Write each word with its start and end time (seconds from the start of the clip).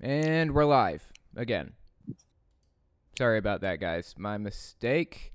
And 0.00 0.54
we're 0.54 0.66
live 0.66 1.10
again. 1.34 1.72
Sorry 3.16 3.38
about 3.38 3.62
that, 3.62 3.80
guys. 3.80 4.14
My 4.18 4.36
mistake. 4.36 5.32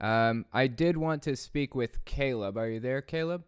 Um, 0.00 0.44
I 0.52 0.66
did 0.66 0.96
want 0.96 1.22
to 1.22 1.36
speak 1.36 1.74
with 1.74 2.04
Caleb. 2.04 2.56
Are 2.58 2.68
you 2.68 2.80
there, 2.80 3.00
Caleb? 3.00 3.44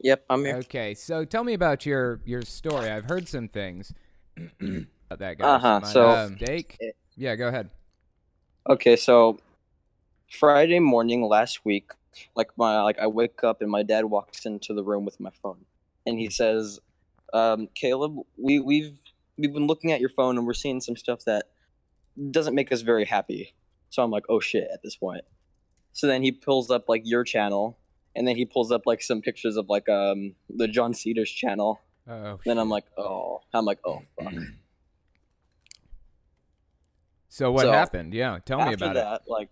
Yep, 0.00 0.24
I'm 0.30 0.44
here. 0.44 0.56
Okay, 0.56 0.94
so 0.94 1.24
tell 1.24 1.44
me 1.44 1.54
about 1.54 1.84
your 1.84 2.20
your 2.24 2.42
story. 2.42 2.88
I've 2.88 3.04
heard 3.04 3.28
some 3.28 3.48
things 3.48 3.92
about 4.60 5.18
that 5.18 5.38
guy. 5.38 5.44
Uh-huh, 5.44 5.80
so- 5.82 6.28
mistake. 6.30 6.78
Yeah, 7.16 7.36
go 7.36 7.48
ahead. 7.48 7.68
Okay, 8.68 8.96
so 8.96 9.38
Friday 10.30 10.78
morning 10.78 11.22
last 11.22 11.64
week, 11.64 11.90
like 12.36 12.50
my 12.56 12.80
like 12.82 12.98
I 12.98 13.08
wake 13.08 13.42
up 13.42 13.60
and 13.60 13.70
my 13.70 13.82
dad 13.82 14.04
walks 14.04 14.46
into 14.46 14.72
the 14.72 14.84
room 14.84 15.04
with 15.04 15.18
my 15.18 15.30
phone, 15.42 15.64
and 16.06 16.18
he 16.18 16.30
says, 16.30 16.78
um, 17.34 17.68
"Caleb, 17.74 18.16
we 18.38 18.60
we've 18.60 18.96
we've 19.38 19.52
been 19.52 19.66
looking 19.66 19.92
at 19.92 20.00
your 20.00 20.08
phone 20.08 20.38
and 20.38 20.46
we're 20.46 20.54
seeing 20.54 20.80
some 20.80 20.96
stuff 20.96 21.24
that 21.26 21.46
doesn't 22.30 22.54
make 22.54 22.72
us 22.72 22.82
very 22.82 23.04
happy." 23.04 23.54
So 23.90 24.02
I'm 24.02 24.10
like, 24.10 24.24
"Oh 24.28 24.40
shit!" 24.40 24.68
At 24.72 24.82
this 24.82 24.96
point, 24.96 25.22
so 25.92 26.06
then 26.06 26.22
he 26.22 26.32
pulls 26.32 26.70
up 26.70 26.88
like 26.88 27.02
your 27.04 27.24
channel, 27.24 27.78
and 28.16 28.26
then 28.26 28.36
he 28.36 28.44
pulls 28.44 28.72
up 28.72 28.82
like 28.86 29.02
some 29.02 29.22
pictures 29.22 29.56
of 29.56 29.68
like 29.68 29.88
um 29.88 30.34
the 30.48 30.68
John 30.68 30.94
Cedars 30.94 31.30
channel. 31.30 31.80
Oh, 32.08 32.40
Then 32.44 32.58
I'm 32.58 32.68
like, 32.68 32.86
"Oh," 32.98 33.42
I'm 33.54 33.64
like, 33.64 33.78
"Oh 33.84 34.00
fuck." 34.18 34.32
so 37.28 37.52
what 37.52 37.62
so, 37.62 37.72
happened? 37.72 38.12
Yeah, 38.12 38.38
tell 38.44 38.58
me 38.64 38.72
about 38.72 38.90
it. 38.90 38.94
that, 38.94 39.22
like, 39.28 39.50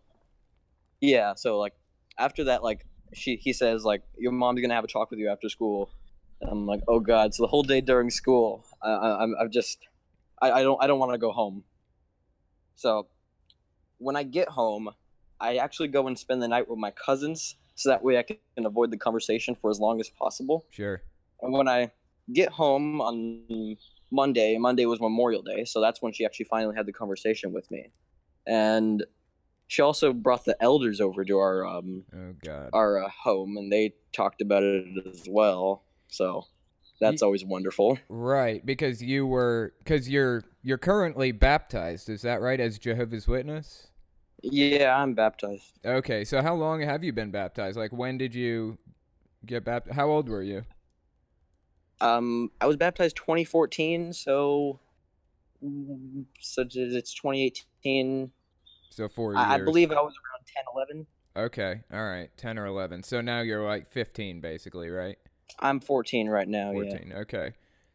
yeah. 1.01 1.35
So 1.35 1.59
like 1.59 1.75
after 2.19 2.45
that, 2.45 2.63
like 2.63 2.87
she 3.13 3.37
he 3.37 3.53
says 3.53 3.85
like 3.85 4.03
your 4.19 4.33
mom's 4.33 4.61
gonna 4.61 4.75
have 4.75 4.85
a 4.85 4.89
talk 4.89 5.11
with 5.11 5.19
you 5.21 5.29
after 5.29 5.49
school. 5.49 5.91
I'm 6.43 6.67
like, 6.67 6.81
oh 6.89 7.01
god. 7.01 7.35
So 7.35 7.43
the 7.43 7.49
whole 7.49 7.63
day 7.63 7.81
during 7.81 8.11
school, 8.11 8.65
I, 8.83 8.91
I, 8.91 9.23
I'm 9.23 9.35
I'm 9.41 9.51
just 9.51 9.79
I, 10.41 10.51
I 10.53 10.63
don't 10.63 10.83
I 10.83 10.87
don't 10.87 10.99
want 10.99 11.13
to 11.13 11.19
go 11.19 11.33
home. 11.33 11.65
So 12.75 13.09
when 13.99 14.17
I 14.17 14.23
get 14.23 14.49
home, 14.49 14.91
I 15.41 15.57
actually 15.57 15.89
go 15.89 16.07
and 16.07 16.19
spend 16.19 16.43
the 16.43 16.49
night 16.49 16.69
with 16.69 16.79
my 16.79 16.91
cousins, 16.91 17.57
so 17.75 17.91
that 17.91 18.03
way 18.03 18.19
I 18.19 18.23
can 18.23 18.67
avoid 18.67 18.91
the 18.91 18.97
conversation 18.97 19.55
for 19.55 19.71
as 19.71 19.79
long 19.79 20.01
as 20.01 20.09
possible. 20.09 20.67
Sure. 20.71 21.03
And 21.43 21.53
when 21.53 21.69
I 21.69 21.91
get 22.33 22.51
home 22.51 23.01
on 23.01 23.77
Monday, 24.11 24.57
Monday 24.59 24.87
was 24.87 25.01
Memorial 25.01 25.43
Day, 25.43 25.65
so 25.65 25.81
that's 25.81 26.01
when 26.03 26.13
she 26.13 26.25
actually 26.25 26.47
finally 26.47 26.77
had 26.77 26.87
the 26.87 26.93
conversation 26.93 27.53
with 27.53 27.71
me. 27.71 27.93
And 28.47 29.05
she 29.67 29.83
also 29.83 30.13
brought 30.13 30.45
the 30.45 30.57
elders 30.61 31.01
over 31.01 31.25
to 31.25 31.39
our 31.39 31.67
um 31.67 32.05
Oh 32.15 32.35
God. 32.45 32.71
our 32.73 33.05
uh, 33.05 33.11
home, 33.11 33.57
and 33.57 33.71
they 33.71 33.95
talked 34.13 34.41
about 34.41 34.63
it 34.63 35.07
as 35.07 35.27
well. 35.29 35.85
So 36.11 36.47
that's 37.01 37.23
always 37.23 37.45
wonderful. 37.45 37.99
Right, 38.09 38.65
because 38.65 39.03
you 39.03 39.27
were 39.27 39.73
because 39.79 40.09
you're 40.09 40.45
you're 40.63 40.79
currently 40.79 41.33
baptized. 41.33 42.11
Is 42.11 42.23
that 42.23 42.43
right? 42.43 42.61
As 42.61 42.79
Jehovah's 42.79 43.27
Witness. 43.27 43.87
Yeah, 44.43 44.97
I'm 44.97 45.15
baptized. 45.15 45.79
Okay, 45.85 46.25
so 46.25 46.43
how 46.43 46.55
long 46.55 46.81
have 46.83 47.05
you 47.05 47.13
been 47.13 47.31
baptized? 47.31 47.77
Like, 47.77 47.93
when 47.93 48.17
did 48.17 48.35
you 48.35 48.79
get 49.45 49.65
baptized? 49.65 49.97
How 49.97 50.09
old 50.09 50.29
were 50.29 50.43
you? 50.43 50.65
Um, 52.01 52.51
I 52.59 52.67
was 52.67 52.77
baptized 52.77 53.17
2014, 53.17 54.15
so 54.15 54.81
mm, 55.63 56.25
so 56.41 56.63
it's 56.63 57.15
2018. 57.15 58.31
So 58.89 59.09
four 59.09 59.37
I, 59.37 59.55
I 59.55 59.59
believe 59.59 59.91
I 59.91 60.01
was 60.01 60.15
around 60.15 60.47
10, 60.47 60.65
11. 60.75 61.07
Okay, 61.37 61.83
all 61.93 62.05
right, 62.05 62.29
ten 62.37 62.59
or 62.59 62.67
eleven. 62.67 63.05
So 63.05 63.21
now 63.21 63.41
you're 63.41 63.65
like 63.65 63.89
fifteen, 63.89 64.41
basically, 64.41 64.91
right? 64.91 65.17
I'm 65.59 65.81
14 65.81 66.29
right 66.29 66.49
now. 66.49 66.73
Yeah. 66.73 66.91
Fourteen. 66.91 67.13
Okay. 67.15 67.53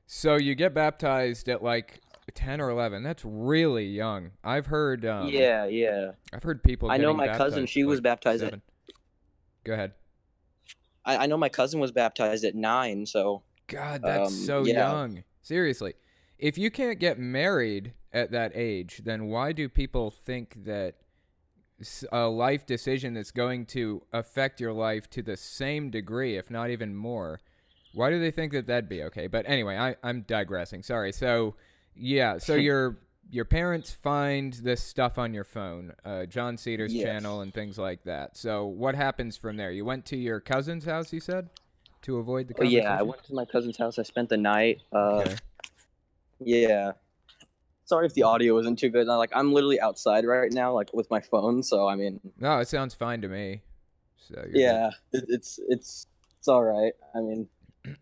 So 0.07 0.35
you 0.35 0.55
get 0.55 0.73
baptized 0.73 1.49
at 1.49 1.63
like 1.63 2.01
ten 2.33 2.61
or 2.61 2.69
eleven. 2.69 3.03
That's 3.03 3.23
really 3.25 3.85
young. 3.85 4.31
I've 4.43 4.67
heard. 4.67 5.05
Um, 5.05 5.29
yeah, 5.29 5.65
yeah. 5.65 6.11
I've 6.33 6.43
heard 6.43 6.63
people. 6.63 6.91
I 6.91 6.97
know 6.97 7.13
my 7.13 7.27
cousin, 7.27 7.65
she 7.65 7.81
at, 7.81 7.87
was 7.87 7.97
like, 7.97 8.03
baptized 8.03 8.43
at- 8.43 8.59
Go 9.63 9.73
ahead. 9.73 9.93
I, 11.03 11.17
I 11.17 11.25
know 11.25 11.37
my 11.37 11.49
cousin 11.49 11.79
was 11.79 11.91
baptized 11.91 12.43
at 12.45 12.55
nine, 12.55 13.05
so 13.05 13.43
God, 13.67 14.01
that's 14.03 14.29
Um, 14.29 14.33
so 14.33 14.65
yeah. 14.65 14.91
young. 14.91 15.23
Seriously. 15.41 15.93
If 16.37 16.57
you 16.57 16.69
can't 16.69 16.99
get 16.99 17.17
married 17.17 17.93
at 18.11 18.31
that 18.31 18.51
age, 18.55 19.01
then 19.05 19.27
why 19.27 19.51
do 19.51 19.69
people 19.69 20.11
think 20.11 20.65
that 20.65 20.95
a 22.11 22.27
life 22.27 22.65
decision 22.65 23.13
that's 23.13 23.31
going 23.31 23.65
to 23.67 24.01
affect 24.13 24.59
your 24.61 24.73
life 24.73 25.09
to 25.11 25.21
the 25.21 25.35
same 25.37 25.89
degree, 25.89 26.37
if 26.37 26.49
not 26.49 26.69
even 26.69 26.95
more, 26.95 27.39
why 27.93 28.09
do 28.09 28.19
they 28.19 28.31
think 28.31 28.51
that 28.53 28.67
that'd 28.67 28.89
be 28.89 29.03
okay? 29.03 29.27
But 29.27 29.47
anyway, 29.47 29.77
I, 29.77 29.95
I'm 30.03 30.21
digressing. 30.21 30.83
Sorry. 30.83 31.11
So, 31.11 31.55
yeah, 31.95 32.37
so 32.37 32.55
your 32.55 32.97
your 33.31 33.45
parents 33.45 33.91
find 33.91 34.53
this 34.53 34.83
stuff 34.83 35.17
on 35.17 35.33
your 35.33 35.43
phone, 35.43 35.93
uh, 36.05 36.25
John 36.27 36.57
Cedars 36.57 36.93
Yes. 36.93 37.03
channel 37.05 37.41
and 37.41 37.53
things 37.53 37.77
like 37.77 38.03
that. 38.03 38.37
So, 38.37 38.65
what 38.65 38.93
happens 38.95 39.35
from 39.35 39.57
there? 39.57 39.71
You 39.71 39.83
went 39.83 40.05
to 40.07 40.17
your 40.17 40.39
cousin's 40.39 40.85
house, 40.85 41.11
you 41.11 41.19
said, 41.19 41.49
to 42.03 42.17
avoid 42.17 42.47
the 42.47 42.53
conversation. 42.53 42.83
yeah, 42.83 42.99
I 42.99 43.01
went 43.01 43.23
to 43.23 43.33
my 43.33 43.45
cousin's 43.45 43.77
house. 43.77 43.97
I 43.97 44.03
spent 44.03 44.29
the 44.29 44.37
night. 44.37 44.81
Uh, 44.93 45.23
Okay. 45.25 45.35
Yeah. 46.39 46.91
Sorry 47.85 48.05
if 48.07 48.13
the 48.13 48.23
audio 48.23 48.57
isn't 48.59 48.79
too 48.79 48.89
good. 48.89 49.07
Like 49.07 49.31
I'm 49.33 49.53
literally 49.53 49.79
outside 49.79 50.25
right 50.25 50.51
now, 50.51 50.73
like 50.73 50.93
with 50.93 51.09
my 51.09 51.21
phone. 51.21 51.63
So 51.63 51.87
I 51.87 51.95
mean, 51.95 52.19
No, 52.39 52.59
it 52.59 52.67
sounds 52.67 52.93
fine 52.93 53.21
to 53.21 53.27
me. 53.27 53.61
So 54.17 54.43
you're 54.49 54.61
yeah, 54.61 54.89
it, 55.13 55.25
it's 55.29 55.59
it's 55.69 56.07
it's 56.39 56.47
all 56.47 56.63
right. 56.63 56.93
I 57.15 57.19
mean, 57.19 57.47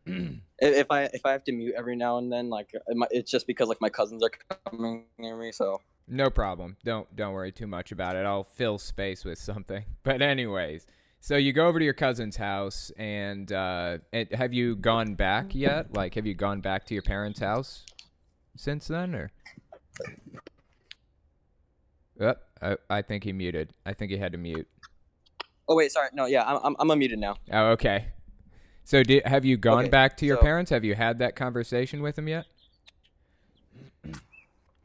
if 0.60 0.90
I 0.90 1.04
if 1.14 1.26
I 1.26 1.32
have 1.32 1.44
to 1.46 1.52
mute 1.52 1.76
every 1.78 1.96
now 1.96 2.18
and 2.18 2.32
then, 2.32 2.50
like 2.50 2.72
it's 3.12 3.30
just 3.30 3.46
because 3.46 3.68
like 3.68 3.82
my 3.82 3.90
cousins 3.90 4.24
are 4.24 4.32
coming 4.70 5.06
near 5.18 5.36
me. 5.36 5.52
So 5.52 5.82
no 6.08 6.30
problem. 6.30 6.78
Don't 6.84 7.14
don't 7.16 7.34
worry 7.34 7.52
too 7.52 7.68
much 7.68 7.92
about 7.92 8.16
it. 8.16 8.26
I'll 8.26 8.44
fill 8.44 8.78
space 8.78 9.24
with 9.26 9.38
something. 9.38 9.84
But 10.04 10.22
anyways, 10.22 10.86
so 11.22 11.38
you 11.38 11.54
go 11.54 11.68
over 11.68 11.80
to 11.80 11.86
your 11.86 11.94
cousin's 11.94 12.36
house, 12.36 12.92
and 12.98 13.52
uh, 13.52 14.00
and 14.12 14.30
have 14.34 14.54
you 14.54 14.76
gone 14.76 15.16
back 15.16 15.56
yet? 15.56 15.94
Like, 15.94 16.16
have 16.16 16.26
you 16.26 16.34
gone 16.34 16.60
back 16.60 16.86
to 16.88 16.94
your 16.94 17.04
parents' 17.04 17.40
house 17.40 17.86
since 18.58 18.88
then, 18.88 19.16
or? 19.16 19.32
Oh, 22.20 22.34
I, 22.62 22.78
I 22.90 23.02
think 23.02 23.24
he 23.24 23.34
muted. 23.34 23.74
I 23.86 23.94
think 23.94 24.12
he 24.12 24.18
had 24.18 24.31
to 24.34 24.38
mute. 24.38 24.68
oh 25.68 25.76
wait, 25.76 25.92
sorry, 25.92 26.09
no, 26.14 26.26
yeah, 26.26 26.44
I'm 26.44 26.59
I'm, 26.64 26.76
I'm 26.92 27.00
unmuted 27.00 27.18
now. 27.18 27.36
Oh, 27.52 27.70
okay. 27.72 28.08
So, 28.86 29.02
did, 29.02 29.26
have 29.26 29.46
you 29.46 29.56
gone 29.58 29.84
Okay, 29.86 29.90
back 29.90 30.18
to 30.18 30.26
your 30.26 30.38
so- 30.38 30.42
parents? 30.42 30.70
Have 30.72 30.84
you 30.84 30.94
had 30.94 31.20
that 31.20 31.36
conversation 31.36 32.02
with 32.02 32.16
them 32.16 32.28
yet? 32.28 32.46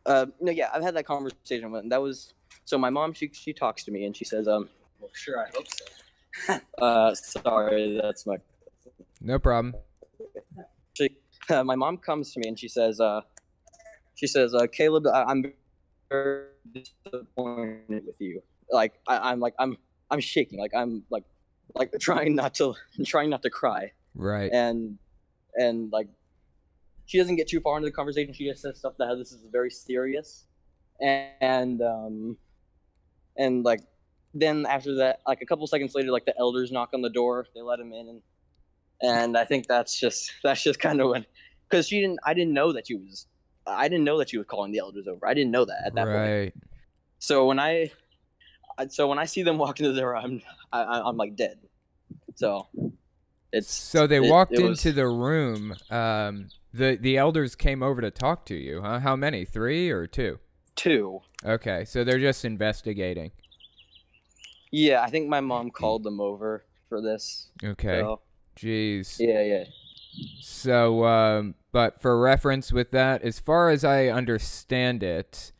Uh, 0.07 0.27
no, 0.41 0.51
yeah, 0.53 0.71
I've 0.73 0.83
had 0.83 0.95
that 0.97 1.05
conversation 1.05 1.71
with. 1.71 1.83
them. 1.83 1.89
That 1.91 2.01
was 2.01 2.33
so. 2.65 2.79
My 2.79 2.91
mom, 2.91 3.13
she 3.13 3.31
she 3.33 3.53
talks 3.53 3.85
to 3.85 3.91
me 3.91 4.05
and 4.05 4.17
she 4.17 4.25
says, 4.25 4.49
um, 4.49 4.69
well, 5.01 5.11
sure, 5.13 5.39
I 5.45 5.51
hope 5.55 5.67
so. 5.69 6.61
uh, 6.83 7.15
sorry, 7.15 7.99
that's 8.01 8.25
my 8.27 8.37
No 9.21 9.39
problem. 9.39 9.75
she, 10.95 11.11
my 11.51 11.75
mom 11.75 11.99
comes 11.99 12.33
to 12.33 12.41
me 12.41 12.49
and 12.49 12.59
she 12.59 12.69
says, 12.69 13.01
uh, 13.01 13.21
she 14.19 14.27
says, 14.27 14.53
uh, 14.53 14.67
Caleb, 14.67 15.07
I, 15.07 15.23
I'm 15.25 15.53
very 16.11 16.47
disappointed 16.73 18.05
with 18.05 18.21
you. 18.21 18.43
Like, 18.69 18.95
I, 19.07 19.31
I'm 19.31 19.39
like, 19.39 19.55
I'm, 19.61 19.77
I'm 20.11 20.19
shaking. 20.19 20.59
Like, 20.59 20.73
I'm 20.75 21.05
like, 21.09 21.23
like 21.77 21.93
trying 22.01 22.35
not 22.35 22.55
to, 22.55 22.75
trying 23.07 23.31
not 23.31 23.43
to 23.43 23.51
cry. 23.51 23.93
Right. 24.17 24.51
And, 24.53 24.99
and 25.55 25.93
like, 25.93 26.09
she 27.07 27.19
doesn't 27.19 27.37
get 27.37 27.47
too 27.47 27.61
far 27.61 27.77
into 27.77 27.87
the 27.87 27.93
conversation. 27.93 28.35
She 28.35 28.49
just 28.49 28.63
says 28.63 28.79
stuff 28.79 28.95
that 28.99 29.15
this 29.17 29.31
is 29.31 29.45
very 29.53 29.71
serious. 29.71 30.47
And, 31.01 31.81
um, 31.81 32.37
and 33.37 33.65
like, 33.65 33.83
then 34.35 34.67
after 34.69 34.97
that, 34.97 35.21
like 35.29 35.43
a 35.43 35.47
couple 35.47 35.65
seconds 35.69 35.95
later, 35.95 36.11
like 36.11 36.25
the 36.25 36.35
elders 36.41 36.73
knock 36.73 36.91
on 36.93 37.03
the 37.03 37.11
door. 37.11 37.47
They 37.55 37.63
let 37.63 37.79
him 37.81 37.93
in, 37.93 38.09
and 38.09 38.23
and 39.01 39.39
I 39.39 39.45
think 39.45 39.67
that's 39.67 39.99
just 39.99 40.33
that's 40.43 40.63
just 40.63 40.81
kind 40.81 41.01
of 41.01 41.11
when, 41.11 41.25
because 41.69 41.89
she 41.89 42.01
didn't, 42.01 42.19
I 42.25 42.35
didn't 42.35 42.53
know 42.53 42.73
that 42.73 42.89
she 42.89 42.95
was, 42.95 43.27
I 43.69 43.89
didn't 43.89 44.05
know 44.05 44.19
that 44.19 44.31
she 44.31 44.39
was 44.39 44.47
calling 44.47 44.73
the 44.73 44.79
elders 44.79 45.07
over. 45.09 45.27
I 45.27 45.35
didn't 45.35 45.51
know 45.51 45.65
that 45.65 45.83
at 45.87 45.95
that 45.95 46.05
point. 46.07 46.17
right. 46.17 46.55
So 47.19 47.47
when 47.47 47.59
I, 47.59 47.91
I- 48.79 48.87
so 48.89 49.09
when 49.09 49.19
I 49.19 49.25
see 49.25 49.43
them 49.43 49.59
walk 49.65 49.81
into 49.81 49.93
the 49.93 50.01
door, 50.01 50.17
I'm 50.17 50.43
I, 50.73 50.83
I- 50.83 51.09
I'm 51.09 51.17
like 51.17 51.37
dead. 51.37 51.59
So 52.37 52.67
it's 53.53 53.73
So 53.73 54.07
they 54.07 54.17
it- 54.25 54.31
walked 54.31 54.53
it 54.53 54.63
was- 54.63 54.85
into 54.85 54.95
the 54.95 55.07
room. 55.09 55.75
Um, 55.91 56.49
the 56.73 56.97
the 57.01 57.17
elders 57.17 57.55
came 57.57 57.83
over 57.83 58.01
to 58.01 58.11
talk 58.11 58.45
to 58.47 58.55
you. 58.55 58.83
Huh? 58.83 59.01
How 59.01 59.17
many? 59.17 59.45
Three 59.45 59.91
or 59.91 60.07
two? 60.07 60.39
two. 60.77 61.21
Okay, 61.45 61.85
so 61.85 62.05
they're 62.05 62.21
just 62.21 62.45
investigating. 62.45 63.33
Yeah, 64.71 65.03
I 65.03 65.11
think 65.11 65.29
my 65.29 65.41
mom 65.41 65.71
called 65.81 66.03
them 66.05 66.21
over 66.21 66.65
for 66.89 67.01
this. 67.01 67.49
Okay. 67.65 68.01
So, 68.01 68.21
Jeez. 68.57 69.17
yeah, 69.19 69.43
yeah. 69.43 69.65
So, 70.41 71.05
um, 71.05 71.55
but 71.73 72.01
for 72.01 72.19
reference 72.19 72.73
with 72.73 72.91
that, 72.93 73.23
as 73.23 73.39
far 73.39 73.71
as 73.71 73.85
I 73.85 74.07
understand 74.07 75.03
it, 75.03 75.53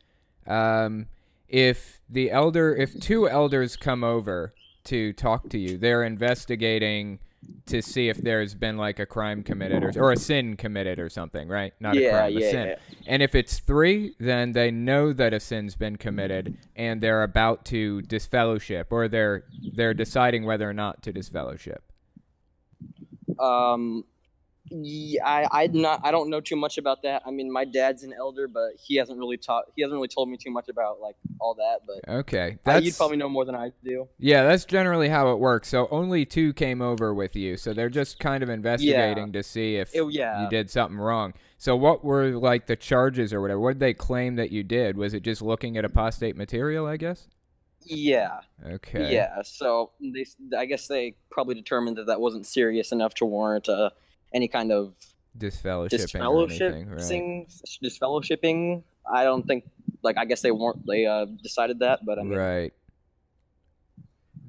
um, 0.47 1.07
if 1.47 2.01
the 2.09 2.31
elder, 2.31 2.75
if 2.75 2.99
two 2.99 3.29
elders 3.29 3.75
come 3.75 4.03
over 4.03 4.53
to 4.85 5.13
talk 5.13 5.49
to 5.49 5.57
you, 5.57 5.77
they're 5.77 6.03
investigating 6.03 7.19
to 7.65 7.81
see 7.81 8.09
if 8.09 8.17
there's 8.17 8.53
been 8.53 8.77
like 8.77 8.99
a 8.99 9.05
crime 9.05 9.43
committed 9.43 9.83
or, 9.83 10.03
or 10.03 10.11
a 10.11 10.17
sin 10.17 10.57
committed 10.57 10.99
or 10.99 11.09
something, 11.09 11.47
right? 11.47 11.73
Not 11.79 11.95
a 11.95 12.01
yeah, 12.01 12.11
crime, 12.11 12.37
a 12.37 12.41
sin. 12.41 12.67
yeah. 12.69 12.75
And 13.07 13.23
if 13.23 13.35
it's 13.35 13.59
three, 13.59 14.15
then 14.19 14.51
they 14.51 14.71
know 14.71 15.13
that 15.13 15.33
a 15.33 15.39
sin's 15.39 15.75
been 15.75 15.95
committed 15.95 16.57
and 16.75 17.01
they're 17.01 17.23
about 17.23 17.65
to 17.65 18.01
disfellowship 18.03 18.87
or 18.91 19.07
they're 19.07 19.45
they're 19.73 19.93
deciding 19.93 20.45
whether 20.45 20.69
or 20.69 20.73
not 20.73 21.01
to 21.03 21.13
disfellowship. 21.13 21.83
Um, 23.39 24.03
yeah, 24.69 25.25
I 25.25 25.47
I 25.63 25.67
not 25.67 26.01
I 26.03 26.11
don't 26.11 26.29
know 26.29 26.41
too 26.41 26.55
much 26.55 26.77
about 26.77 27.01
that. 27.03 27.23
I 27.25 27.31
mean, 27.31 27.51
my 27.51 27.65
dad's 27.65 28.03
an 28.03 28.13
elder, 28.13 28.47
but 28.47 28.71
he 28.79 28.95
hasn't 28.97 29.17
really 29.17 29.37
taught. 29.37 29.65
He 29.75 29.81
hasn't 29.81 29.95
really 29.95 30.07
told 30.07 30.29
me 30.29 30.37
too 30.37 30.51
much 30.51 30.69
about 30.69 30.99
like 30.99 31.15
all 31.39 31.55
that. 31.55 31.79
But 31.87 32.11
Okay. 32.19 32.57
That's 32.63 32.85
you'd 32.85 32.95
probably 32.97 33.17
know 33.17 33.29
more 33.29 33.45
than 33.45 33.55
I 33.55 33.71
do. 33.83 34.07
Yeah, 34.19 34.43
that's 34.43 34.65
generally 34.65 35.09
how 35.09 35.31
it 35.31 35.39
works. 35.39 35.69
So 35.69 35.87
only 35.89 36.25
two 36.25 36.53
came 36.53 36.81
over 36.81 37.13
with 37.13 37.35
you. 37.35 37.57
So 37.57 37.73
they're 37.73 37.89
just 37.89 38.19
kind 38.19 38.43
of 38.43 38.49
investigating 38.49 39.31
to 39.33 39.41
see 39.43 39.75
if 39.77 39.93
It- 39.95 40.11
yeah. 40.11 40.43
you 40.43 40.49
did 40.49 40.69
something 40.69 40.97
wrong. 40.99 41.33
So 41.57 41.75
what 41.75 42.05
were 42.05 42.29
like 42.37 42.67
the 42.67 42.75
charges 42.75 43.33
or 43.33 43.41
whatever? 43.41 43.59
What 43.59 43.73
did 43.73 43.79
they 43.79 43.93
claim 43.93 44.35
that 44.35 44.51
you 44.51 44.63
did? 44.63 44.97
Was 44.97 45.13
it 45.13 45.23
just 45.23 45.41
looking 45.41 45.77
at 45.77 45.83
apostate 45.85 46.35
material, 46.37 46.85
I 46.85 46.97
guess? 46.97 47.27
Yeah, 47.81 48.41
Okay. 48.65 49.13
yeah. 49.13 49.41
So 49.43 49.91
they, 50.01 50.25
I 50.55 50.65
guess 50.65 50.87
they 50.87 51.15
probably 51.31 51.55
determined 51.55 51.97
that 51.97 52.07
that 52.07 52.19
wasn't 52.21 52.45
serious 52.45 52.91
enough 52.91 53.13
to 53.15 53.25
warrant 53.25 53.67
uh, 53.69 53.89
any 54.33 54.47
kind 54.47 54.71
of 54.71 54.93
Disfellowshipping 55.37 56.21
or 56.25 56.43
anything, 56.45 56.89
right? 56.89 56.99
disfellowshipping. 56.99 57.47
Disfellowshipping. 57.83 58.83
I 59.11 59.23
don't 59.23 59.45
think. 59.45 59.65
Like, 60.01 60.17
I 60.17 60.25
guess 60.25 60.41
they 60.41 60.51
weren't. 60.51 60.85
They 60.85 61.05
uh, 61.05 61.25
decided 61.43 61.79
that, 61.79 62.05
but 62.05 62.19
I 62.19 62.23
mean, 62.23 62.37
Right. 62.37 62.73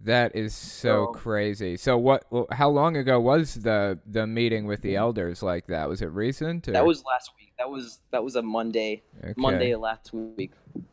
That 0.04 0.34
is 0.34 0.54
so 0.54 1.06
So- 1.06 1.12
crazy. 1.12 1.76
So 1.76 1.98
what 1.98 2.24
well, 2.30 2.46
how 2.52 2.70
long 2.70 2.96
ago 2.96 3.20
was 3.20 3.54
the 3.56 3.98
the 4.06 4.26
meeting 4.26 4.66
with 4.66 4.80
the 4.80 4.96
elders 4.96 5.42
like 5.42 5.66
that? 5.66 5.88
Was 5.88 6.00
it 6.00 6.06
recent? 6.06 6.66
Or? 6.68 6.72
that 6.72 6.86
was 6.86 7.04
last 7.04 7.30
week. 7.38 7.52
That 7.58 7.68
was 7.68 7.98
that 8.10 8.24
was 8.24 8.34
a 8.36 8.42
Monday. 8.42 9.02
Okay. 9.22 9.34
Monday 9.36 9.74
last 9.76 10.12
week. 10.14 10.52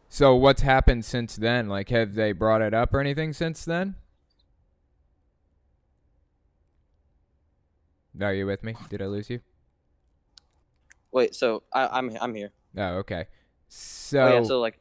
So 0.09 0.35
what's 0.35 0.61
happened 0.61 1.05
since 1.05 1.37
then? 1.37 1.69
Like, 1.69 1.87
have 1.89 2.15
they 2.15 2.33
brought 2.33 2.61
it 2.61 2.73
up 2.73 2.93
or 2.93 2.99
anything 2.99 3.31
since 3.31 3.63
then? 3.63 3.95
Are 8.21 8.33
you 8.33 8.45
with 8.45 8.63
me? 8.63 8.75
Did 8.89 9.01
I 9.01 9.05
lose 9.07 9.29
you? 9.29 9.39
Wait, 11.11 11.35
so 11.35 11.63
I, 11.73 11.87
I'm 11.87 12.15
I'm 12.19 12.35
here. 12.35 12.51
Oh, 12.77 12.97
okay. 12.97 13.25
So, 13.69 14.19
oh 14.21 14.27
yeah, 14.27 14.43
so 14.43 14.59
like 14.59 14.79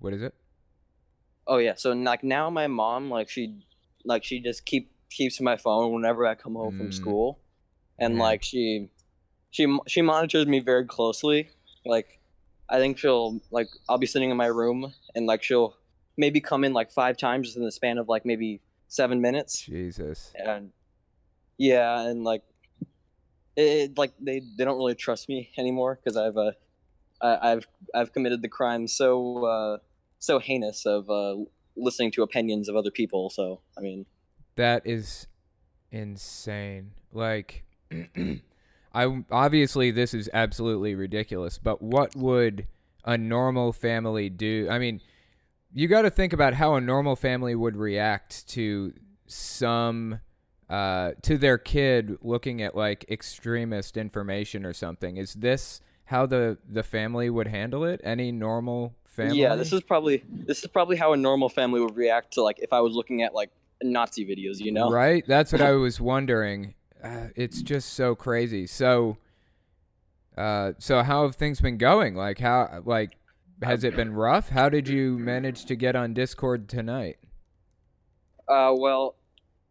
what 0.00 0.12
is 0.12 0.22
it? 0.22 0.34
oh 1.46 1.56
yeah, 1.58 1.74
so 1.76 1.92
like 1.92 2.22
now 2.22 2.50
my 2.50 2.66
mom 2.66 3.10
like 3.10 3.28
she 3.28 3.64
like 4.04 4.22
she 4.24 4.40
just 4.40 4.64
keep 4.66 4.90
keeps 5.10 5.40
my 5.40 5.56
phone 5.56 5.92
whenever 5.92 6.26
I 6.26 6.34
come 6.34 6.54
home 6.54 6.74
Mm. 6.74 6.76
from 6.78 6.92
school, 6.92 7.38
and 7.98 8.14
Yeah. 8.14 8.20
like 8.20 8.42
she 8.42 8.90
she 9.50 9.78
she 9.86 10.02
monitors 10.02 10.46
me 10.46 10.60
very 10.60 10.86
closely. 10.86 11.50
Like 11.84 12.20
I 12.68 12.78
think 12.78 12.98
she'll 12.98 13.40
like 13.50 13.68
I'll 13.88 13.98
be 13.98 14.06
sitting 14.06 14.30
in 14.30 14.36
my 14.36 14.46
room 14.46 14.92
and 15.14 15.26
like 15.26 15.42
she'll 15.42 15.76
maybe 16.16 16.40
come 16.40 16.64
in 16.64 16.72
like 16.72 16.90
five 16.90 17.16
times 17.16 17.56
in 17.56 17.64
the 17.64 17.72
span 17.72 17.96
of 17.98 18.08
like 18.08 18.24
maybe 18.26 18.60
seven 18.88 19.20
minutes, 19.20 19.62
Jesus. 19.62 20.32
and 20.36 20.72
yeah, 21.58 22.00
and 22.02 22.24
like 22.24 22.42
it, 23.56 23.62
it 23.62 23.98
like 23.98 24.12
they 24.20 24.40
they 24.56 24.64
don't 24.64 24.78
really 24.78 24.94
trust 24.94 25.28
me 25.28 25.50
anymore 25.58 25.98
because 26.02 26.16
I've 26.16 26.36
uh 26.36 26.52
I, 27.20 27.52
I've 27.52 27.66
I've 27.94 28.12
committed 28.12 28.42
the 28.42 28.48
crime 28.48 28.86
so 28.86 29.44
uh 29.44 29.78
so 30.18 30.38
heinous 30.38 30.86
of 30.86 31.10
uh 31.10 31.36
listening 31.76 32.10
to 32.12 32.22
opinions 32.22 32.68
of 32.68 32.76
other 32.76 32.90
people. 32.90 33.30
So 33.30 33.60
I 33.76 33.80
mean, 33.80 34.06
That 34.56 34.86
is 34.86 35.26
insane. 35.90 36.92
Like, 37.12 37.64
I 38.94 39.22
obviously 39.30 39.90
this 39.90 40.14
is 40.14 40.30
absolutely 40.32 40.94
ridiculous. 40.94 41.58
But 41.58 41.82
what 41.82 42.14
would 42.16 42.66
a 43.04 43.16
normal 43.16 43.72
family 43.72 44.28
do? 44.28 44.68
I 44.70 44.78
mean, 44.78 45.00
you 45.72 45.88
got 45.88 46.02
to 46.02 46.10
think 46.10 46.32
about 46.32 46.54
how 46.54 46.74
a 46.74 46.80
normal 46.80 47.16
family 47.16 47.54
would 47.54 47.76
react 47.76 48.48
to 48.48 48.92
some 49.26 50.20
uh, 50.70 51.12
to 51.22 51.38
their 51.38 51.58
kid 51.58 52.18
looking 52.22 52.62
at 52.62 52.76
like 52.76 53.04
extremist 53.10 53.96
information 53.96 54.64
or 54.64 54.72
something. 54.72 55.16
Is 55.16 55.34
this 55.34 55.80
how 56.04 56.26
the 56.26 56.58
the 56.68 56.82
family 56.82 57.30
would 57.30 57.48
handle 57.48 57.84
it? 57.84 58.00
Any 58.04 58.32
normal 58.32 58.94
family? 59.04 59.40
yeah, 59.40 59.56
this 59.56 59.72
is 59.72 59.82
probably 59.82 60.22
this 60.30 60.62
is 60.62 60.66
probably 60.66 60.96
how 60.96 61.12
a 61.12 61.16
normal 61.16 61.48
family 61.48 61.80
would 61.80 61.96
react 61.96 62.34
to 62.34 62.42
like 62.42 62.58
if 62.60 62.72
I 62.72 62.80
was 62.80 62.94
looking 62.94 63.22
at 63.22 63.34
like 63.34 63.50
Nazi 63.82 64.24
videos. 64.24 64.58
You 64.58 64.72
know? 64.72 64.90
Right? 64.90 65.24
That's 65.26 65.52
what 65.52 65.62
I 65.62 65.72
was 65.72 66.00
wondering. 66.00 66.74
Uh, 67.02 67.28
it's 67.36 67.62
just 67.62 67.94
so 67.94 68.14
crazy. 68.14 68.66
So, 68.66 69.18
uh, 70.36 70.72
so 70.78 71.02
how 71.02 71.22
have 71.22 71.36
things 71.36 71.60
been 71.60 71.78
going? 71.78 72.16
Like, 72.16 72.38
how, 72.38 72.82
like, 72.84 73.12
has 73.62 73.84
it 73.84 73.94
been 73.94 74.12
rough? 74.12 74.48
How 74.48 74.68
did 74.68 74.88
you 74.88 75.18
manage 75.18 75.64
to 75.66 75.76
get 75.76 75.94
on 75.94 76.12
Discord 76.12 76.68
tonight? 76.68 77.18
Uh, 78.48 78.74
well, 78.76 79.14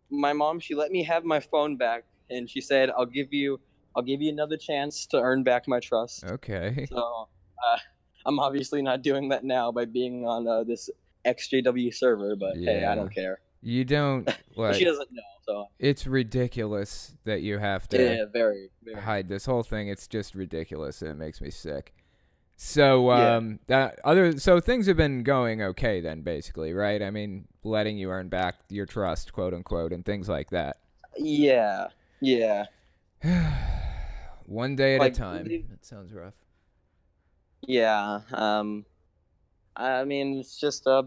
my 0.10 0.34
mom 0.34 0.60
she 0.60 0.76
let 0.76 0.92
me 0.92 1.04
have 1.04 1.24
my 1.24 1.40
phone 1.40 1.78
back, 1.78 2.04
and 2.30 2.50
she 2.50 2.62
said 2.62 2.90
I'll 2.90 3.06
give 3.06 3.34
you 3.34 3.60
I'll 3.96 4.04
give 4.04 4.22
you 4.22 4.32
another 4.32 4.58
chance 4.58 5.06
to 5.08 5.20
earn 5.20 5.44
back 5.44 5.68
my 5.68 5.80
trust. 5.80 6.24
Okay. 6.26 6.88
So 6.98 7.28
uh, 7.74 7.78
I'm 8.26 8.40
obviously 8.40 8.82
not 8.82 9.02
doing 9.02 9.30
that 9.30 9.44
now 9.44 9.72
by 9.72 9.86
being 9.86 10.26
on 10.26 10.48
uh, 10.48 10.64
this 10.64 10.90
XJW 11.26 11.94
server, 11.94 12.36
but 12.36 12.56
hey, 12.56 12.86
I 12.86 12.94
don't 12.94 13.14
care. 13.14 13.40
You 13.62 13.84
don't 13.84 14.30
like. 14.56 14.76
she 14.76 14.86
doesn't 14.86 15.12
know, 15.12 15.22
so 15.46 15.66
It's 15.80 16.06
ridiculous 16.06 17.16
that 17.24 17.42
you 17.42 17.58
have 17.58 17.88
to 17.90 18.02
yeah, 18.02 18.26
very, 18.32 18.70
very. 18.84 19.02
hide 19.02 19.28
this 19.28 19.46
whole 19.46 19.64
thing. 19.64 19.88
It's 19.88 20.08
just 20.08 20.36
ridiculous. 20.36 21.02
And 21.02 21.12
it 21.12 21.16
makes 21.16 21.42
me 21.42 21.50
sick. 21.50 21.94
So 22.60 23.12
Yeah. 23.12 23.36
um 23.38 23.60
that 23.68 24.00
other 24.04 24.38
so 24.40 24.60
things 24.60 24.88
have 24.88 24.98
been 24.98 25.22
going 25.24 25.62
okay 25.62 26.02
then 26.02 26.22
basically, 26.22 26.74
right? 26.74 27.02
I 27.02 27.12
mean, 27.12 27.48
letting 27.64 27.98
you 27.98 28.10
earn 28.10 28.30
back 28.30 28.56
your 28.70 28.86
trust, 28.88 29.32
quote 29.32 29.54
unquote, 29.54 29.94
and 29.94 30.04
things 30.04 30.28
like 30.28 30.50
that. 30.50 30.78
Yeah, 31.18 31.88
yeah, 32.20 32.66
One 34.46 34.76
day 34.76 34.96
at 34.96 35.00
Like, 35.00 35.14
a 35.14 35.16
time. 35.16 35.46
the- 35.46 35.66
That 35.70 35.86
sounds 35.86 36.12
rough. 36.14 36.34
yeah. 37.62 38.22
Um, 38.34 38.86
I 39.76 40.04
mean, 40.06 40.40
it's 40.40 40.60
just 40.60 40.88
uh, 40.88 41.04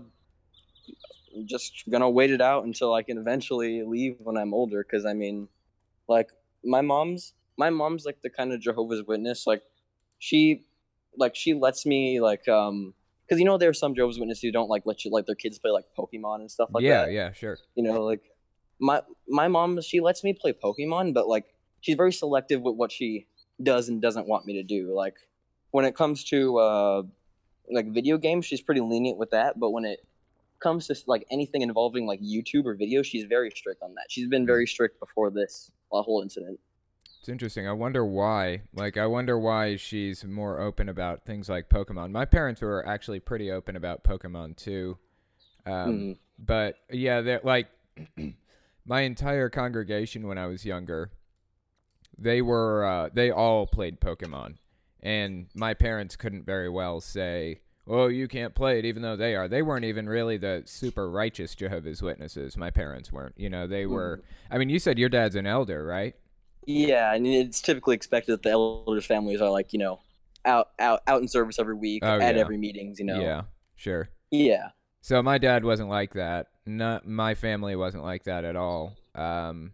just 1.44 1.84
gonna 1.88 2.10
wait 2.10 2.30
it 2.30 2.40
out 2.40 2.64
until 2.64 2.94
I 2.94 3.02
can 3.02 3.18
eventually 3.18 3.82
leave 3.82 4.16
when 4.20 4.36
I'm 4.36 4.54
older. 4.54 4.82
Because 4.84 5.04
I 5.06 5.12
mean, 5.14 5.48
like 6.08 6.30
my 6.64 6.80
mom's 6.80 7.34
my 7.56 7.70
mom's 7.70 8.04
like 8.04 8.22
the 8.22 8.30
kind 8.30 8.52
of 8.52 8.60
Jehovah's 8.60 9.02
Witness. 9.06 9.46
Like 9.46 9.62
she, 10.18 10.64
like 11.16 11.36
she 11.36 11.54
lets 11.54 11.86
me 11.86 12.20
like 12.20 12.48
um. 12.48 12.94
Because 13.26 13.38
you 13.38 13.46
know 13.46 13.58
there 13.58 13.68
are 13.68 13.74
some 13.74 13.94
Jehovah's 13.94 14.18
Witnesses 14.18 14.42
who 14.42 14.50
don't 14.50 14.68
like 14.68 14.82
let 14.86 15.04
you 15.04 15.10
like 15.12 15.24
their 15.24 15.36
kids 15.36 15.56
play 15.56 15.70
like 15.70 15.84
Pokemon 15.96 16.40
and 16.40 16.50
stuff 16.50 16.68
like 16.72 16.82
yeah, 16.82 17.02
that. 17.02 17.12
yeah, 17.12 17.26
yeah, 17.26 17.32
sure. 17.32 17.58
you 17.76 17.84
know 17.84 18.02
like 18.02 18.22
my 18.80 19.02
my 19.28 19.46
mom 19.46 19.80
she 19.80 20.00
lets 20.00 20.24
me 20.24 20.32
play 20.32 20.52
pokemon 20.52 21.12
but 21.12 21.28
like 21.28 21.44
she's 21.80 21.94
very 21.94 22.12
selective 22.12 22.62
with 22.62 22.74
what 22.74 22.90
she 22.90 23.26
does 23.62 23.88
and 23.88 24.00
doesn't 24.00 24.26
want 24.26 24.46
me 24.46 24.54
to 24.54 24.62
do 24.62 24.92
like 24.94 25.14
when 25.70 25.84
it 25.84 25.94
comes 25.94 26.24
to 26.24 26.58
uh 26.58 27.02
like 27.70 27.92
video 27.92 28.16
games 28.16 28.46
she's 28.46 28.62
pretty 28.62 28.80
lenient 28.80 29.18
with 29.18 29.30
that 29.30 29.60
but 29.60 29.70
when 29.70 29.84
it 29.84 30.00
comes 30.60 30.86
to 30.86 30.96
like 31.06 31.26
anything 31.30 31.62
involving 31.62 32.06
like 32.06 32.20
youtube 32.20 32.64
or 32.64 32.74
video 32.74 33.02
she's 33.02 33.24
very 33.24 33.50
strict 33.50 33.82
on 33.82 33.94
that 33.94 34.06
she's 34.08 34.26
been 34.28 34.46
very 34.46 34.66
strict 34.66 34.98
before 34.98 35.30
this 35.30 35.70
uh, 35.92 36.02
whole 36.02 36.22
incident 36.22 36.58
It's 37.20 37.28
interesting. 37.28 37.68
I 37.68 37.72
wonder 37.72 38.02
why. 38.04 38.62
Like, 38.74 38.96
I 38.96 39.06
wonder 39.06 39.38
why 39.38 39.76
she's 39.76 40.24
more 40.24 40.58
open 40.58 40.88
about 40.88 41.24
things 41.26 41.50
like 41.50 41.68
Pokemon. 41.68 42.10
My 42.12 42.24
parents 42.24 42.62
were 42.62 42.84
actually 42.86 43.20
pretty 43.20 43.50
open 43.50 43.76
about 43.76 44.02
Pokemon 44.04 44.56
too. 44.56 44.96
Um, 45.66 45.72
Mhm. 45.98 46.18
But 46.38 46.76
yeah, 46.90 47.20
they're 47.20 47.42
like 47.44 47.68
my 48.86 49.02
entire 49.02 49.50
congregation 49.50 50.26
when 50.26 50.38
I 50.38 50.46
was 50.46 50.64
younger. 50.64 51.10
They 52.16 52.40
were 52.40 52.84
uh, 52.84 53.10
they 53.12 53.30
all 53.30 53.66
played 53.66 54.00
Pokemon, 54.00 54.56
and 55.02 55.46
my 55.54 55.74
parents 55.74 56.16
couldn't 56.16 56.44
very 56.46 56.68
well 56.70 57.00
say, 57.02 57.60
"Oh, 57.86 58.08
you 58.08 58.26
can't 58.28 58.54
play 58.54 58.78
it," 58.78 58.84
even 58.86 59.02
though 59.02 59.16
they 59.16 59.34
are. 59.36 59.48
They 59.48 59.60
weren't 59.62 59.84
even 59.84 60.08
really 60.08 60.38
the 60.38 60.62
super 60.64 61.10
righteous 61.10 61.54
Jehovah's 61.54 62.00
Witnesses. 62.02 62.56
My 62.56 62.70
parents 62.70 63.12
weren't. 63.12 63.34
You 63.38 63.50
know, 63.50 63.66
they 63.66 63.84
were. 63.84 64.22
I 64.50 64.56
mean, 64.58 64.70
you 64.70 64.78
said 64.78 64.98
your 64.98 65.08
dad's 65.10 65.36
an 65.36 65.46
elder, 65.46 65.84
right? 65.84 66.14
Yeah 66.66 67.14
and 67.14 67.26
it's 67.26 67.60
typically 67.60 67.94
expected 67.94 68.32
that 68.32 68.42
the 68.42 68.50
elders 68.50 69.06
families 69.06 69.40
are 69.40 69.50
like 69.50 69.72
you 69.72 69.78
know 69.78 70.00
out 70.44 70.68
out 70.78 71.00
out 71.06 71.20
in 71.22 71.28
service 71.28 71.58
every 71.58 71.74
week 71.74 72.02
Oh, 72.04 72.18
at 72.20 72.34
yeah. 72.34 72.40
every 72.40 72.56
meetings 72.58 72.98
you 72.98 73.04
know 73.06 73.20
Yeah, 73.20 73.42
sure. 73.76 74.08
yeah 74.30 74.68
So 75.02 75.22
my 75.22 75.38
dad 75.38 75.64
wasn't 75.64 75.88
like 75.88 76.14
that. 76.14 76.48
Not 76.66 77.06
my 77.06 77.34
family 77.34 77.74
wasn't 77.76 78.04
like 78.04 78.24
that 78.24 78.44
at 78.44 78.54
all. 78.56 78.96
Um, 79.14 79.72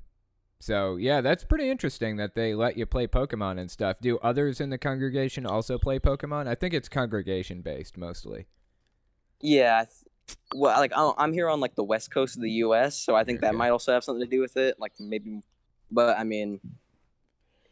so 0.61 0.97
yeah, 0.97 1.21
that's 1.21 1.45
pretty 1.45 1.69
interesting 1.69 2.17
that 2.17 2.35
they 2.35 2.55
let 2.55 2.77
you 2.79 2.87
play 2.87 3.07
Pokemon 3.07 3.59
and 3.61 3.71
stuff. 3.71 3.99
Do 4.01 4.19
others 4.19 4.61
in 4.61 4.71
the 4.71 4.79
congregation 4.79 5.45
also 5.45 5.79
play 5.79 5.99
Pokemon? 5.99 6.47
I 6.49 6.55
think 6.55 6.73
it's 6.75 6.89
congregation 6.89 7.61
based 7.61 7.99
mostly. 7.99 8.47
Yeah, 9.41 9.85
well, 10.55 10.79
like 10.81 10.93
I'm 10.97 11.13
I'm 11.19 11.33
here 11.33 11.49
on 11.49 11.61
like 11.61 11.75
the 11.75 11.85
west 11.85 12.11
coast 12.11 12.37
of 12.37 12.43
the 12.43 12.51
U.S., 12.67 12.97
so 12.99 13.15
I 13.15 13.23
think 13.25 13.41
that 13.43 13.55
might 13.55 13.71
also 13.71 13.93
have 13.93 14.03
something 14.03 14.25
to 14.25 14.31
do 14.31 14.41
with 14.41 14.57
it. 14.57 14.77
Like 14.81 14.93
maybe 14.99 15.43
but 15.91 16.19
I 16.19 16.25
mean, 16.25 16.61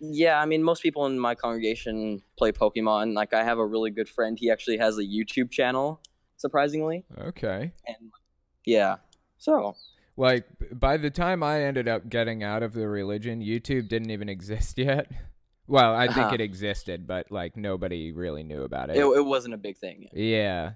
yeah, 0.00 0.40
I 0.40 0.46
mean, 0.46 0.62
most 0.62 0.82
people 0.82 1.06
in 1.06 1.18
my 1.18 1.34
congregation 1.34 2.22
play 2.36 2.52
Pokemon. 2.52 3.14
Like, 3.14 3.32
I 3.32 3.44
have 3.44 3.58
a 3.58 3.66
really 3.66 3.90
good 3.90 4.08
friend. 4.08 4.38
He 4.38 4.50
actually 4.50 4.78
has 4.78 4.98
a 4.98 5.02
YouTube 5.02 5.50
channel, 5.50 6.00
surprisingly. 6.36 7.04
Okay. 7.18 7.72
And 7.86 8.10
yeah, 8.66 8.96
so 9.38 9.76
Like 10.16 10.46
by 10.72 10.96
the 10.96 11.10
time 11.10 11.42
I 11.42 11.62
ended 11.62 11.88
up 11.88 12.08
getting 12.08 12.42
out 12.42 12.62
of 12.62 12.72
the 12.72 12.88
religion, 12.88 13.40
YouTube 13.40 13.88
didn't 13.88 14.10
even 14.10 14.28
exist 14.36 14.78
yet. 14.78 15.10
Well, 15.66 15.94
I 15.94 16.06
think 16.08 16.18
Uh-huh. 16.26 16.34
it 16.34 16.40
existed, 16.42 17.06
but 17.06 17.30
like 17.30 17.56
nobody 17.56 18.12
really 18.12 18.42
knew 18.42 18.62
about 18.64 18.90
it, 18.90 18.96
it 18.96 19.24
wasn't 19.24 19.54
a 19.54 19.58
big 19.58 19.78
thing. 19.78 20.08
Yeah. 20.12 20.72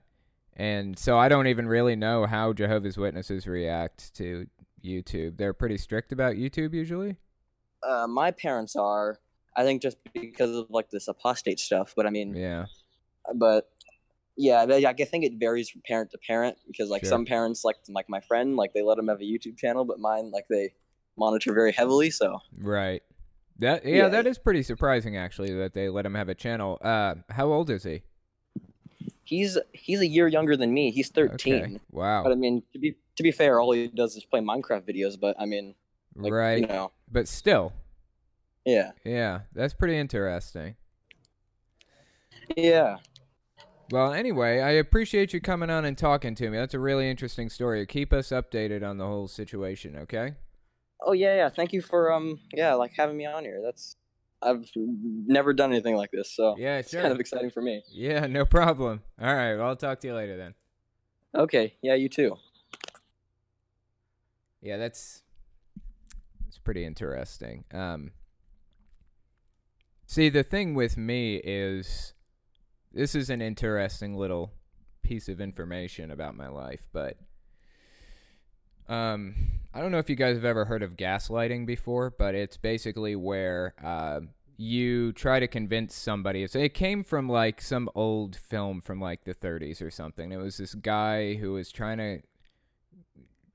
And 0.56 0.98
so 0.98 1.18
I 1.18 1.28
don't 1.28 1.46
even 1.46 1.68
really 1.68 1.94
know 1.94 2.24
how 2.26 2.52
Jehovah's 2.52 2.96
Witnesses 2.96 3.46
react 3.46 4.14
to 4.14 4.46
YouTube. 4.82 5.36
They're 5.36 5.52
pretty 5.52 5.76
strict 5.76 6.10
about 6.12 6.34
YouTube 6.36 6.72
usually. 6.72 7.18
Uh, 7.82 8.06
my 8.08 8.30
parents 8.30 8.76
are, 8.76 9.18
I 9.56 9.64
think, 9.64 9.82
just 9.82 9.96
because 10.12 10.54
of 10.56 10.66
like 10.70 10.90
this 10.90 11.08
apostate 11.08 11.60
stuff. 11.60 11.94
But 11.96 12.06
I 12.06 12.10
mean, 12.10 12.34
Yeah. 12.34 12.66
but 13.34 13.70
yeah, 14.36 14.62
I 14.62 14.92
think 14.92 15.24
it 15.24 15.34
varies 15.38 15.68
from 15.68 15.82
parent 15.86 16.10
to 16.12 16.18
parent 16.18 16.56
because 16.66 16.90
like 16.90 17.02
Sure. 17.02 17.08
some 17.10 17.24
parents, 17.24 17.64
like 17.64 17.76
like 17.88 18.08
my 18.08 18.20
friend, 18.20 18.56
like 18.56 18.72
they 18.72 18.82
let 18.82 18.98
him 18.98 19.08
have 19.08 19.20
a 19.20 19.24
YouTube 19.24 19.56
channel, 19.58 19.84
but 19.84 19.98
mine, 19.98 20.30
like 20.30 20.46
they 20.48 20.74
monitor 21.16 21.52
very 21.52 21.72
heavily. 21.72 22.10
So 22.10 22.38
Right. 22.56 23.02
That 23.58 23.84
yeah, 23.84 23.96
Yeah. 23.96 24.08
that 24.08 24.26
is 24.26 24.38
pretty 24.38 24.62
surprising 24.62 25.16
actually 25.16 25.52
that 25.54 25.74
they 25.74 25.88
let 25.88 26.06
him 26.06 26.14
have 26.14 26.28
a 26.28 26.34
channel. 26.34 26.78
Uh 26.80 27.16
how 27.30 27.52
old 27.52 27.70
is 27.70 27.82
he? 27.84 28.02
he's 29.24 29.58
he's 29.72 30.00
a 30.00 30.06
year 30.06 30.26
younger 30.26 30.56
than 30.56 30.72
me. 30.72 30.90
He's 30.90 31.10
thirteen. 31.10 31.62
Okay. 31.64 31.80
Wow. 31.90 32.22
But 32.22 32.32
I 32.32 32.36
mean, 32.36 32.62
to 32.72 32.78
be 32.78 32.96
to 33.16 33.22
be 33.22 33.30
fair, 33.32 33.60
all 33.60 33.72
he 33.72 33.88
does 33.88 34.16
is 34.16 34.24
play 34.24 34.40
Minecraft 34.40 34.82
videos. 34.88 35.18
But 35.20 35.36
I 35.38 35.44
mean, 35.46 35.74
like, 36.16 36.32
right. 36.32 36.60
You 36.60 36.66
know, 36.66 36.92
But 37.10 37.28
still. 37.28 37.72
yeah, 38.64 38.92
Yeah, 39.04 39.40
that's 39.54 39.74
pretty 39.74 39.96
interesting. 39.96 40.76
yeah. 42.56 42.96
Well, 43.90 44.12
anyway, 44.12 44.60
I 44.60 44.72
appreciate 44.72 45.32
you 45.32 45.40
coming 45.40 45.70
on 45.70 45.86
and 45.86 45.96
talking 45.96 46.34
to 46.34 46.50
me. 46.50 46.58
That's 46.58 46.74
a 46.74 46.78
really 46.78 47.08
interesting 47.08 47.48
story. 47.48 47.86
Keep 47.86 48.12
us 48.12 48.28
updated 48.28 48.86
on 48.86 48.98
the 48.98 49.06
whole 49.06 49.28
situation, 49.28 49.96
okay? 49.96 50.34
Oh 51.00 51.12
yeah, 51.12 51.36
yeah. 51.36 51.48
Thank 51.48 51.72
you 51.72 51.80
for 51.80 52.12
um, 52.12 52.38
yeah, 52.52 52.74
like 52.74 52.92
having 52.94 53.16
me 53.16 53.24
on 53.24 53.44
here. 53.44 53.62
That's 53.64 53.96
I've 54.42 54.68
never 54.76 55.54
done 55.54 55.72
anything 55.72 55.96
like 55.96 56.10
this, 56.10 56.30
so 56.30 56.56
Yeah, 56.58 56.78
it's 56.78 56.90
sure. 56.90 57.00
kind 57.00 57.12
of 57.12 57.20
exciting 57.20 57.50
for 57.50 57.62
me. 57.62 57.82
Yeah, 57.90 58.26
no 58.26 58.44
problem. 58.44 59.02
All 59.20 59.34
right, 59.34 59.56
well, 59.56 59.68
I'll 59.68 59.76
talk 59.76 60.00
to 60.00 60.06
you 60.08 60.14
later 60.14 60.36
then. 60.36 60.54
Okay, 61.34 61.74
yeah, 61.82 61.94
you 61.94 62.08
too. 62.08 62.36
Yeah, 64.60 64.76
that's 64.76 65.22
pretty 66.68 66.84
interesting. 66.84 67.64
Um 67.72 68.10
See, 70.04 70.28
the 70.28 70.42
thing 70.42 70.74
with 70.74 70.98
me 70.98 71.36
is 71.36 72.12
this 72.92 73.14
is 73.14 73.30
an 73.30 73.40
interesting 73.40 74.14
little 74.14 74.52
piece 75.02 75.30
of 75.30 75.40
information 75.40 76.10
about 76.10 76.36
my 76.36 76.48
life, 76.48 76.86
but 76.92 77.16
um 78.86 79.34
I 79.72 79.80
don't 79.80 79.90
know 79.92 79.98
if 79.98 80.10
you 80.10 80.16
guys 80.16 80.36
have 80.36 80.44
ever 80.44 80.66
heard 80.66 80.82
of 80.82 80.98
gaslighting 80.98 81.64
before, 81.64 82.10
but 82.10 82.34
it's 82.34 82.58
basically 82.58 83.16
where 83.16 83.72
uh, 83.82 84.20
you 84.58 85.12
try 85.12 85.40
to 85.40 85.48
convince 85.48 85.94
somebody. 85.94 86.46
So 86.48 86.58
it 86.58 86.74
came 86.74 87.02
from 87.02 87.30
like 87.30 87.62
some 87.62 87.88
old 87.94 88.36
film 88.36 88.82
from 88.82 89.00
like 89.00 89.24
the 89.24 89.34
30s 89.34 89.80
or 89.80 89.90
something. 89.90 90.32
It 90.32 90.36
was 90.36 90.58
this 90.58 90.74
guy 90.74 91.34
who 91.34 91.52
was 91.52 91.72
trying 91.72 91.96
to 91.98 92.20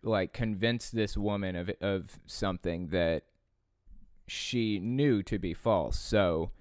like 0.04 0.34
convince 0.34 0.90
this 0.90 1.18
woman 1.18 1.56
of 1.56 1.72
of 1.82 2.20
something 2.26 2.88
that 2.88 3.24
she 4.28 4.80
knew 4.80 5.24
to 5.24 5.40
be 5.40 5.54
false. 5.54 5.98
So 5.98 6.52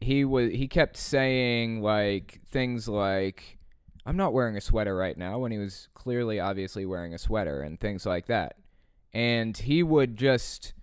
he 0.00 0.24
was 0.24 0.50
he 0.52 0.68
kept 0.68 0.96
saying 0.96 1.80
like 1.80 2.40
things 2.46 2.88
like 2.88 3.58
I'm 4.06 4.16
not 4.16 4.32
wearing 4.32 4.56
a 4.56 4.60
sweater 4.60 4.94
right 4.94 5.16
now 5.16 5.38
when 5.38 5.52
he 5.52 5.58
was 5.58 5.88
clearly 5.94 6.38
obviously 6.38 6.84
wearing 6.84 7.14
a 7.14 7.18
sweater 7.18 7.62
and 7.62 7.80
things 7.80 8.04
like 8.04 8.26
that. 8.26 8.56
And 9.12 9.56
he 9.56 9.82
would 9.82 10.16
just 10.16 10.74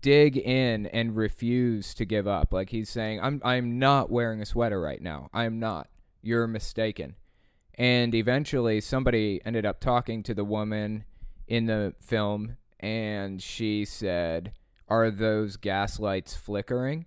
dig 0.00 0.36
in 0.36 0.86
and 0.86 1.16
refuse 1.16 1.94
to 1.94 2.04
give 2.04 2.26
up. 2.26 2.52
Like 2.52 2.70
he's 2.70 2.88
saying 2.88 3.20
I'm 3.22 3.40
I'm 3.44 3.78
not 3.78 4.10
wearing 4.10 4.40
a 4.40 4.46
sweater 4.46 4.80
right 4.80 5.00
now. 5.00 5.28
I'm 5.32 5.58
not. 5.58 5.88
You're 6.22 6.46
mistaken. 6.46 7.16
And 7.76 8.14
eventually 8.14 8.80
somebody 8.80 9.40
ended 9.44 9.66
up 9.66 9.80
talking 9.80 10.22
to 10.22 10.34
the 10.34 10.44
woman 10.44 11.04
in 11.46 11.66
the 11.66 11.94
film 12.00 12.56
and 12.80 13.42
she 13.42 13.84
said, 13.84 14.52
"Are 14.88 15.10
those 15.10 15.56
gas 15.56 15.98
lights 15.98 16.36
flickering?" 16.36 17.06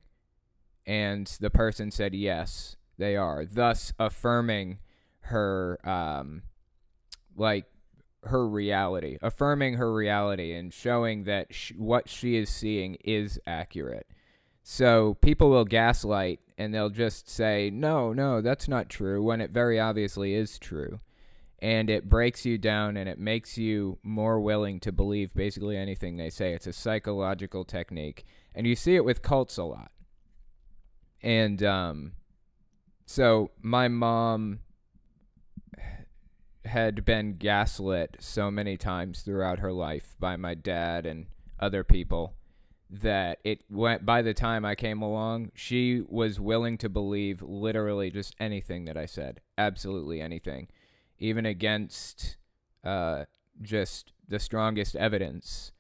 And 0.86 1.28
the 1.40 1.50
person 1.50 1.92
said, 1.92 2.16
"Yes, 2.16 2.76
they 2.98 3.16
are." 3.16 3.46
Thus 3.46 3.94
affirming 4.00 4.80
her 5.22 5.80
um 5.88 6.44
like 7.36 7.66
her 8.24 8.48
reality, 8.48 9.18
affirming 9.22 9.76
her 9.76 9.94
reality 9.94 10.54
and 10.54 10.74
showing 10.74 11.24
that 11.26 11.54
sh- 11.54 11.74
what 11.78 12.10
she 12.10 12.36
is 12.36 12.50
seeing 12.50 12.96
is 13.04 13.40
accurate. 13.46 14.08
So 14.64 15.14
people 15.22 15.50
will 15.50 15.66
gaslight 15.66 16.40
and 16.58 16.74
they'll 16.74 16.90
just 16.90 17.30
say, 17.30 17.70
"No, 17.70 18.14
no, 18.14 18.42
that's 18.42 18.68
not 18.68 18.90
true," 18.90 19.24
when 19.24 19.42
it 19.42 19.52
very 19.52 19.80
obviously 19.80 20.34
is 20.34 20.58
true. 20.58 21.00
And 21.60 21.90
it 21.90 22.08
breaks 22.08 22.46
you 22.46 22.58
down 22.58 22.98
and 22.98 23.10
it 23.10 23.18
makes 23.18 23.58
you 23.58 23.98
more 24.04 24.40
willing 24.40 24.80
to 24.82 24.92
believe 24.92 25.34
basically 25.34 25.76
anything 25.76 26.18
they 26.18 26.30
say. 26.30 26.54
It's 26.54 26.68
a 26.68 26.74
psychological 26.74 27.64
technique. 27.66 28.26
And 28.54 28.68
you 28.68 28.76
see 28.76 28.96
it 28.96 29.04
with 29.04 29.24
cults 29.24 29.58
a 29.58 29.64
lot. 29.64 29.92
And 31.22 31.64
um 31.64 32.12
so 33.06 33.52
my 33.62 33.88
mom 33.88 34.60
had 36.66 37.06
been 37.06 37.38
gaslit 37.38 38.18
so 38.20 38.52
many 38.52 38.78
times 38.78 39.22
throughout 39.22 39.60
her 39.60 39.72
life 39.72 40.16
by 40.20 40.36
my 40.36 40.54
dad 40.54 41.06
and 41.06 41.28
other 41.60 41.84
people 41.84 42.34
that 42.90 43.40
it 43.44 43.62
went 43.70 44.06
by 44.06 44.22
the 44.22 44.34
time 44.34 44.64
I 44.64 44.76
came 44.76 45.02
along, 45.02 45.52
she 45.54 46.02
was 46.08 46.40
willing 46.40 46.78
to 46.80 46.90
believe 46.90 47.42
literally 47.42 48.10
just 48.12 48.36
anything 48.40 48.86
that 48.86 48.98
I 48.98 49.06
said. 49.06 49.42
Absolutely 49.58 50.22
anything. 50.22 50.68
Even 51.20 51.46
against 51.46 52.38
uh, 52.84 53.26
just 53.62 54.12
the 54.28 54.40
strongest 54.40 54.96
evidence. 54.96 55.72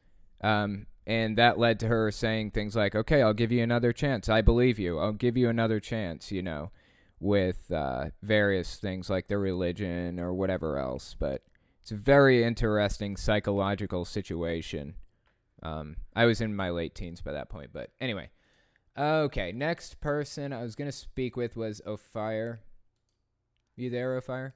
Um, 0.41 0.87
and 1.05 1.37
that 1.37 1.57
led 1.57 1.79
to 1.79 1.87
her 1.87 2.11
saying 2.11 2.51
things 2.51 2.75
like, 2.75 2.95
okay, 2.95 3.21
I'll 3.21 3.33
give 3.33 3.51
you 3.51 3.63
another 3.63 3.93
chance. 3.93 4.27
I 4.27 4.41
believe 4.41 4.77
you. 4.77 4.99
I'll 4.99 5.13
give 5.13 5.37
you 5.37 5.49
another 5.49 5.79
chance, 5.79 6.31
you 6.31 6.41
know, 6.41 6.71
with 7.19 7.71
uh, 7.71 8.09
various 8.21 8.75
things 8.75 9.09
like 9.09 9.27
the 9.27 9.37
religion 9.37 10.19
or 10.19 10.33
whatever 10.33 10.77
else. 10.77 11.15
But 11.17 11.43
it's 11.81 11.91
a 11.91 11.95
very 11.95 12.43
interesting 12.43 13.15
psychological 13.15 14.03
situation. 14.03 14.95
Um, 15.63 15.95
I 16.13 16.25
was 16.25 16.41
in 16.41 16.53
my 16.53 16.69
late 16.71 16.93
teens 16.93 17.21
by 17.21 17.31
that 17.31 17.49
point, 17.49 17.69
but 17.71 17.91
anyway. 18.01 18.29
Okay, 18.97 19.53
next 19.53 20.01
person 20.01 20.51
I 20.51 20.63
was 20.63 20.75
gonna 20.75 20.91
speak 20.91 21.37
with 21.37 21.55
was 21.55 21.81
Ophire. 21.85 22.59
You 23.77 23.89
there, 23.89 24.17
Ophire? 24.17 24.55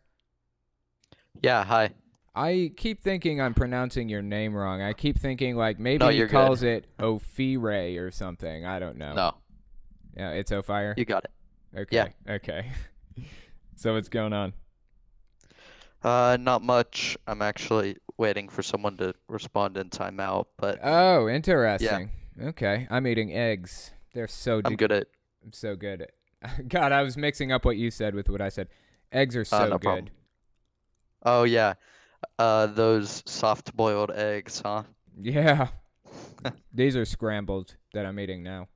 Yeah, 1.42 1.64
hi. 1.64 1.92
I 2.34 2.72
keep 2.78 3.02
thinking 3.02 3.42
I'm 3.42 3.54
pronouncing 3.54 4.08
your 4.10 4.22
name 4.22 4.54
wrong. 4.56 4.82
I 4.82 4.94
keep 4.94 5.20
thinking 5.20 5.56
like 5.56 5.80
maybe 5.80 6.04
No, 6.06 6.10
he 6.10 6.18
you're 6.18 6.28
good. 6.28 6.34
calls 6.34 6.64
it 6.64 6.86
Ophire 7.00 8.06
or 8.06 8.12
something. 8.12 8.66
I 8.66 8.80
don't 8.80 8.98
know. 8.98 9.14
No, 9.14 9.34
Yeah, 10.16 10.32
it's 10.32 10.52
Ophire. 10.52 10.94
you 10.98 11.06
got 11.06 11.26
it. 11.26 11.32
Okay. 11.78 11.96
yeah. 12.28 12.34
Okay. 12.36 12.72
so 13.76 13.94
what's 13.94 14.10
going 14.10 14.34
on? 14.34 14.54
Uh, 16.04 16.38
not 16.40 16.62
much. 16.62 17.18
I'm 17.28 17.42
actually 17.42 17.98
waiting 18.18 18.48
for 18.50 18.64
someone 18.64 18.98
to 18.98 19.14
respond 19.28 19.78
in 19.78 19.90
timeout, 19.90 20.46
but 20.58 20.80
Oh, 20.82 21.28
interesting. 21.30 22.12
Yeah. 22.40 22.48
Okay, 22.50 22.88
I'm 22.90 23.06
eating 23.08 23.34
eggs. 23.34 23.92
They're 24.14 24.28
so 24.28 24.62
I'm 24.64 24.76
good 24.78 24.92
at. 24.92 25.08
I'm 25.44 25.54
so 25.54 25.76
good. 25.76 26.08
God, 26.68 26.92
I 26.92 27.04
was 27.04 27.18
mixing 27.18 27.52
up 27.52 27.66
what 27.66 27.78
you 27.78 27.92
said 27.92 28.16
with 28.16 28.30
what 28.30 28.42
I 28.42 28.50
said. 28.50 28.70
Eggs 29.12 29.36
are 29.36 29.46
so 29.46 29.58
Uh, 29.58 29.66
no 29.66 29.72
good. 29.78 29.82
problem. 29.82 30.08
Oh 31.24 31.44
yeah, 31.44 31.74
uh, 32.40 32.68
those 32.68 33.24
soft-boiled 33.26 34.12
eggs, 34.12 34.62
huh? 34.64 34.84
Yeah. 35.22 35.68
These 36.74 36.96
are 36.96 37.06
scrambled 37.06 37.76
that 37.94 38.06
I'm 38.06 38.20
eating 38.20 38.44
now. 38.44 38.68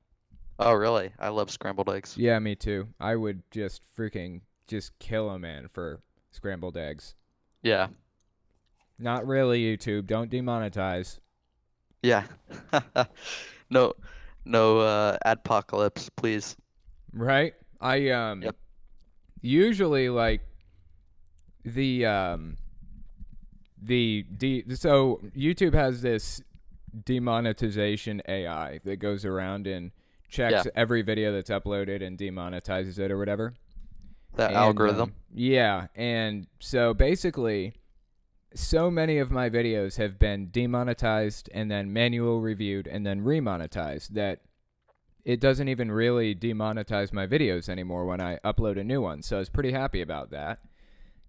Oh 0.58 0.72
really? 0.74 1.12
I 1.18 1.28
love 1.28 1.50
scrambled 1.50 1.88
eggs. 1.90 2.18
Yeah, 2.18 2.38
me 2.38 2.54
too. 2.56 2.88
I 3.00 3.16
would 3.16 3.42
just 3.50 3.82
freaking 3.96 4.40
just 4.66 4.98
kill 4.98 5.30
a 5.30 5.38
man 5.38 5.68
for 5.68 6.00
scrambled 6.30 6.76
eggs. 6.76 7.14
Yeah, 7.62 7.88
Not 8.98 9.26
really, 9.26 9.62
YouTube. 9.62 10.06
Don't 10.06 10.30
demonetize. 10.30 11.18
yeah. 12.02 12.24
No, 13.68 13.94
no 14.44 14.78
uh, 14.78 15.18
adpocalypse, 15.26 16.08
please. 16.16 16.56
Right? 17.12 17.54
I 17.80 18.10
um 18.10 18.42
Yep. 18.42 18.56
usually 19.42 20.08
like 20.08 20.42
the 21.66 22.06
um 22.06 22.56
the 23.82 24.24
D 24.36 24.64
so 24.74 25.20
YouTube 25.36 25.74
has 25.74 26.00
this 26.02 26.40
demonetization 27.04 28.22
AI 28.28 28.80
that 28.84 28.96
goes 28.96 29.24
around 29.24 29.66
and 29.66 29.90
checks 30.28 30.64
Yeah. 30.64 30.70
every 30.74 31.02
video 31.02 31.32
that's 31.32 31.50
uploaded 31.50 32.02
and 32.02 32.16
demonetizes 32.18 32.98
it 32.98 33.10
or 33.10 33.18
whatever. 33.18 33.54
That 34.36 34.48
And, 34.50 34.56
algorithm. 34.56 35.00
um, 35.02 35.12
yeah, 35.34 35.86
and 35.94 36.46
so 36.60 36.94
basically, 36.94 37.74
so 38.54 38.90
many 38.90 39.18
of 39.18 39.30
my 39.30 39.48
videos 39.50 39.96
have 39.98 40.18
been 40.18 40.48
demonetized 40.50 41.48
and 41.52 41.70
then 41.70 41.92
manual 41.92 42.40
reviewed 42.40 42.86
and 42.86 43.04
then 43.06 43.22
remonetized 43.24 44.08
that 44.10 44.40
it 45.24 45.40
doesn't 45.40 45.68
even 45.68 45.90
really 45.90 46.34
demonetize 46.34 47.12
my 47.12 47.26
videos 47.26 47.68
anymore 47.68 48.04
when 48.06 48.20
I 48.20 48.38
upload 48.44 48.78
a 48.78 48.84
new 48.84 49.00
one. 49.02 49.22
So 49.22 49.36
I 49.36 49.38
was 49.40 49.48
pretty 49.48 49.72
happy 49.72 50.00
about 50.00 50.30
that 50.30 50.60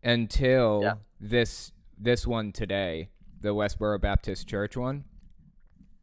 until 0.03 0.81
Yeah. 0.83 0.93
this 1.19 1.71
this 1.97 2.27
one 2.27 2.51
today, 2.51 3.09
the 3.41 3.49
Westboro 3.55 3.99
Baptist 3.99 4.47
Church 4.47 4.77
one. 4.77 5.05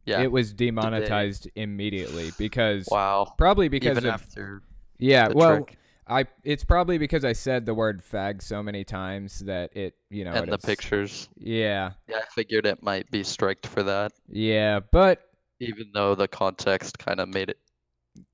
yeah. 0.05 0.21
It 0.21 0.31
was 0.31 0.53
demonetized 0.53 1.49
immediately 1.55 2.31
because 2.37 2.87
wow. 2.91 3.33
probably 3.37 3.69
because 3.69 3.97
Even 3.97 4.05
of 4.09 4.13
after 4.21 4.61
yeah, 4.99 5.29
well, 5.33 5.57
trick 5.57 5.77
I 6.07 6.25
it's 6.43 6.63
probably 6.63 6.97
because 6.99 7.25
I 7.25 7.33
said 7.33 7.65
the 7.65 7.73
word 7.73 8.03
fag 8.03 8.41
so 8.43 8.61
many 8.61 8.83
times 8.83 9.39
that 9.39 9.75
it 9.75 9.95
you 10.09 10.23
know 10.23 10.33
and 10.33 10.51
the 10.51 10.57
pictures. 10.59 11.29
Yeah, 11.37 11.91
Yeah, 12.07 12.17
I 12.17 12.25
figured 12.33 12.65
it 12.67 12.83
might 12.83 13.09
be 13.09 13.23
striked 13.23 13.65
for 13.65 13.81
that, 13.83 14.11
yeah, 14.29 14.81
but 14.91 15.21
even 15.59 15.89
though 15.93 16.13
the 16.13 16.27
context 16.27 16.99
kind 16.99 17.19
of 17.19 17.29
made 17.29 17.49
it. 17.49 17.57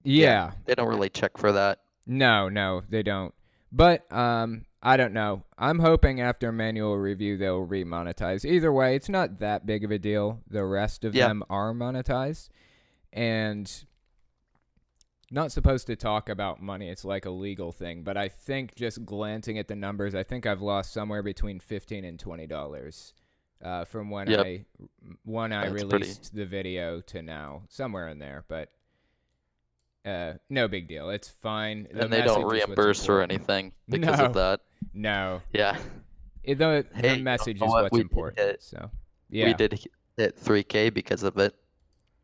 yeah, 0.04 0.52
They 0.66 0.76
don't 0.76 0.90
really 0.90 1.10
check 1.10 1.38
for 1.38 1.52
that. 1.54 1.80
no, 2.06 2.50
no, 2.50 2.82
they 2.90 3.04
don't. 3.04 3.34
But 3.72 4.12
um, 4.12 4.66
I 4.84 4.98
don't 4.98 5.14
know. 5.14 5.44
I'm 5.58 5.80
hoping 5.80 6.20
after 6.20 6.52
manual 6.52 6.98
review 6.98 7.38
they'll 7.38 7.66
remonetize. 7.66 8.44
Either 8.44 8.72
way, 8.72 8.96
it's 8.96 9.10
not 9.10 9.40
that 9.40 9.66
big 9.66 9.84
of 9.84 9.92
a 9.92 9.98
deal. 10.00 10.42
The 10.48 10.66
rest 10.66 11.06
of 11.06 11.16
Yeah. 11.16 11.28
them 11.30 11.44
are 11.50 11.74
monetized, 11.74 12.50
and 13.14 13.72
not 15.34 15.52
supposed 15.52 15.88
to 15.88 15.96
talk 15.96 16.28
about 16.28 16.62
money. 16.62 16.90
It's 16.90 17.06
like 17.06 17.26
a 17.26 17.30
legal 17.30 17.72
thing. 17.72 18.04
But 18.04 18.18
I 18.18 18.28
think 18.28 18.76
just 18.76 19.06
glancing 19.06 19.58
at 19.58 19.70
the 19.70 19.76
numbers, 19.76 20.14
I 20.14 20.24
think 20.24 20.46
I've 20.46 20.62
lost 20.62 20.92
somewhere 20.92 21.24
between 21.24 21.60
fifteen 21.62 22.04
and 22.04 22.20
twenty 22.20 22.48
dollars 22.48 23.14
uh, 23.64 23.86
from 23.86 24.10
when 24.10 24.30
Yep. 24.30 24.46
I 24.46 24.66
when 25.24 25.54
I 25.54 25.70
That's 25.70 25.72
pretty- 25.84 25.86
released 25.88 26.36
the 26.36 26.46
video 26.46 27.00
to 27.02 27.22
now, 27.22 27.64
somewhere 27.70 28.10
in 28.10 28.20
there. 28.20 28.44
But 28.50 28.70
uh, 30.06 30.34
no 30.50 30.68
big 30.68 30.88
deal. 30.88 31.10
It's 31.10 31.28
fine. 31.30 31.88
The 31.92 32.04
and 32.04 32.14
they 32.14 32.22
don't 32.22 32.48
message 32.48 32.68
reimburse 32.68 33.08
or 33.10 33.22
anything 33.22 33.72
because 33.90 34.20
No. 34.20 34.26
of 34.26 34.34
that. 34.34 34.62
No, 34.94 35.42
Yeah. 35.54 35.78
it, 36.44 36.58
the, 36.58 36.86
Hey, 36.96 37.02
the 37.02 37.08
you 37.10 37.18
know 37.18 37.24
message 37.24 37.56
is 37.58 37.62
what? 37.62 37.84
what's 37.84 37.94
We 37.94 38.02
important. 38.02 38.40
hit- 38.40 38.64
so 38.64 38.90
yeah, 39.30 39.46
We 39.46 39.54
did 39.54 39.80
hit 40.18 40.36
3K 40.40 40.90
because 40.94 41.24
of 41.24 41.38
it. 41.38 41.54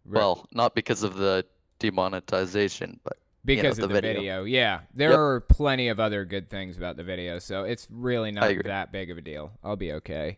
right. 0.05 0.19
Well, 0.19 0.47
not 0.51 0.73
because 0.75 1.03
of 1.03 1.15
the 1.15 1.45
demonetization, 1.79 2.99
but 3.03 3.17
because 3.45 3.77
know, 3.77 3.83
of 3.85 3.89
the 3.89 3.95
the 3.95 4.01
video. 4.01 4.13
video. 4.21 4.43
Yeah, 4.45 4.79
there 4.93 5.11
Yep. 5.11 5.19
are 5.19 5.39
plenty 5.41 5.87
of 5.89 5.99
other 5.99 6.25
good 6.25 6.49
things 6.49 6.75
about 6.77 6.97
the 6.97 7.03
video, 7.03 7.39
so 7.39 7.63
it's 7.63 7.87
really 7.91 8.31
not 8.31 8.51
that 8.65 8.91
big 8.91 9.11
of 9.11 9.17
a 9.17 9.21
deal. 9.21 9.51
I'll 9.63 9.75
be 9.75 9.93
okay. 9.93 10.37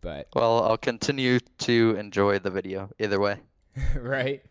But 0.00 0.28
well, 0.34 0.62
I'll 0.64 0.76
continue 0.78 1.38
to 1.58 1.96
enjoy 1.98 2.38
the 2.38 2.50
video 2.50 2.90
either 2.98 3.18
way. 3.20 3.38
right? 3.96 4.42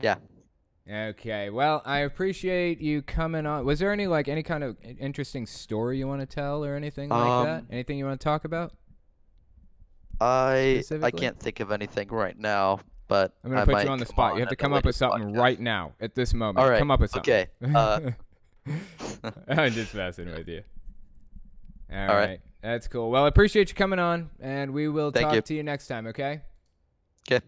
Yeah. 0.00 0.16
Okay. 0.90 1.50
Well, 1.50 1.82
I 1.84 1.98
appreciate 2.00 2.80
you 2.80 3.02
coming 3.02 3.44
on. 3.46 3.64
Was 3.64 3.78
there 3.78 3.92
any 3.92 4.06
like 4.06 4.28
any 4.28 4.42
kind 4.42 4.64
of 4.64 4.76
interesting 4.82 5.46
story 5.46 5.98
you 5.98 6.08
want 6.08 6.20
to 6.20 6.26
tell 6.26 6.64
or 6.64 6.74
anything 6.74 7.10
like 7.10 7.44
that? 7.46 7.58
Um, 7.60 7.66
Anything 7.70 7.98
you 7.98 8.06
want 8.06 8.20
to 8.20 8.24
talk 8.24 8.44
about? 8.44 8.72
I 10.20 10.82
I 11.02 11.10
can't 11.10 11.38
think 11.38 11.60
of 11.60 11.70
anything 11.70 12.08
right 12.08 12.36
now, 12.38 12.80
but 13.06 13.36
I'm 13.44 13.50
gonna 13.50 13.62
I 13.62 13.64
put 13.66 13.84
you 13.84 13.90
on 13.90 13.98
the 13.98 14.06
spot. 14.06 14.34
You 14.34 14.40
have 14.40 14.48
to 14.48 14.56
come 14.56 14.72
up 14.72 14.84
with 14.84 14.96
something 14.96 15.30
podcast. 15.32 15.38
right 15.38 15.60
now 15.60 15.92
at 16.00 16.14
this 16.14 16.34
moment. 16.34 16.58
All 16.58 16.68
right. 16.68 16.78
Come 16.78 16.90
up 16.90 17.00
with 17.00 17.10
something. 17.10 17.32
Okay. 17.34 17.48
Uh, 17.74 18.10
I'm 19.48 19.72
just 19.72 19.94
messing 19.94 20.26
with 20.26 20.48
you. 20.48 20.62
All 21.92 21.98
All 22.00 22.06
right. 22.08 22.26
right. 22.26 22.40
That's 22.62 22.88
cool. 22.88 23.10
Well, 23.10 23.24
I 23.24 23.28
appreciate 23.28 23.68
you 23.68 23.74
coming 23.76 23.98
on, 24.00 24.30
and 24.40 24.72
we 24.72 24.88
will 24.88 25.10
Thank 25.12 25.26
talk 25.26 25.34
you. 25.36 25.42
to 25.42 25.54
you 25.54 25.62
next 25.62 25.86
time, 25.86 26.06
okay? 26.08 26.40
'Kay. 27.26 27.40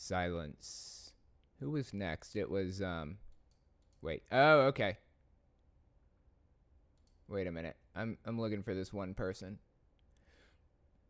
Silence. 0.00 1.12
Who 1.60 1.70
was 1.70 1.92
next? 1.92 2.34
It 2.34 2.50
was, 2.50 2.80
um, 2.80 3.18
wait. 4.00 4.22
Oh, 4.32 4.60
okay. 4.68 4.96
Wait 7.28 7.46
a 7.46 7.52
minute. 7.52 7.76
I'm, 7.94 8.16
I'm 8.24 8.40
looking 8.40 8.62
for 8.62 8.74
this 8.74 8.92
one 8.92 9.14
person. 9.14 9.58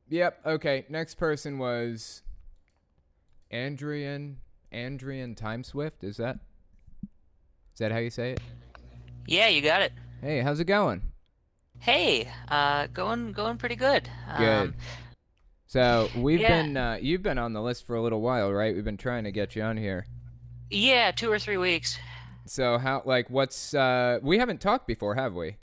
Yep. 0.08 0.40
Okay. 0.44 0.86
Next 0.88 1.14
person 1.14 1.58
was 1.58 2.22
Andrian, 3.52 4.36
Andrian 4.72 5.36
Time 5.36 5.62
Swift. 5.62 6.02
Is 6.02 6.16
that, 6.16 6.40
is 7.02 7.78
that 7.78 7.92
how 7.92 7.98
you 7.98 8.10
say 8.10 8.32
it? 8.32 8.40
Yeah, 9.26 9.48
you 9.48 9.62
got 9.62 9.82
it. 9.82 9.92
Hey, 10.20 10.40
how's 10.40 10.58
it 10.58 10.64
going? 10.64 11.02
Hey, 11.78 12.28
uh, 12.48 12.88
going 12.88 13.32
going 13.32 13.56
pretty 13.56 13.76
good. 13.76 14.10
Good. 14.36 14.68
Um, 14.68 14.74
So 15.70 16.08
we've 16.16 16.40
yeah. 16.40 16.62
been 16.62 16.76
uh, 16.76 16.98
you've 17.00 17.22
been 17.22 17.38
on 17.38 17.52
the 17.52 17.62
list 17.62 17.86
for 17.86 17.94
a 17.94 18.02
little 18.02 18.20
while, 18.20 18.52
right? 18.52 18.74
We've 18.74 18.84
been 18.84 18.96
trying 18.96 19.22
to 19.22 19.30
get 19.30 19.54
you 19.54 19.62
on 19.62 19.76
here. 19.76 20.04
yeah, 20.68 21.12
two 21.12 21.30
or 21.30 21.38
three 21.38 21.58
weeks. 21.58 21.96
So 22.44 22.76
how 22.76 23.02
like 23.04 23.30
what's 23.30 23.72
uh 23.72 24.18
we 24.20 24.38
haven't 24.38 24.60
talked 24.60 24.88
before, 24.88 25.14
have 25.14 25.34
we? 25.34 25.58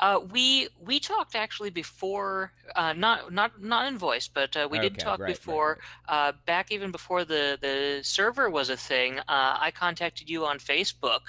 Uh, 0.00 0.18
we 0.32 0.66
we 0.80 0.98
talked 0.98 1.36
actually 1.36 1.70
before, 1.70 2.52
uh, 2.74 2.94
not 2.94 3.32
not 3.32 3.62
not 3.62 3.86
in 3.86 3.96
voice, 3.96 4.26
but 4.26 4.56
uh, 4.56 4.66
we 4.68 4.80
did 4.80 4.98
talk 4.98 5.20
right, 5.20 5.26
right, 5.26 5.36
before. 5.36 5.78
Uh, 6.08 6.32
back 6.44 6.72
even 6.72 6.90
before 6.90 7.24
the 7.24 7.56
the 7.60 8.00
server 8.02 8.50
was 8.50 8.70
a 8.70 8.76
thing. 8.76 9.20
Uh, 9.20 9.56
I 9.60 9.70
contacted 9.72 10.28
you 10.28 10.46
on 10.46 10.58
Facebook. 10.58 11.20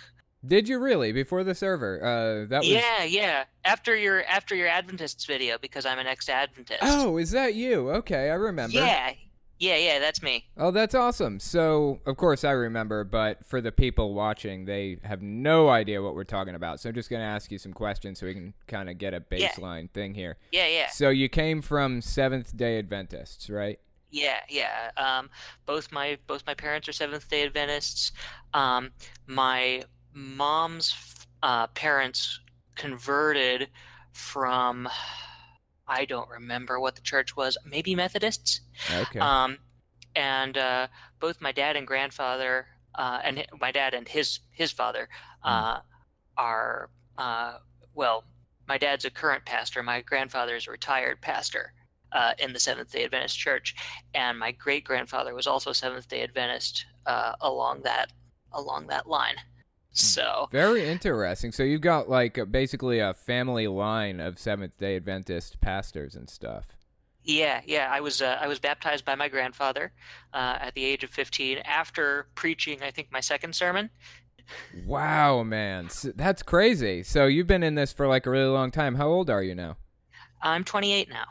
Did 0.45 0.69
you 0.69 0.79
really 0.79 1.11
before 1.11 1.43
the 1.43 1.53
server? 1.55 1.97
Uh 2.03 2.49
that 2.49 2.59
was 2.59 2.67
Yeah, 2.69 3.03
yeah. 3.03 3.43
After 3.65 3.95
your 3.95 4.23
after 4.25 4.55
your 4.55 4.67
Adventists 4.67 5.25
video, 5.25 5.57
because 5.57 5.85
I'm 5.85 5.99
an 5.99 6.07
ex-Adventist. 6.07 6.79
Oh, 6.81 7.17
is 7.17 7.31
that 7.31 7.55
you? 7.55 7.89
Okay, 7.91 8.29
I 8.29 8.35
remember. 8.35 8.77
Yeah, 8.77 9.11
yeah, 9.59 9.75
yeah. 9.75 9.99
That's 9.99 10.23
me. 10.23 10.45
Oh, 10.55 10.71
that's 10.71 10.95
awesome. 10.95 11.39
So, 11.41 11.99
of 12.05 12.15
course 12.15 12.45
I 12.45 12.51
remember, 12.51 13.03
but 13.03 13.45
for 13.45 13.59
the 13.59 13.73
people 13.73 14.13
watching, 14.13 14.63
they 14.63 14.97
have 15.03 15.21
no 15.21 15.67
idea 15.67 16.01
what 16.01 16.15
we're 16.15 16.23
talking 16.23 16.55
about. 16.55 16.79
So 16.79 16.87
I'm 16.87 16.95
just 16.95 17.09
going 17.09 17.19
to 17.21 17.25
ask 17.27 17.51
you 17.51 17.57
some 17.57 17.73
questions 17.73 18.19
so 18.19 18.25
we 18.25 18.33
can 18.33 18.53
kind 18.67 18.89
of 18.89 18.97
get 18.97 19.13
a 19.13 19.21
Yeah. 19.31 19.49
baseline 19.49 19.91
thing 19.91 20.13
here. 20.13 20.37
Yeah, 20.53 20.67
yeah. 20.67 20.87
So 20.89 21.09
you 21.09 21.27
came 21.27 21.61
from 21.61 22.01
Seventh-day 22.01 22.79
Adventists, 22.79 23.49
right? 23.49 23.79
Yeah, 24.11 24.39
yeah. 24.47 24.91
Um, 24.95 25.29
both 25.65 25.91
my 25.91 26.17
both 26.25 26.43
my 26.47 26.53
parents 26.55 26.87
are 26.87 26.93
Seventh 26.93 27.29
Day 27.29 27.43
Adventists. 27.45 28.11
Um, 28.53 28.91
my 29.27 29.83
mom's 30.13 30.95
uh, 31.43 31.67
parents 31.67 32.39
converted 32.75 33.69
from 34.11 34.87
I 35.87 36.05
don't 36.05 36.29
remember 36.29 36.79
what 36.79 36.95
the 36.95 37.01
church 37.01 37.35
was. 37.35 37.57
Maybe 37.65 37.95
Methodists. 37.95 38.61
Okay. 38.93 39.19
Um, 39.19 39.57
and 40.15 40.57
uh, 40.57 40.87
both 41.19 41.41
my 41.41 41.51
dad 41.51 41.75
and 41.75 41.87
grandfather, 41.87 42.67
uh, 42.95 43.19
and 43.23 43.45
my 43.59 43.71
dad 43.71 43.93
and 43.93 44.07
his 44.07 44.39
his 44.51 44.71
father, 44.71 45.09
uh, 45.43 45.79
are 46.37 46.89
uh, 47.17 47.57
well. 47.93 48.23
My 48.67 48.77
dad's 48.77 49.03
a 49.03 49.09
current 49.09 49.45
pastor. 49.45 49.81
My 49.81 50.01
grandfather 50.01 50.55
is 50.55 50.67
a 50.67 50.71
retired 50.71 51.21
pastor 51.21 51.73
uh, 52.11 52.33
in 52.37 52.53
the 52.53 52.59
Seventh 52.59 52.91
Day 52.91 53.03
Adventist 53.03 53.37
Church, 53.37 53.75
and 54.13 54.37
my 54.37 54.51
great 54.51 54.83
grandfather 54.83 55.33
was 55.33 55.47
also 55.47 55.71
Seventh 55.71 56.07
Day 56.07 56.21
Adventist 56.21 56.85
uh, 57.07 57.33
along 57.41 57.81
that 57.83 58.11
along 58.51 58.87
that 58.87 59.07
line. 59.07 59.35
So 59.91 60.47
Very 60.51 60.87
interesting. 60.87 61.51
So 61.51 61.63
you've 61.63 61.81
got 61.81 62.09
like 62.09 62.37
a, 62.37 62.45
basically 62.45 62.99
a 62.99 63.13
family 63.13 63.67
line 63.67 64.19
of 64.19 64.39
Seventh 64.39 64.77
Day 64.77 64.95
Adventist 64.95 65.59
pastors 65.61 66.15
and 66.15 66.29
stuff. 66.29 66.67
Yeah, 67.23 67.61
yeah. 67.65 67.89
I 67.91 67.99
was 67.99 68.21
uh, 68.21 68.37
I 68.39 68.47
was 68.47 68.59
baptized 68.59 69.03
by 69.05 69.15
my 69.15 69.27
grandfather 69.27 69.91
uh, 70.33 70.57
at 70.61 70.73
the 70.73 70.85
age 70.85 71.03
of 71.03 71.09
15 71.09 71.59
after 71.59 72.27
preaching. 72.35 72.81
I 72.81 72.91
think 72.91 73.11
my 73.11 73.19
second 73.19 73.55
sermon. 73.55 73.89
Wow, 74.85 75.43
man, 75.43 75.89
that's 76.15 76.41
crazy. 76.41 77.03
So 77.03 77.27
you've 77.27 77.45
been 77.45 77.61
in 77.61 77.75
this 77.75 77.93
for 77.93 78.07
like 78.07 78.25
a 78.25 78.31
really 78.31 78.49
long 78.49 78.71
time. 78.71 78.95
How 78.95 79.07
old 79.07 79.29
are 79.29 79.43
you 79.43 79.53
now? 79.53 79.77
I'm 80.41 80.63
28 80.63 81.09
now. 81.09 81.25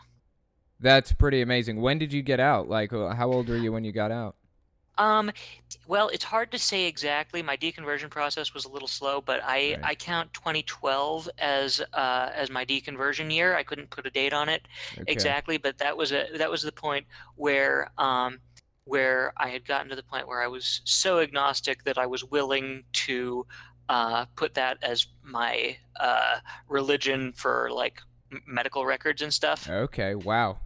That's 0.81 1.11
pretty 1.13 1.41
amazing. 1.41 1.81
When 1.81 1.99
did 1.99 2.13
you 2.13 2.23
get 2.23 2.39
out? 2.39 2.69
Like, 2.69 2.93
uh, 2.93 3.15
how 3.15 3.33
old 3.33 3.49
were 3.49 3.57
you 3.57 3.73
when 3.73 3.85
you 3.85 3.91
got 3.91 4.13
out? 4.13 4.37
Um, 4.99 5.31
well, 5.87 6.09
it's 6.09 6.25
hard 6.25 6.51
to 6.53 6.59
say 6.59 6.87
exactly. 6.87 7.43
My 7.43 7.57
deconversion 7.57 8.11
process 8.11 8.53
was 8.55 8.65
a 8.65 8.69
little 8.71 8.89
slow, 8.89 9.21
but 9.21 9.41
I 9.45 9.77
Right. 9.77 9.81
I 9.83 9.95
count 9.95 10.33
2012 10.35 11.29
as 11.39 11.81
uh 11.93 12.31
as 12.35 12.51
my 12.51 12.65
deconversion 12.65 13.33
year. 13.33 13.57
I 13.57 13.63
couldn't 13.63 13.91
put 13.91 14.07
a 14.07 14.11
date 14.11 14.33
on 14.33 14.49
it 14.49 14.67
Okay. 15.01 15.33
exactly, 15.33 15.57
but 15.59 15.79
that 15.79 15.97
was 15.97 16.13
a 16.13 16.27
that 16.37 16.51
was 16.51 16.63
the 16.63 16.73
point 16.73 17.07
where 17.37 17.91
um 17.99 18.41
where 18.85 19.33
I 19.37 19.49
had 19.49 19.67
gotten 19.67 19.89
to 19.91 19.97
the 19.97 20.03
point 20.03 20.27
where 20.29 20.43
I 20.43 20.49
was 20.49 20.81
so 20.85 21.21
agnostic 21.21 21.85
that 21.85 21.99
I 21.99 22.07
was 22.07 22.25
willing 22.25 22.85
to 22.95 23.47
uh 23.89 24.27
put 24.37 24.55
that 24.55 24.79
as 24.83 25.07
my 25.23 25.77
uh 26.01 26.41
religion 26.69 27.33
for 27.35 27.71
like 27.71 28.01
medical 28.47 28.85
records 28.85 29.23
and 29.23 29.33
stuff. 29.33 29.71
Okay, 29.71 30.15
wow. 30.17 30.59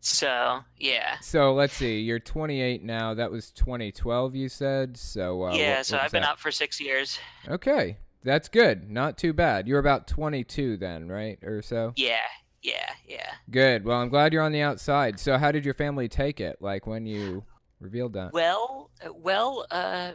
So 0.00 0.60
yeah, 0.76 1.18
So 1.20 1.54
let's 1.54 1.74
see. 1.74 1.98
You're 2.00 2.20
28 2.20 2.82
now. 2.84 3.14
That 3.14 3.30
was 3.30 3.50
2012, 3.50 4.34
you 4.36 4.48
said. 4.48 4.96
So 4.96 5.44
uh, 5.44 5.54
yeah. 5.54 5.76
what- 5.78 5.86
so 5.86 5.96
what 5.96 6.04
I've 6.04 6.12
been 6.12 6.22
that? 6.22 6.30
out 6.30 6.38
for 6.38 6.50
six 6.52 6.80
years. 6.80 7.18
Okay, 7.48 7.98
that's 8.22 8.48
good. 8.48 8.90
Not 8.90 9.18
too 9.18 9.32
bad. 9.32 9.66
You're 9.66 9.80
about 9.80 10.06
22 10.06 10.76
then, 10.76 11.08
right, 11.08 11.38
or 11.42 11.62
so. 11.62 11.92
Yeah, 11.96 12.20
yeah, 12.62 12.90
yeah. 13.06 13.32
Good. 13.50 13.84
Well, 13.84 13.98
I'm 14.00 14.08
glad 14.08 14.32
you're 14.32 14.42
on 14.42 14.52
the 14.52 14.62
outside. 14.62 15.18
So, 15.18 15.36
how 15.36 15.50
did 15.50 15.64
your 15.64 15.74
family 15.74 16.08
take 16.08 16.40
it? 16.40 16.58
Like 16.60 16.86
when 16.86 17.04
you 17.04 17.44
revealed 17.80 18.12
that? 18.14 18.32
Well, 18.32 18.90
well, 19.14 19.66
uh, 19.70 20.12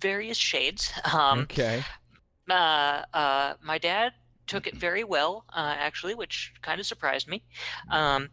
various 0.00 0.36
shades. 0.36 0.92
Um, 1.12 1.40
okay. 1.40 1.82
uh, 2.50 3.02
uh, 3.14 3.54
my 3.62 3.78
dad 3.78 4.12
took 4.46 4.66
it 4.66 4.76
very 4.76 5.04
well, 5.04 5.44
uh, 5.54 5.74
actually, 5.78 6.14
which 6.14 6.52
kind 6.62 6.80
of 6.80 6.86
surprised 6.86 7.26
me. 7.28 7.42
Um, 7.90 8.28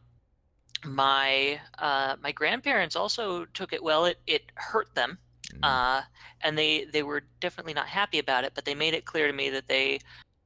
my 0.85 1.59
uh, 1.79 2.15
my 2.21 2.31
grandparents 2.31 2.95
also 2.95 3.45
took 3.45 3.73
it 3.73 3.83
well. 3.83 4.05
It 4.05 4.19
it 4.27 4.51
hurt 4.55 4.93
them, 4.95 5.17
Mm. 5.53 5.59
uh, 5.63 6.01
and 6.41 6.57
they 6.57 6.85
they 6.85 7.03
were 7.03 7.23
definitely 7.39 7.73
not 7.73 7.87
happy 7.87 8.19
about 8.19 8.43
it. 8.43 8.53
But 8.55 8.65
they 8.65 8.75
made 8.75 8.93
it 8.93 9.05
clear 9.05 9.27
to 9.27 9.33
me 9.33 9.49
that 9.49 9.67
they 9.67 9.99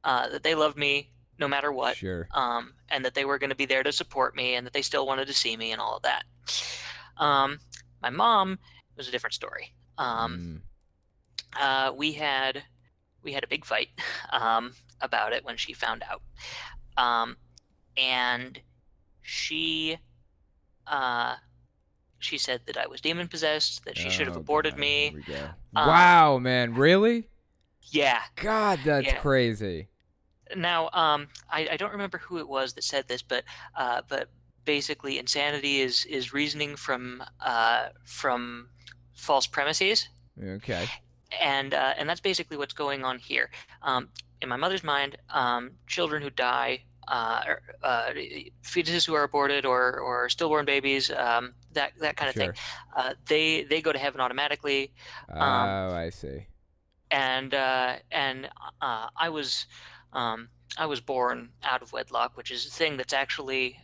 uh, 0.04 0.30
that 0.30 0.44
they 0.44 0.56
loved 0.56 0.78
me 0.78 1.12
no 1.40 1.48
matter 1.48 1.72
what, 1.72 1.96
Sure. 1.98 2.28
um, 2.34 2.74
and 2.90 3.06
that 3.06 3.14
they 3.14 3.24
were 3.26 3.38
going 3.38 3.52
to 3.52 3.56
be 3.56 3.66
there 3.66 3.84
to 3.84 3.92
support 3.92 4.36
me, 4.36 4.56
and 4.56 4.66
that 4.66 4.74
they 4.74 4.82
still 4.82 5.06
wanted 5.06 5.28
to 5.28 5.34
see 5.34 5.56
me, 5.56 5.72
and 5.72 5.80
all 5.82 5.98
of 5.98 6.04
that. 6.04 6.24
Um, 7.18 7.60
my 8.02 8.10
mom 8.10 8.60
was 8.96 9.08
a 9.08 9.12
different 9.12 9.34
story. 9.34 9.74
Um, 9.98 10.62
Mm. 11.56 11.60
uh, 11.60 11.94
we 11.96 12.14
had 12.14 12.64
we 13.24 13.34
had 13.34 13.44
a 13.44 13.48
big 13.48 13.66
fight 13.66 13.90
um, 14.32 14.74
about 15.02 15.34
it 15.34 15.44
when 15.44 15.58
she 15.58 15.74
found 15.74 16.04
out, 16.04 16.22
um, 16.98 17.38
and 17.98 18.60
she 19.22 19.98
uh, 20.90 21.36
she 22.20 22.38
said 22.38 22.62
that 22.66 22.78
I 22.78 22.88
was 22.88 23.02
demon 23.02 23.28
possessed, 23.28 23.86
that 23.86 23.98
she 23.98 24.10
should 24.10 24.28
have 24.28 24.38
Oh, 24.38 24.42
aborted 24.42 24.74
God, 24.74 24.80
me. 24.80 25.10
here 25.10 25.24
we 25.28 25.34
go. 25.34 25.46
Um, 25.76 25.88
wow, 25.88 26.38
man. 26.40 26.74
Really? 26.74 27.30
Yeah. 27.92 28.22
God, 28.36 28.80
that's 28.84 29.08
Yeah. 29.08 29.20
crazy. 29.20 29.88
Now, 30.56 30.90
um, 30.94 31.28
I, 31.50 31.68
I 31.72 31.78
don't 31.78 31.92
remember 31.92 32.18
who 32.18 32.38
it 32.40 32.48
was 32.48 32.74
that 32.74 32.84
said 32.84 33.08
this, 33.08 33.22
but 33.22 33.44
uh, 33.76 34.02
but 34.08 34.30
basically, 34.66 35.20
insanity 35.20 35.82
is 35.82 36.06
is 36.06 36.34
reasoning 36.34 36.76
from 36.76 37.24
uh, 37.42 37.90
from 38.06 38.70
false 39.14 39.46
premises. 39.48 40.08
Okay. 40.42 40.88
and 41.42 41.74
uh, 41.74 41.94
and 41.98 42.08
that's 42.08 42.22
basically 42.22 42.56
what's 42.58 42.74
going 42.74 43.04
on 43.04 43.20
here. 43.20 43.50
Um, 43.82 44.10
in 44.42 44.48
my 44.50 44.56
mother's 44.56 44.84
mind, 44.84 45.18
um, 45.30 45.72
children 45.88 46.22
who 46.22 46.30
die, 46.30 46.84
uh, 47.08 47.42
uh, 47.84 48.10
fetuses 48.64 49.06
who 49.06 49.14
are 49.16 49.24
aborted, 49.24 49.66
or 49.66 50.00
or 50.00 50.30
stillborn 50.30 50.66
babies, 50.66 51.10
um, 51.12 51.54
that 51.74 51.94
that 52.00 52.16
kind 52.18 52.30
of 52.30 52.34
sure. 52.34 52.54
thing, 52.54 52.54
uh, 52.96 53.14
they 53.28 53.64
they 53.64 53.82
go 53.82 53.92
to 53.92 54.00
heaven 54.00 54.22
automatically. 54.22 54.94
Oh, 55.34 55.40
Um, 55.40 55.94
I 55.94 56.10
see. 56.10 56.48
And 57.12 57.54
uh, 57.54 57.96
and 58.12 58.50
uh, 58.82 59.08
I 59.16 59.30
was 59.30 59.68
um, 60.14 60.50
I 60.78 60.86
was 60.86 61.00
born 61.02 61.50
out 61.64 61.82
of 61.82 61.94
wedlock, 61.94 62.36
which 62.36 62.52
is 62.52 62.66
a 62.68 62.70
thing 62.70 62.98
that's 62.98 63.14
actually. 63.14 63.80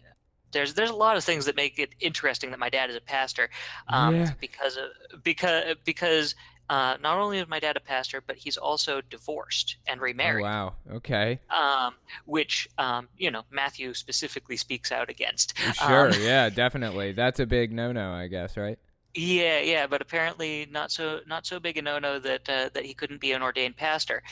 There's, 0.51 0.75
there's 0.75 0.91
a 0.91 0.95
lot 0.95 1.17
of 1.17 1.23
things 1.23 1.45
that 1.45 1.55
make 1.55 1.79
it 1.79 1.95
interesting 1.99 2.51
that 2.51 2.59
my 2.59 2.69
dad 2.69 2.91
is 2.91 2.95
a 2.95 3.01
pastor, 3.01 3.49
um, 3.87 4.17
Yeah. 4.17 4.33
because 4.39 4.77
of, 4.77 5.23
because 5.23 5.75
because 5.83 6.35
uh, 6.69 6.97
not 7.01 7.17
only 7.19 7.39
is 7.39 7.47
my 7.47 7.59
dad 7.59 7.77
a 7.77 7.79
pastor, 7.79 8.21
but 8.25 8.37
he's 8.37 8.57
also 8.57 9.01
divorced 9.01 9.77
and 9.87 9.99
Oh, 9.99 10.03
remarried, 10.03 10.43
wow. 10.43 10.73
Okay. 10.91 11.39
um, 11.49 11.95
which 12.25 12.67
um, 12.77 13.09
you 13.17 13.31
know 13.31 13.43
Matthew 13.51 13.93
specifically 13.93 14.57
speaks 14.57 14.91
out 14.91 15.09
against. 15.09 15.53
Sure. 15.73 16.09
Um, 16.09 16.13
yeah, 16.21 16.49
definitely. 16.53 17.11
That's 17.13 17.39
a 17.39 17.45
big 17.45 17.71
no-no, 17.71 18.11
I 18.13 18.27
guess, 18.27 18.57
right? 18.57 18.79
yeah, 19.15 19.59
yeah, 19.59 19.85
but 19.85 20.01
apparently 20.01 20.67
not 20.71 20.91
so 20.91 21.19
not 21.27 21.45
so 21.45 21.59
big 21.59 21.77
a 21.77 21.81
no-no 21.83 22.17
that 22.19 22.49
uh, 22.49 22.69
that 22.73 22.85
he 22.85 22.93
couldn't 22.95 23.21
be 23.21 23.31
an 23.33 23.43
ordained 23.43 23.77
pastor. 23.77 24.23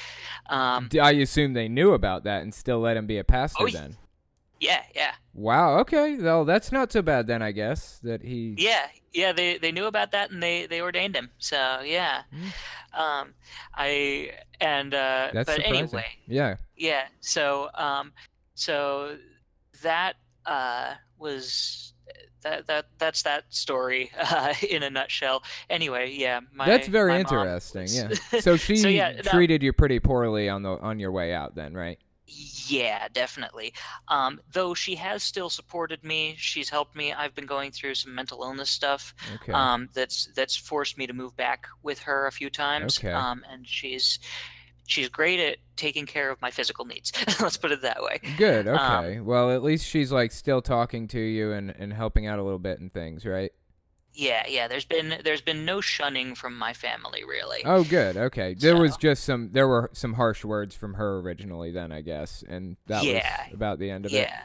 Um, 0.49 0.89
I 0.99 1.11
assume 1.11 1.53
they 1.53 1.67
knew 1.67 1.93
about 1.93 2.23
that 2.23 2.41
and 2.41 2.53
still 2.53 2.79
let 2.79 2.97
him 2.97 3.05
be 3.05 3.17
a 3.19 3.23
pastor 3.23 3.65
Oh, 3.65 3.67
then. 3.67 3.97
Yeah, 4.61 4.83
yeah, 4.95 5.11
Wow. 5.33 5.79
Okay. 5.79 6.15
Well, 6.17 6.45
that's 6.45 6.71
not 6.71 6.91
so 6.93 7.01
bad 7.01 7.27
then, 7.27 7.41
I 7.41 7.51
guess. 7.51 7.99
That 8.03 8.21
he. 8.21 8.55
yeah, 8.57 8.87
yeah. 9.11 9.33
They 9.33 9.57
they 9.57 9.71
knew 9.73 9.85
about 9.85 10.11
that 10.11 10.31
and 10.31 10.41
they 10.41 10.67
they 10.67 10.79
ordained 10.81 11.15
him. 11.15 11.31
So 11.39 11.81
yeah, 11.83 12.21
um, 12.93 13.33
I 13.75 14.31
and 14.61 14.93
uh, 14.93 15.29
That's 15.33 15.47
but 15.47 15.55
surprising. 15.55 15.75
anyway, 15.83 16.05
Yeah. 16.27 16.55
yeah 16.77 17.05
so 17.21 17.69
um 17.73 18.13
so 18.53 19.17
that 19.81 20.13
uh 20.45 20.93
was 21.17 21.93
that 22.43 22.67
that 22.67 22.85
that's 22.97 23.23
that 23.23 23.43
story 23.49 24.11
uh, 24.19 24.53
in 24.69 24.81
a 24.83 24.89
nutshell 24.89 25.43
anyway 25.69 26.11
yeah 26.11 26.39
my, 26.53 26.65
That's 26.65 26.87
very 26.87 27.19
interesting. 27.19 27.83
was- 27.83 27.95
Yeah. 27.95 28.39
So 28.41 28.57
she 28.57 28.75
yeah, 28.75 29.13
no- 29.23 29.31
treated 29.31 29.61
you 29.63 29.73
pretty 29.73 29.99
poorly 29.99 30.49
on 30.49 30.63
the 30.63 30.71
on 30.79 30.99
your 30.99 31.11
way 31.11 31.33
out 31.33 31.55
then, 31.55 31.73
right? 31.73 31.97
Yeah 32.67 33.07
definitely 33.11 33.73
um 34.07 34.39
though 34.53 34.73
she 34.73 34.95
has 34.95 35.21
still 35.23 35.49
supported 35.49 36.03
me 36.03 36.35
she's 36.37 36.69
helped 36.69 36.95
me 36.95 37.11
i've 37.13 37.35
been 37.35 37.45
going 37.45 37.71
through 37.71 37.93
some 37.93 38.13
mental 38.15 38.41
illness 38.43 38.69
stuff 38.69 39.13
Okay. 39.35 39.51
um 39.53 39.89
that's 39.93 40.29
that's 40.35 40.55
forced 40.55 40.97
me 40.97 41.05
to 41.07 41.13
move 41.13 41.35
back 41.35 41.67
with 41.83 41.99
her 41.99 42.27
a 42.27 42.31
few 42.31 42.49
times 42.49 42.97
Okay. 42.99 43.11
um 43.11 43.43
and 43.51 43.67
she's 43.67 44.19
she's 44.87 45.09
great 45.09 45.39
at 45.39 45.57
taking 45.75 46.05
care 46.05 46.29
of 46.29 46.41
my 46.41 46.51
physical 46.51 46.85
needs 46.85 47.11
let's 47.41 47.57
put 47.57 47.71
it 47.71 47.81
that 47.81 48.01
way 48.01 48.19
Good. 48.37 48.67
um, 48.67 48.75
Okay. 48.79 49.19
well, 49.19 49.51
at 49.51 49.63
least 49.63 49.85
she's 49.87 50.11
like 50.11 50.31
still 50.31 50.61
talking 50.61 51.07
to 51.09 51.19
you 51.19 51.51
and 51.53 51.71
and 51.77 51.91
helping 51.93 52.27
out 52.27 52.39
a 52.39 52.43
little 52.43 52.59
bit 52.59 52.79
and 52.79 52.93
things, 52.93 53.25
right? 53.25 53.51
Yeah, 54.13 54.45
yeah. 54.47 54.67
There's 54.67 54.85
been 54.85 55.19
there's 55.23 55.41
been 55.41 55.63
no 55.63 55.79
shunning 55.81 56.35
from 56.35 56.57
my 56.57 56.73
family 56.73 57.23
really. 57.23 57.61
Oh, 57.65 57.83
good. 57.83 58.17
Okay. 58.17 58.53
There 58.55 58.75
was 58.77 58.97
just 58.97 59.23
some. 59.23 59.51
There 59.53 59.67
were 59.67 59.89
some 59.93 60.13
harsh 60.13 60.43
words 60.43 60.75
from 60.75 60.95
her 60.95 61.19
originally, 61.19 61.71
then 61.71 61.91
I 61.91 62.01
guess, 62.01 62.43
and 62.47 62.75
that 62.87 63.03
Yeah. 63.03 63.45
was 63.45 63.53
about 63.53 63.79
the 63.79 63.89
end 63.89 64.05
of 64.05 64.11
it. 64.11 64.15
yeah, 64.17 64.41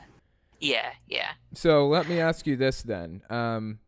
yeah, 0.61 0.93
yeah. 1.09 1.31
So 1.55 1.89
let 1.89 2.09
me 2.09 2.21
ask 2.21 2.47
you 2.47 2.55
this 2.57 2.83
then. 2.83 3.23
Um, 3.29 3.81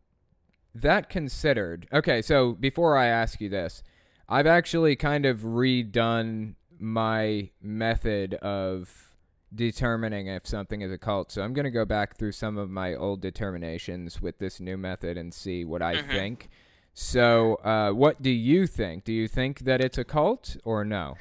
that 0.75 1.09
considered, 1.09 1.87
okay. 1.93 2.21
So 2.21 2.53
before 2.53 2.95
I 2.97 3.07
ask 3.07 3.39
you 3.41 3.49
this, 3.49 3.81
I've 4.27 4.47
actually 4.47 4.95
kind 4.95 5.25
of 5.25 5.39
redone 5.39 6.55
my 6.77 7.49
method 7.61 8.35
of 8.35 9.08
determining 9.53 10.27
if 10.27 10.45
something 10.47 10.81
is 10.81 10.91
a 10.91 10.97
cult. 10.97 11.31
So 11.31 11.41
I'm 11.41 11.53
going 11.53 11.65
to 11.65 11.71
go 11.71 11.85
back 11.85 12.17
through 12.17 12.33
some 12.33 12.57
of 12.57 12.69
my 12.69 12.93
old 12.95 13.21
determinations 13.21 14.21
with 14.21 14.37
this 14.39 14.59
new 14.59 14.77
method 14.77 15.17
and 15.17 15.33
see 15.33 15.65
what 15.65 15.81
I 15.81 15.95
Mhm. 15.97 16.11
think. 16.11 16.49
So, 16.93 17.55
uh, 17.55 17.91
what 17.91 18.21
do 18.21 18.29
you 18.29 18.67
think? 18.67 19.05
Do 19.05 19.13
you 19.13 19.27
think 19.27 19.59
that 19.59 19.79
it's 19.81 19.97
a 19.97 20.03
cult 20.03 20.57
or 20.63 20.83
no? 20.83 21.15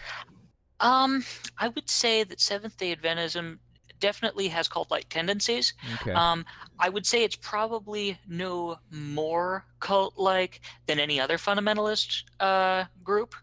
Um, 0.80 1.24
I 1.56 1.68
would 1.68 1.88
say 1.88 2.24
that 2.24 2.40
Seventh 2.40 2.76
Day 2.76 2.94
Adventism 2.94 3.58
definitely 4.00 4.48
has 4.48 4.68
cult-like 4.68 5.08
tendencies. 5.08 5.74
Okay. 5.94 6.12
Um, 6.12 6.44
I 6.78 6.88
would 6.88 7.04
say 7.04 7.24
it's 7.24 7.34
probably 7.36 8.18
no 8.28 8.78
more 8.90 9.64
cult-like 9.80 10.60
than 10.86 11.00
any 11.00 11.20
other 11.20 11.36
fundamentalist 11.36 12.22
uh, 12.38 12.84
group, 13.02 13.34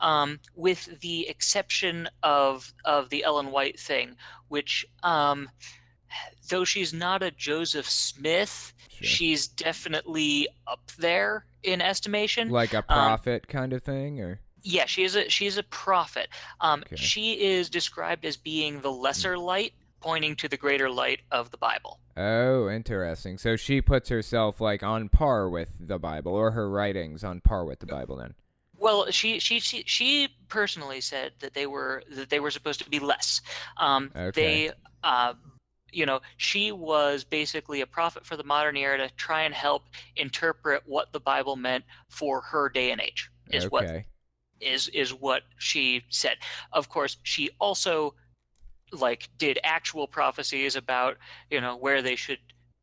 um, 0.00 0.40
with 0.54 1.00
the 1.00 1.28
exception 1.28 2.08
of 2.22 2.72
of 2.84 3.08
the 3.10 3.24
Ellen 3.24 3.50
White 3.50 3.78
thing, 3.78 4.16
which, 4.48 4.86
um, 5.02 5.48
though 6.48 6.64
she's 6.64 6.92
not 6.94 7.22
a 7.22 7.30
Joseph 7.30 7.88
Smith, 7.88 8.72
Sure. 8.90 9.06
she's 9.06 9.46
definitely 9.46 10.48
up 10.66 10.90
there 10.98 11.44
in 11.62 11.80
estimation. 11.80 12.48
like 12.50 12.72
a 12.74 12.78
um, 12.78 12.84
prophet 12.88 13.46
kind 13.48 13.72
of 13.72 13.82
thing, 13.82 14.20
or 14.20 14.40
Yeah, 14.62 14.86
she 14.86 15.04
is 15.04 15.14
a 15.14 15.28
she 15.28 15.46
is 15.46 15.56
a 15.56 15.62
prophet. 15.64 16.28
Um, 16.60 16.82
Okay. 16.86 16.96
She 16.96 17.32
is 17.40 17.70
described 17.70 18.24
as 18.24 18.36
being 18.36 18.80
the 18.80 18.90
lesser 18.90 19.38
light, 19.38 19.72
pointing 20.00 20.34
to 20.36 20.48
the 20.48 20.56
greater 20.56 20.90
light 20.90 21.20
of 21.30 21.50
the 21.50 21.58
Bible. 21.58 22.00
Oh, 22.16 22.68
interesting. 22.68 23.38
So 23.38 23.54
she 23.54 23.80
puts 23.80 24.08
herself 24.08 24.60
like 24.60 24.82
on 24.82 25.08
par 25.08 25.48
with 25.48 25.74
the 25.78 25.98
Bible, 26.00 26.32
or 26.32 26.50
her 26.52 26.68
writings 26.68 27.22
on 27.22 27.40
par 27.40 27.64
with 27.64 27.78
the 27.78 27.86
Bible. 27.86 28.16
Then. 28.16 28.34
Well, 28.78 29.10
she 29.10 29.40
she 29.40 29.60
she, 29.60 29.82
she 29.86 30.28
personally 30.48 31.00
said 31.00 31.32
that 31.40 31.54
they 31.54 31.66
were 31.66 32.02
that 32.10 32.30
they 32.30 32.40
were 32.40 32.50
supposed 32.50 32.82
to 32.82 32.88
be 32.88 33.00
less. 33.00 33.40
Um, 33.76 34.10
Okay. 34.16 34.30
They, 34.30 34.72
uh, 35.02 35.34
you 35.92 36.06
know, 36.06 36.20
she 36.36 36.72
was 36.72 37.24
basically 37.24 37.80
a 37.80 37.86
prophet 37.86 38.24
for 38.26 38.36
the 38.36 38.44
modern 38.44 38.76
era 38.76 38.98
to 38.98 39.14
try 39.16 39.42
and 39.42 39.54
help 39.54 39.84
interpret 40.16 40.82
what 40.86 41.12
the 41.12 41.20
Bible 41.20 41.56
meant 41.56 41.84
for 42.08 42.40
her 42.40 42.68
day 42.68 42.90
and 42.90 43.00
age. 43.00 43.30
Is 43.50 43.70
what 43.70 43.84
okay. 43.84 44.06
is 44.60 44.88
is 44.88 45.14
what 45.14 45.42
she 45.58 46.04
said. 46.10 46.36
Of 46.72 46.88
course, 46.88 47.16
she 47.22 47.50
also 47.58 48.14
like 48.92 49.28
did 49.38 49.58
actual 49.64 50.06
prophecies 50.06 50.76
about 50.76 51.16
you 51.50 51.60
know 51.60 51.76
where 51.76 52.02
they 52.02 52.16
should 52.16 52.38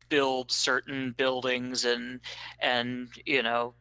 build 0.08 0.50
certain 0.52 1.14
buildings 1.16 1.84
and 1.84 2.20
and 2.60 3.08
you 3.24 3.42
know 3.42 3.74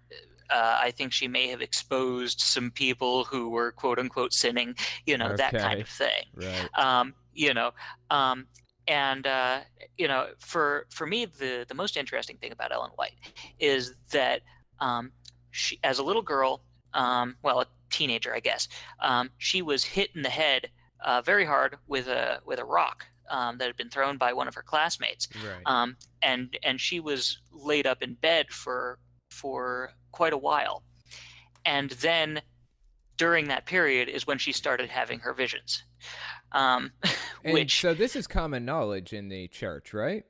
uh, 0.49 0.79
I 0.81 0.91
think 0.91 1.11
she 1.11 1.27
may 1.27 1.47
have 1.47 1.61
exposed 1.61 2.39
some 2.41 2.71
people 2.71 3.23
who 3.25 3.49
were 3.49 3.71
quote 3.71 3.99
unquote 3.99 4.33
sinning, 4.33 4.75
you 5.05 5.17
know 5.17 5.35
that 5.35 5.53
kind 5.53 5.81
of 5.81 5.87
thing. 5.87 6.23
Right. 6.35 6.69
Um, 6.77 7.13
you 7.33 7.53
know, 7.53 7.71
um, 8.09 8.47
and 8.87 9.25
uh, 9.27 9.61
you 9.97 10.07
know, 10.07 10.27
for 10.39 10.87
for 10.89 11.05
me, 11.07 11.25
the 11.25 11.65
the 11.67 11.75
most 11.75 11.97
interesting 11.97 12.37
thing 12.37 12.51
about 12.51 12.71
Ellen 12.71 12.91
White 12.95 13.15
is 13.59 13.95
that 14.11 14.41
um, 14.79 15.11
she, 15.51 15.79
as 15.83 15.99
a 15.99 16.03
little 16.03 16.21
girl, 16.21 16.61
um, 16.93 17.35
well, 17.43 17.61
a 17.61 17.65
teenager, 17.89 18.33
I 18.35 18.39
guess, 18.39 18.67
um, 18.99 19.29
she 19.37 19.61
was 19.61 19.83
hit 19.83 20.09
in 20.15 20.21
the 20.21 20.29
head 20.29 20.69
uh, 21.03 21.21
very 21.21 21.45
hard 21.45 21.77
with 21.87 22.07
a 22.07 22.39
with 22.45 22.59
a 22.59 22.65
rock 22.65 23.05
um, 23.29 23.57
that 23.57 23.67
had 23.67 23.77
been 23.77 23.89
thrown 23.89 24.17
by 24.17 24.33
one 24.33 24.47
of 24.47 24.55
her 24.55 24.61
classmates, 24.63 25.27
Right. 25.35 25.61
um, 25.65 25.97
and 26.21 26.57
and 26.63 26.79
she 26.79 26.99
was 26.99 27.39
laid 27.51 27.87
up 27.87 28.01
in 28.03 28.13
bed 28.15 28.51
for 28.51 28.99
for 29.29 29.91
quite 30.15 30.33
a 30.33 30.37
while, 30.37 30.83
and 31.65 31.91
then 31.91 32.41
during 33.17 33.47
that 33.47 33.65
period 33.65 34.09
is 34.09 34.25
when 34.27 34.37
she 34.37 34.51
started 34.51 34.89
having 34.89 35.19
her 35.19 35.33
visions, 35.33 35.83
um, 36.51 36.91
which 37.45 37.79
so 37.81 37.93
this 37.93 38.15
is 38.15 38.27
common 38.27 38.65
knowledge 38.65 39.13
in 39.13 39.29
the 39.29 39.47
church, 39.47 39.93
right? 39.93 40.23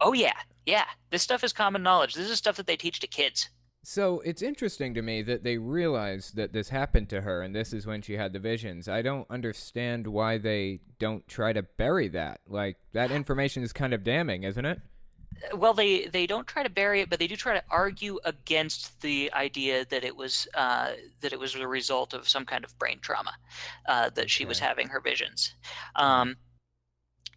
oh 0.00 0.12
yeah 0.12 0.34
yeah 0.66 0.84
this 1.10 1.22
stuff 1.22 1.44
is 1.44 1.52
common 1.52 1.82
knowledge. 1.82 2.14
This 2.14 2.30
is 2.30 2.38
stuff 2.38 2.56
that 2.56 2.66
they 2.66 2.76
teach 2.76 3.00
to 3.00 3.06
kids. 3.06 3.48
So 3.86 4.20
it's 4.20 4.40
interesting 4.40 4.94
to 4.94 5.02
me 5.02 5.20
that 5.22 5.44
they 5.44 5.58
realized 5.58 6.36
that 6.36 6.54
this 6.54 6.70
happened 6.70 7.10
to 7.10 7.20
her, 7.20 7.42
and 7.42 7.54
this 7.54 7.74
is 7.74 7.86
when 7.86 8.00
she 8.00 8.14
had 8.14 8.32
the 8.32 8.38
visions. 8.38 8.88
I 8.88 9.02
don't 9.02 9.30
understand 9.30 10.06
why 10.06 10.38
they 10.38 10.80
don't 10.98 11.26
try 11.28 11.52
to 11.52 11.62
bury 11.62 12.08
that. 12.08 12.40
Like 12.48 12.78
that 12.92 13.10
information 13.10 13.62
is 13.62 13.74
kind 13.74 13.92
of 13.92 14.02
damning, 14.02 14.44
isn't 14.44 14.64
it? 14.64 14.80
Well 15.56 15.74
they 15.74 16.06
they 16.06 16.26
don't 16.26 16.46
try 16.46 16.62
to 16.62 16.70
bury 16.70 17.00
it 17.00 17.10
but 17.10 17.18
they 17.18 17.26
do 17.26 17.36
try 17.36 17.54
to 17.54 17.62
argue 17.70 18.18
against 18.24 19.00
the 19.02 19.30
idea 19.34 19.84
that 19.86 20.04
it 20.04 20.16
was 20.16 20.48
uh, 20.54 20.92
that 21.20 21.32
it 21.32 21.38
was 21.38 21.54
a 21.54 21.68
result 21.68 22.14
of 22.14 22.28
some 22.28 22.44
kind 22.44 22.64
of 22.64 22.78
brain 22.78 22.98
trauma 23.00 23.32
uh, 23.86 24.10
that 24.10 24.30
she 24.30 24.44
was 24.44 24.58
having 24.58 24.88
her 24.88 25.00
visions. 25.00 25.54
Um, 25.96 26.36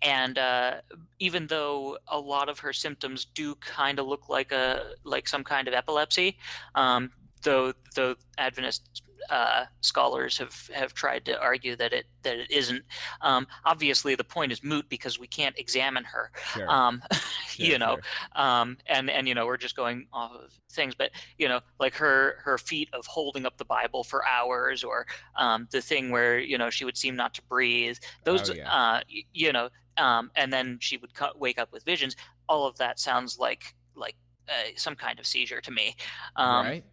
and 0.02 0.38
uh, 0.38 0.76
even 1.20 1.48
though 1.48 1.98
a 2.08 2.20
lot 2.20 2.50
of 2.50 2.60
her 2.60 2.74
symptoms 2.74 3.26
do 3.26 3.56
kind 3.56 4.00
of 4.00 4.08
look 4.08 4.30
like 4.30 4.52
a 4.52 4.92
like 5.04 5.28
some 5.28 5.44
kind 5.44 5.68
of 5.68 5.74
epilepsy 5.74 6.38
um, 6.76 7.12
though 7.44 7.74
the 7.96 8.16
adventist 8.38 9.02
uh, 9.30 9.66
scholars 9.82 10.38
have, 10.38 10.70
have 10.74 10.94
tried 10.94 11.26
to 11.26 11.40
argue 11.40 11.76
that 11.76 11.94
it 11.94 12.06
that 12.24 12.38
it 12.38 12.52
isn't. 12.52 12.84
Um, 13.22 13.48
obviously, 13.66 14.16
the 14.16 14.24
point 14.24 14.52
is 14.52 14.64
moot 14.64 14.88
because 14.90 15.20
we 15.20 15.28
can't 15.28 15.58
examine 15.58 16.04
her. 16.04 16.32
Sure. 16.54 16.70
Um, 16.70 17.02
Sure, 17.50 17.66
you 17.66 17.80
know, 17.80 17.96
sure. 17.96 18.44
um, 18.44 18.78
and 18.86 19.10
and 19.10 19.28
you 19.28 19.34
know 19.34 19.48
we're 19.48 19.58
just 19.58 19.76
going 19.76 20.06
off 20.14 20.32
of 20.34 20.52
things, 20.70 20.94
but 20.94 21.10
you 21.40 21.48
know, 21.48 21.60
like 21.80 21.96
her 21.96 22.36
her 22.44 22.58
feat 22.60 22.88
of 22.94 23.06
holding 23.08 23.46
up 23.48 23.58
the 23.58 23.66
Bible 23.66 24.04
for 24.04 24.24
hours, 24.28 24.84
or 24.84 25.08
um, 25.38 25.68
the 25.72 25.82
thing 25.82 26.12
where 26.12 26.38
you 26.38 26.58
know 26.58 26.70
she 26.70 26.86
would 26.86 26.98
seem 26.98 27.16
not 27.16 27.34
to 27.34 27.42
breathe. 27.44 27.98
Those, 28.26 28.52
Oh, 28.52 28.54
yeah. 28.54 28.72
uh, 28.72 29.02
you 29.34 29.52
know, 29.54 29.70
um, 29.98 30.30
and 30.36 30.54
then 30.54 30.78
she 30.82 30.98
would 30.98 31.16
co- 31.16 31.32
wake 31.36 31.58
up 31.58 31.72
with 31.72 31.84
visions. 31.84 32.16
All 32.48 32.68
of 32.68 32.78
that 32.78 33.00
sounds 33.00 33.40
like 33.40 33.74
like 33.96 34.16
uh, 34.50 34.70
some 34.76 34.94
kind 34.96 35.18
of 35.20 35.26
seizure 35.26 35.62
to 35.62 35.72
me. 35.72 35.96
Um, 36.36 36.66
right? 36.66 36.86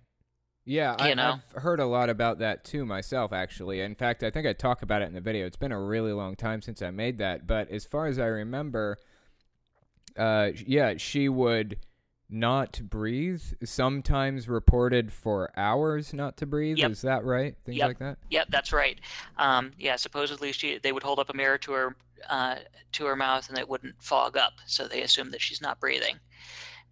Yeah, 0.64 0.96
I, 0.98 1.10
you 1.10 1.14
know. 1.14 1.40
I've 1.54 1.62
heard 1.62 1.80
a 1.80 1.86
lot 1.86 2.08
about 2.08 2.38
that 2.38 2.64
too 2.64 2.86
myself, 2.86 3.32
actually. 3.32 3.80
In 3.80 3.94
fact, 3.94 4.22
I 4.22 4.30
think 4.30 4.46
I 4.46 4.52
talk 4.54 4.82
about 4.82 5.02
it 5.02 5.06
in 5.06 5.14
the 5.14 5.20
video. 5.20 5.46
It's 5.46 5.56
been 5.56 5.72
a 5.72 5.80
really 5.80 6.12
long 6.12 6.36
time 6.36 6.62
since 6.62 6.80
I 6.80 6.90
made 6.90 7.18
that, 7.18 7.46
but 7.46 7.70
as 7.70 7.84
far 7.84 8.06
as 8.06 8.18
I 8.18 8.26
remember, 8.26 8.96
uh, 10.16 10.50
yeah, 10.66 10.94
she 10.96 11.28
would 11.28 11.78
not 12.30 12.80
breathe. 12.82 13.42
Sometimes 13.62 14.48
reported 14.48 15.12
for 15.12 15.50
hours 15.56 16.14
not 16.14 16.38
to 16.38 16.46
breathe. 16.46 16.78
Yep. 16.78 16.90
Is 16.92 17.02
that 17.02 17.24
right? 17.24 17.54
Things 17.64 17.76
Yep. 17.78 17.88
like 17.88 17.98
that. 17.98 18.18
Yep, 18.30 18.46
that's 18.50 18.72
right. 18.72 18.98
Um, 19.36 19.72
yeah, 19.78 19.96
supposedly 19.96 20.52
she 20.52 20.78
they 20.78 20.92
would 20.92 21.02
hold 21.02 21.18
up 21.18 21.28
a 21.28 21.36
mirror 21.36 21.58
to 21.58 21.72
her 21.72 21.96
uh, 22.30 22.56
to 22.92 23.04
her 23.04 23.16
mouth 23.16 23.50
and 23.50 23.58
it 23.58 23.68
wouldn't 23.68 24.02
fog 24.02 24.36
up, 24.38 24.54
so 24.66 24.88
they 24.88 25.02
assume 25.02 25.30
that 25.32 25.42
she's 25.42 25.60
not 25.60 25.78
breathing. 25.78 26.18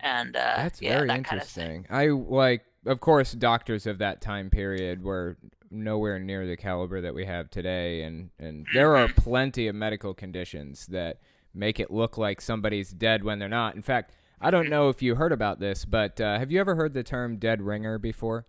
And 0.02 0.36
uh, 0.36 0.54
That's 0.56 0.82
yeah, 0.82 0.96
very 0.96 1.08
that 1.08 1.24
kind 1.24 1.26
of 1.26 1.32
interesting. 1.32 1.86
I 1.88 2.08
like, 2.08 2.64
of 2.86 3.00
course, 3.00 3.32
doctors 3.32 3.86
of 3.86 3.98
that 3.98 4.20
time 4.20 4.50
period 4.50 5.02
were 5.02 5.38
nowhere 5.70 6.18
near 6.18 6.46
the 6.46 6.56
caliber 6.56 7.00
that 7.00 7.14
we 7.14 7.24
have 7.24 7.50
today, 7.50 8.02
and 8.02 8.30
and 8.38 8.66
there 8.74 8.96
are 8.96 9.08
plenty 9.08 9.68
of 9.68 9.74
medical 9.74 10.12
conditions 10.12 10.86
that 10.86 11.20
make 11.54 11.78
it 11.78 11.90
look 11.90 12.18
like 12.18 12.40
somebody's 12.40 12.90
dead 12.90 13.22
when 13.22 13.38
they're 13.38 13.48
not. 13.48 13.76
In 13.76 13.82
fact, 13.82 14.12
I 14.40 14.50
don't 14.50 14.68
know 14.68 14.88
if 14.88 15.02
you 15.02 15.14
heard 15.14 15.32
about 15.32 15.60
this, 15.60 15.84
but 15.84 16.20
uh, 16.20 16.38
have 16.38 16.50
you 16.50 16.58
ever 16.60 16.74
heard 16.74 16.94
the 16.94 17.04
term 17.04 17.36
dead 17.36 17.62
ringer 17.62 17.98
before? 17.98 18.46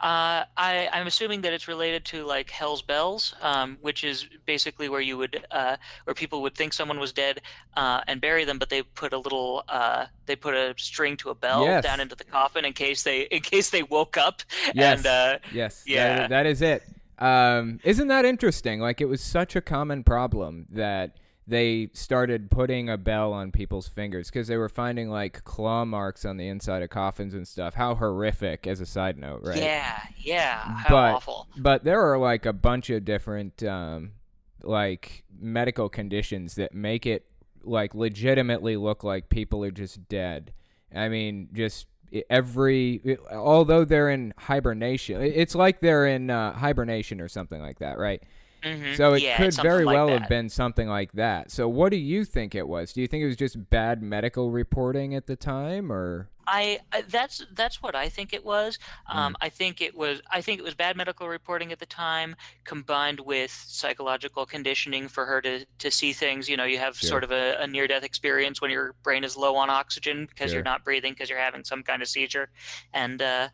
Uh, 0.00 0.44
I, 0.56 0.88
I'm 0.92 1.06
assuming 1.06 1.42
that 1.42 1.52
it's 1.52 1.68
related 1.68 2.04
to 2.06 2.24
like 2.24 2.50
Hell's 2.50 2.82
Bells, 2.82 3.34
um, 3.42 3.78
which 3.80 4.02
is 4.04 4.26
basically 4.46 4.88
where 4.88 5.00
you 5.00 5.16
would, 5.18 5.44
uh, 5.50 5.76
where 6.04 6.14
people 6.14 6.42
would 6.42 6.54
think 6.54 6.72
someone 6.72 6.98
was 6.98 7.12
dead 7.12 7.40
uh, 7.76 8.00
and 8.06 8.20
bury 8.20 8.44
them, 8.44 8.58
but 8.58 8.70
they 8.70 8.82
put 8.82 9.12
a 9.12 9.18
little, 9.18 9.64
uh, 9.68 10.06
they 10.26 10.36
put 10.36 10.54
a 10.54 10.74
string 10.78 11.16
to 11.18 11.30
a 11.30 11.34
bell 11.34 11.64
Yes. 11.64 11.84
down 11.84 12.00
into 12.00 12.14
the 12.16 12.24
coffin 12.24 12.64
in 12.64 12.72
case 12.72 13.02
they, 13.02 13.22
in 13.22 13.40
case 13.42 13.70
they 13.70 13.82
woke 13.82 14.16
up. 14.16 14.42
Yes. 14.74 14.98
And 14.98 15.06
uh, 15.06 15.38
Yes. 15.52 15.82
that- 15.84 15.90
Yeah. 15.90 16.26
that 16.28 16.46
is 16.46 16.62
it. 16.62 16.82
Um, 17.18 17.80
isn't 17.84 18.08
that 18.08 18.24
interesting? 18.24 18.80
Like, 18.80 19.00
it 19.00 19.06
was 19.06 19.20
such 19.20 19.56
a 19.56 19.60
common 19.60 20.04
problem 20.04 20.66
that 20.70 21.16
they 21.48 21.88
started 21.94 22.50
putting 22.50 22.90
a 22.90 22.98
bell 22.98 23.32
on 23.32 23.50
people's 23.50 23.88
fingers 23.88 24.28
because 24.28 24.48
they 24.48 24.56
were 24.58 24.68
finding 24.68 25.08
like 25.08 25.42
claw 25.44 25.84
marks 25.84 26.24
on 26.26 26.36
the 26.36 26.46
inside 26.46 26.82
of 26.82 26.90
coffins 26.90 27.32
and 27.32 27.48
stuff. 27.48 27.74
How 27.74 27.94
horrific, 27.94 28.66
as 28.66 28.80
a 28.82 28.86
side 28.86 29.16
note, 29.16 29.40
right? 29.42 29.56
yeah, 29.56 29.98
yeah, 30.18 30.58
how 30.60 30.88
But- 30.94 31.14
awful. 31.14 31.48
But 31.56 31.84
there 31.84 32.02
are 32.02 32.18
like 32.18 32.44
a 32.44 32.52
bunch 32.52 32.90
of 32.90 33.04
different 33.06 33.62
um, 33.62 34.12
like 34.62 35.24
medical 35.40 35.88
conditions 35.88 36.54
that 36.56 36.74
make 36.74 37.06
it 37.06 37.24
like 37.64 37.94
legitimately 37.94 38.76
look 38.76 39.02
like 39.02 39.28
people 39.30 39.64
are 39.64 39.70
just 39.70 40.06
dead. 40.08 40.52
I 40.94 41.08
mean, 41.08 41.48
just 41.52 41.86
every 42.30 43.18
although 43.32 43.84
they're 43.84 44.10
in 44.10 44.32
hibernation, 44.36 45.20
it's 45.22 45.54
like 45.54 45.80
they're 45.80 46.06
in 46.06 46.30
uh, 46.30 46.52
hibernation 46.52 47.20
or 47.20 47.28
something 47.28 47.60
like 47.60 47.78
that, 47.78 47.98
right? 47.98 48.22
Mhm. 48.62 48.96
So 48.96 49.14
it 49.14 49.22
Yeah, 49.22 49.36
could 49.36 49.54
very 49.54 49.84
like 49.84 49.94
well 49.94 50.08
that. 50.08 50.20
have 50.22 50.28
been 50.28 50.48
something 50.48 50.88
like 50.88 51.12
that. 51.12 51.50
So 51.50 51.68
what 51.68 51.90
do 51.90 51.96
you 51.96 52.24
think 52.24 52.54
it 52.54 52.66
was? 52.66 52.92
Do 52.92 53.00
you 53.00 53.06
think 53.06 53.22
it 53.22 53.26
was 53.26 53.36
just 53.36 53.70
bad 53.70 54.02
medical 54.02 54.50
reporting 54.50 55.14
at 55.14 55.26
the 55.26 55.36
time, 55.36 55.92
or 55.92 56.28
I, 56.50 56.80
I 56.92 57.02
that's 57.02 57.44
that's 57.52 57.82
what 57.82 57.94
I 57.94 58.08
think 58.08 58.32
it 58.32 58.42
was. 58.44 58.78
Mm. 59.10 59.14
Um, 59.16 59.36
I 59.40 59.48
think 59.50 59.80
it 59.82 59.94
was 59.94 60.22
I 60.30 60.40
think 60.40 60.58
it 60.58 60.62
was 60.62 60.74
bad 60.74 60.96
medical 60.96 61.28
reporting 61.28 61.72
at 61.72 61.78
the 61.78 61.86
time, 61.86 62.34
combined 62.64 63.20
with 63.20 63.50
psychological 63.50 64.46
conditioning 64.46 65.08
for 65.08 65.26
her 65.26 65.40
to 65.42 65.64
to 65.66 65.90
see 65.90 66.12
things. 66.12 66.48
You 66.48 66.56
know, 66.56 66.64
you 66.64 66.78
have 66.78 66.96
Sure. 66.96 67.08
sort 67.10 67.24
of 67.24 67.32
a, 67.32 67.58
a 67.60 67.66
near 67.66 67.86
death 67.86 68.02
experience 68.02 68.60
when 68.62 68.70
your 68.70 68.94
brain 69.02 69.24
is 69.24 69.36
low 69.36 69.56
on 69.56 69.68
oxygen 69.70 70.26
because 70.26 70.50
Sure. 70.50 70.56
you're 70.58 70.64
not 70.64 70.84
breathing 70.84 71.12
because 71.12 71.28
you're 71.28 71.38
having 71.38 71.64
some 71.64 71.82
kind 71.82 72.00
of 72.02 72.08
seizure, 72.08 72.48
and 72.94 73.20
uh, 73.20 73.48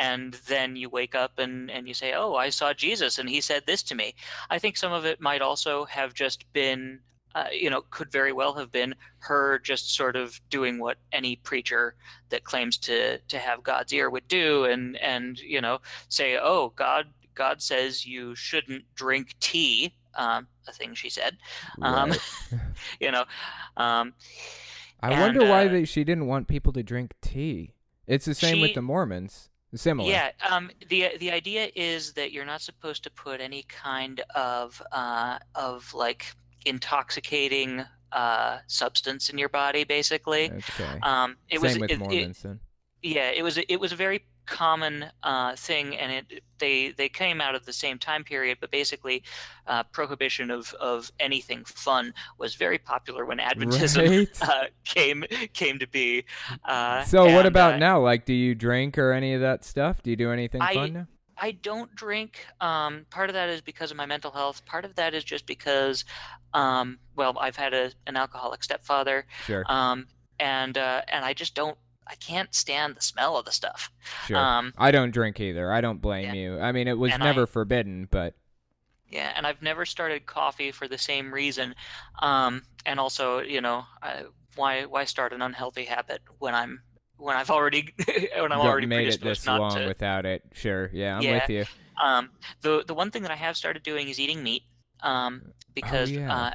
and 0.00 0.32
then 0.46 0.76
you 0.76 0.88
wake 0.88 1.14
up 1.14 1.38
and 1.38 1.70
and 1.70 1.86
you 1.86 1.94
say, 1.94 2.14
oh, 2.14 2.34
I 2.34 2.48
saw 2.48 2.72
Jesus 2.72 3.18
and 3.18 3.28
he 3.28 3.40
said 3.40 3.64
this 3.66 3.82
to 3.84 3.94
me. 3.94 4.14
I 4.48 4.58
think 4.58 4.76
some 4.76 4.92
of 4.92 5.04
it 5.04 5.20
might 5.20 5.42
also 5.42 5.84
have 5.84 6.14
just 6.14 6.50
been. 6.52 7.00
Uh, 7.32 7.44
you 7.52 7.70
know, 7.70 7.82
could 7.90 8.10
very 8.10 8.32
well 8.32 8.54
have 8.54 8.72
been 8.72 8.92
her 9.18 9.60
just 9.60 9.94
sort 9.94 10.16
of 10.16 10.40
doing 10.50 10.80
what 10.80 10.96
any 11.12 11.36
preacher 11.36 11.94
that 12.30 12.42
claims 12.42 12.76
to 12.76 13.18
to 13.18 13.38
have 13.38 13.62
God's 13.62 13.92
ear 13.92 14.10
would 14.10 14.26
do, 14.26 14.64
and 14.64 14.96
and 14.96 15.38
you 15.38 15.60
know 15.60 15.78
say, 16.08 16.36
oh, 16.42 16.72
God 16.74 17.06
God 17.36 17.62
says 17.62 18.04
you 18.04 18.34
shouldn't 18.34 18.82
drink 18.96 19.36
tea, 19.38 19.94
um, 20.16 20.48
a 20.66 20.72
thing 20.72 20.92
she 20.94 21.08
said. 21.08 21.36
Um, 21.80 22.10
Right. 22.10 22.20
You 23.00 23.12
know, 23.12 23.24
um, 23.76 24.14
I 25.00 25.12
and, 25.12 25.20
wonder 25.20 25.48
why 25.48 25.66
uh, 25.66 25.68
they, 25.68 25.84
she 25.84 26.02
didn't 26.02 26.26
want 26.26 26.48
people 26.48 26.72
to 26.72 26.82
drink 26.82 27.12
tea. 27.22 27.74
It's 28.08 28.24
the 28.24 28.34
same 28.34 28.60
with 28.60 28.74
the 28.74 28.82
Mormons. 28.82 29.49
Similar. 29.74 30.10
yeah. 30.10 30.30
Um, 30.50 30.70
the 30.88 31.12
the 31.18 31.30
idea 31.30 31.70
is 31.74 32.12
that 32.14 32.32
you're 32.32 32.44
not 32.44 32.60
supposed 32.60 33.04
to 33.04 33.10
put 33.10 33.40
any 33.40 33.62
kind 33.68 34.20
of 34.34 34.82
uh, 34.92 35.38
of 35.54 35.92
like 35.94 36.34
intoxicating 36.66 37.84
uh, 38.12 38.58
substance 38.66 39.30
in 39.30 39.38
your 39.38 39.48
body, 39.48 39.84
basically. 39.84 40.50
Okay. 40.50 40.98
Um, 41.02 41.36
it 41.48 41.60
same 41.60 41.62
was 41.62 41.78
with 41.78 41.90
it- 41.90 42.12
it- 42.12 42.58
yeah 43.02 43.30
it 43.30 43.42
was 43.42 43.56
it 43.56 43.76
was 43.80 43.92
a 43.92 43.96
very 43.96 44.26
common 44.50 45.06
uh, 45.22 45.54
thing 45.54 45.96
and 45.96 46.10
it 46.12 46.42
they 46.58 46.90
they 46.90 47.08
came 47.08 47.40
out 47.40 47.54
of 47.54 47.64
the 47.64 47.72
same 47.72 47.98
time 47.98 48.24
period 48.24 48.58
but 48.60 48.70
basically 48.70 49.22
uh, 49.68 49.82
prohibition 49.84 50.50
of 50.50 50.74
of 50.80 51.10
anything 51.20 51.64
fun 51.64 52.12
was 52.36 52.56
very 52.56 52.76
popular 52.78 53.24
when 53.24 53.38
adventism 53.50 54.08
Right. 54.08 54.42
uh, 54.42 54.64
came 54.84 55.24
came 55.54 55.78
to 55.78 55.86
be 55.86 56.24
uh, 56.64 57.04
so 57.04 57.32
what 57.32 57.46
about 57.46 57.74
uh, 57.74 57.78
now? 57.78 58.00
Like, 58.00 58.24
do 58.26 58.32
you 58.34 58.54
drink 58.56 58.98
or 58.98 59.12
any 59.12 59.34
of 59.34 59.40
that 59.40 59.64
stuff? 59.64 60.02
Do 60.02 60.10
you 60.10 60.16
do 60.16 60.30
anything 60.32 60.60
I- 60.60 60.74
fun 60.74 60.92
now? 60.92 61.06
I 61.42 61.52
don't 61.52 61.94
drink. 61.94 62.44
Um, 62.60 63.06
part 63.08 63.30
of 63.30 63.34
that 63.34 63.48
is 63.48 63.62
because 63.62 63.90
of 63.90 63.96
my 63.96 64.04
mental 64.04 64.30
health. 64.30 64.62
Part 64.66 64.84
of 64.84 64.94
that 64.96 65.14
is 65.14 65.24
just 65.24 65.46
because, 65.46 66.04
um, 66.52 66.98
well, 67.16 67.34
I've 67.40 67.56
had 67.56 67.72
a, 67.72 67.92
an 68.06 68.14
alcoholic 68.18 68.62
stepfather, 68.62 69.24
Sure. 69.46 69.64
um, 69.66 70.06
and 70.38 70.76
uh, 70.76 71.00
and 71.08 71.24
I 71.24 71.32
just 71.32 71.54
don't. 71.54 71.78
I 72.10 72.16
can't 72.16 72.52
stand 72.54 72.96
the 72.96 73.00
smell 73.02 73.36
of 73.36 73.44
the 73.44 73.52
stuff. 73.52 73.90
sure. 74.26 74.36
Um, 74.36 74.72
I 74.76 74.90
don't 74.90 75.12
drink 75.12 75.38
either. 75.40 75.72
I 75.72 75.80
don't 75.80 76.00
blame 76.02 76.34
you. 76.34 76.58
I 76.58 76.72
mean, 76.72 76.88
it 76.88 76.98
was 76.98 77.16
never 77.18 77.42
I- 77.42 77.46
forbidden, 77.46 78.08
but 78.10 78.34
Yeah, 79.08 79.32
and 79.36 79.46
I've 79.46 79.62
never 79.62 79.86
started 79.86 80.26
coffee 80.26 80.72
for 80.72 80.88
the 80.88 80.98
same 80.98 81.32
reason. 81.32 81.74
Um, 82.20 82.62
and 82.84 82.98
also, 82.98 83.38
you 83.40 83.60
know, 83.60 83.84
I, 84.02 84.24
why 84.56 84.84
why 84.86 85.04
start 85.04 85.32
an 85.32 85.42
unhealthy 85.42 85.84
habit 85.84 86.20
when 86.38 86.54
I'm 86.54 86.82
when 87.16 87.36
I've 87.36 87.50
already 87.50 87.94
when 88.38 88.50
I'm 88.52 88.60
already 88.60 88.86
made 88.86 89.08
it 89.08 89.20
this 89.20 89.46
not 89.46 89.60
long 89.60 89.74
to. 89.76 89.86
without 89.86 90.26
it. 90.26 90.42
Sure. 90.54 90.90
Yeah, 90.92 91.16
I'm 91.16 91.22
Yeah. 91.22 91.34
with 91.34 91.48
you. 91.50 91.64
Um, 92.02 92.30
the 92.62 92.82
the 92.86 92.94
one 92.94 93.10
thing 93.10 93.22
that 93.22 93.30
I 93.30 93.36
have 93.36 93.56
started 93.56 93.82
doing 93.82 94.08
is 94.08 94.18
eating 94.18 94.42
meat, 94.42 94.62
um, 95.00 95.52
because 95.74 96.10
yeah. 96.10 96.34
uh, 96.34 96.50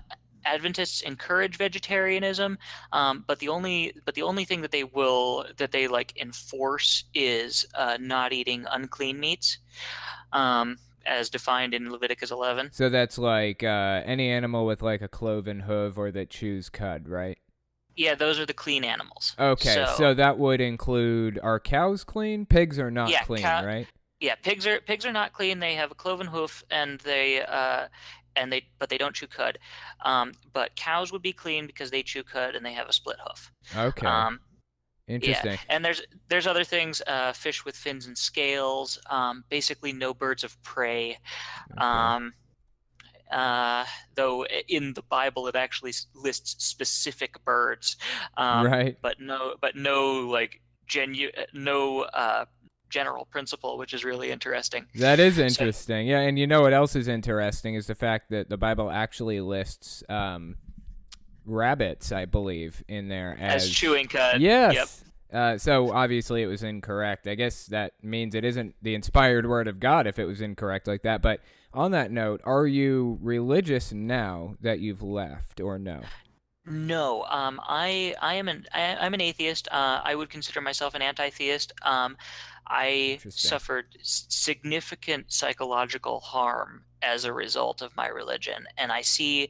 Adventists 0.45 1.01
encourage 1.01 1.57
vegetarianism, 1.57 2.57
um, 2.93 3.23
but 3.27 3.39
the 3.39 3.49
only 3.49 3.93
but 4.05 4.15
the 4.15 4.21
only 4.21 4.45
thing 4.45 4.61
that 4.61 4.71
they 4.71 4.83
will 4.83 5.45
that 5.57 5.71
they 5.71 5.87
like 5.87 6.15
enforce 6.21 7.03
is 7.13 7.65
uh, 7.75 7.97
not 7.99 8.31
eating 8.31 8.65
unclean 8.71 9.19
meats, 9.19 9.57
um, 10.33 10.77
as 11.05 11.29
defined 11.29 11.73
in 11.73 11.91
Leviticus 11.91 12.31
11. 12.31 12.71
So 12.71 12.89
that's 12.89 13.17
like 13.17 13.63
uh, 13.63 14.01
any 14.05 14.29
animal 14.29 14.65
with 14.65 14.81
like 14.81 15.01
a 15.01 15.07
cloven 15.07 15.61
hoof 15.61 15.97
or 15.97 16.11
that 16.11 16.29
chews 16.29 16.69
cud, 16.69 17.07
right? 17.07 17.37
Yeah, 17.95 18.13
those 18.15 18.39
are 18.39 18.45
the 18.45 18.53
clean 18.53 18.83
animals. 18.83 19.35
Okay, 19.39 19.73
so, 19.73 19.93
So- 19.97 20.13
that 20.13 20.37
would 20.37 20.59
include 20.61 21.39
are 21.41 21.59
cows 21.59 22.03
clean? 22.03 22.45
Pigs 22.45 22.77
are 22.77 22.91
not 22.91 23.09
Yeah, 23.09 23.23
clean, 23.23 23.41
cow- 23.41 23.65
right? 23.65 23.87
Yeah, 24.19 24.35
pigs 24.35 24.65
are 24.65 24.79
pigs 24.81 25.05
are 25.05 25.11
not 25.11 25.33
clean. 25.33 25.59
They 25.59 25.75
have 25.75 25.91
a 25.91 25.95
cloven 25.95 26.27
hoof, 26.27 26.63
and 26.71 26.99
they 27.01 27.41
uh, 27.41 27.87
and 28.35 28.51
they 28.51 28.67
but 28.79 28.89
they 28.89 28.97
don't 28.97 29.15
chew 29.15 29.27
cud. 29.27 29.57
Um, 30.03 30.33
but 30.53 30.75
cows 30.75 31.11
would 31.11 31.21
be 31.21 31.33
clean 31.33 31.65
because 31.67 31.91
they 31.91 32.03
chew 32.03 32.23
cud 32.23 32.55
and 32.55 32.65
they 32.65 32.73
have 32.73 32.87
a 32.89 32.93
split 32.93 33.17
hoof. 33.25 33.51
Okay, 33.75 34.05
Um, 34.07 34.39
interesting. 35.07 35.57
and 35.69 35.83
there's 35.83 36.01
there's 36.29 36.47
other 36.47 36.63
things. 36.63 37.01
Uh, 37.07 37.33
fish 37.33 37.65
with 37.65 37.75
fins 37.75 38.07
and 38.07 38.17
scales. 38.17 38.99
Um, 39.09 39.43
basically, 39.49 39.93
no 39.93 40.13
birds 40.13 40.43
of 40.43 40.61
prey. 40.63 41.17
Okay. 41.71 41.85
Um, 41.85 42.33
uh, 43.31 43.85
though 44.15 44.45
in 44.67 44.93
the 44.93 45.01
Bible 45.01 45.47
it 45.47 45.55
actually 45.55 45.93
lists 46.13 46.63
specific 46.63 47.43
birds. 47.43 47.97
Um, 48.37 48.67
right. 48.67 48.97
But 49.01 49.19
no, 49.19 49.55
but 49.59 49.75
no 49.75 50.19
like 50.27 50.61
genu 50.87 51.29
no 51.53 52.01
uh, 52.01 52.45
general 52.95 53.25
principle, 53.25 53.77
which 53.77 53.93
is 53.93 54.05
really 54.05 54.31
interesting. 54.31 54.85
That 54.95 55.19
is 55.19 55.37
interesting. 55.37 56.07
Yeah, 56.07 56.21
and 56.21 56.39
you 56.39 56.47
know 56.47 56.61
what 56.61 56.71
else 56.71 56.95
is 56.95 57.09
interesting 57.09 57.75
is 57.75 57.87
the 57.87 57.95
fact 57.95 58.29
that 58.29 58.47
the 58.47 58.55
Bible 58.55 58.89
actually 58.89 59.41
lists 59.41 60.01
um, 60.07 60.55
rabbits, 61.45 62.13
I 62.13 62.23
believe, 62.23 62.81
in 62.87 63.09
there 63.09 63.35
as, 63.37 63.65
As 63.65 63.69
chewing 63.69 64.07
cud. 64.07 64.39
Yes. 64.39 64.73
Yep. 64.73 64.87
Uh, 65.37 65.57
so 65.57 65.91
obviously 65.91 66.41
it 66.41 66.45
was 66.45 66.63
incorrect. 66.63 67.27
I 67.27 67.35
guess 67.35 67.65
that 67.65 67.91
means 68.01 68.33
it 68.33 68.45
isn't 68.45 68.75
the 68.81 68.95
inspired 68.95 69.45
word 69.45 69.67
of 69.67 69.81
God 69.81 70.07
if 70.07 70.17
it 70.17 70.25
was 70.25 70.39
incorrect 70.39 70.87
like 70.87 71.01
that. 71.01 71.21
But 71.21 71.41
on 71.73 71.91
that 71.91 72.11
note, 72.11 72.39
are 72.45 72.65
you 72.65 73.19
religious 73.21 73.91
now 73.91 74.55
that 74.61 74.79
you've 74.79 75.03
left, 75.03 75.59
or 75.59 75.77
no? 75.77 75.99
No, 76.65 77.23
um, 77.23 77.61
I 77.63 78.15
I 78.21 78.35
am 78.35 78.47
an 78.47 78.65
I, 78.73 78.95
I'm 78.95 79.13
an 79.13 79.21
atheist. 79.21 79.67
Uh, 79.71 80.01
I 80.03 80.15
would 80.15 80.29
consider 80.29 80.61
myself 80.61 80.95
an 80.95 81.01
anti-theist. 81.01 81.73
Um, 81.83 82.17
I 82.67 83.19
suffered 83.29 83.97
significant 84.01 85.31
psychological 85.31 86.19
harm 86.19 86.83
as 87.03 87.25
a 87.25 87.33
result 87.33 87.83
of 87.83 87.95
my 87.95 88.07
religion, 88.07 88.65
and 88.77 88.91
I 88.91 89.01
see 89.01 89.49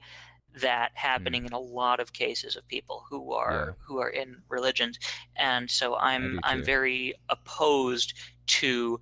that 0.62 0.92
happening 0.94 1.46
in 1.46 1.54
a 1.54 1.60
lot 1.60 2.00
of 2.00 2.14
cases 2.14 2.56
of 2.56 2.68
people 2.68 3.06
who 3.10 3.32
are 3.34 3.76
who 3.80 4.00
are 4.00 4.10
in 4.10 4.42
religions, 4.50 5.00
and 5.38 5.70
so 5.70 5.96
I'm 5.96 6.40
I'm 6.44 6.64
very 6.64 7.14
opposed 7.30 8.14
to 8.48 9.00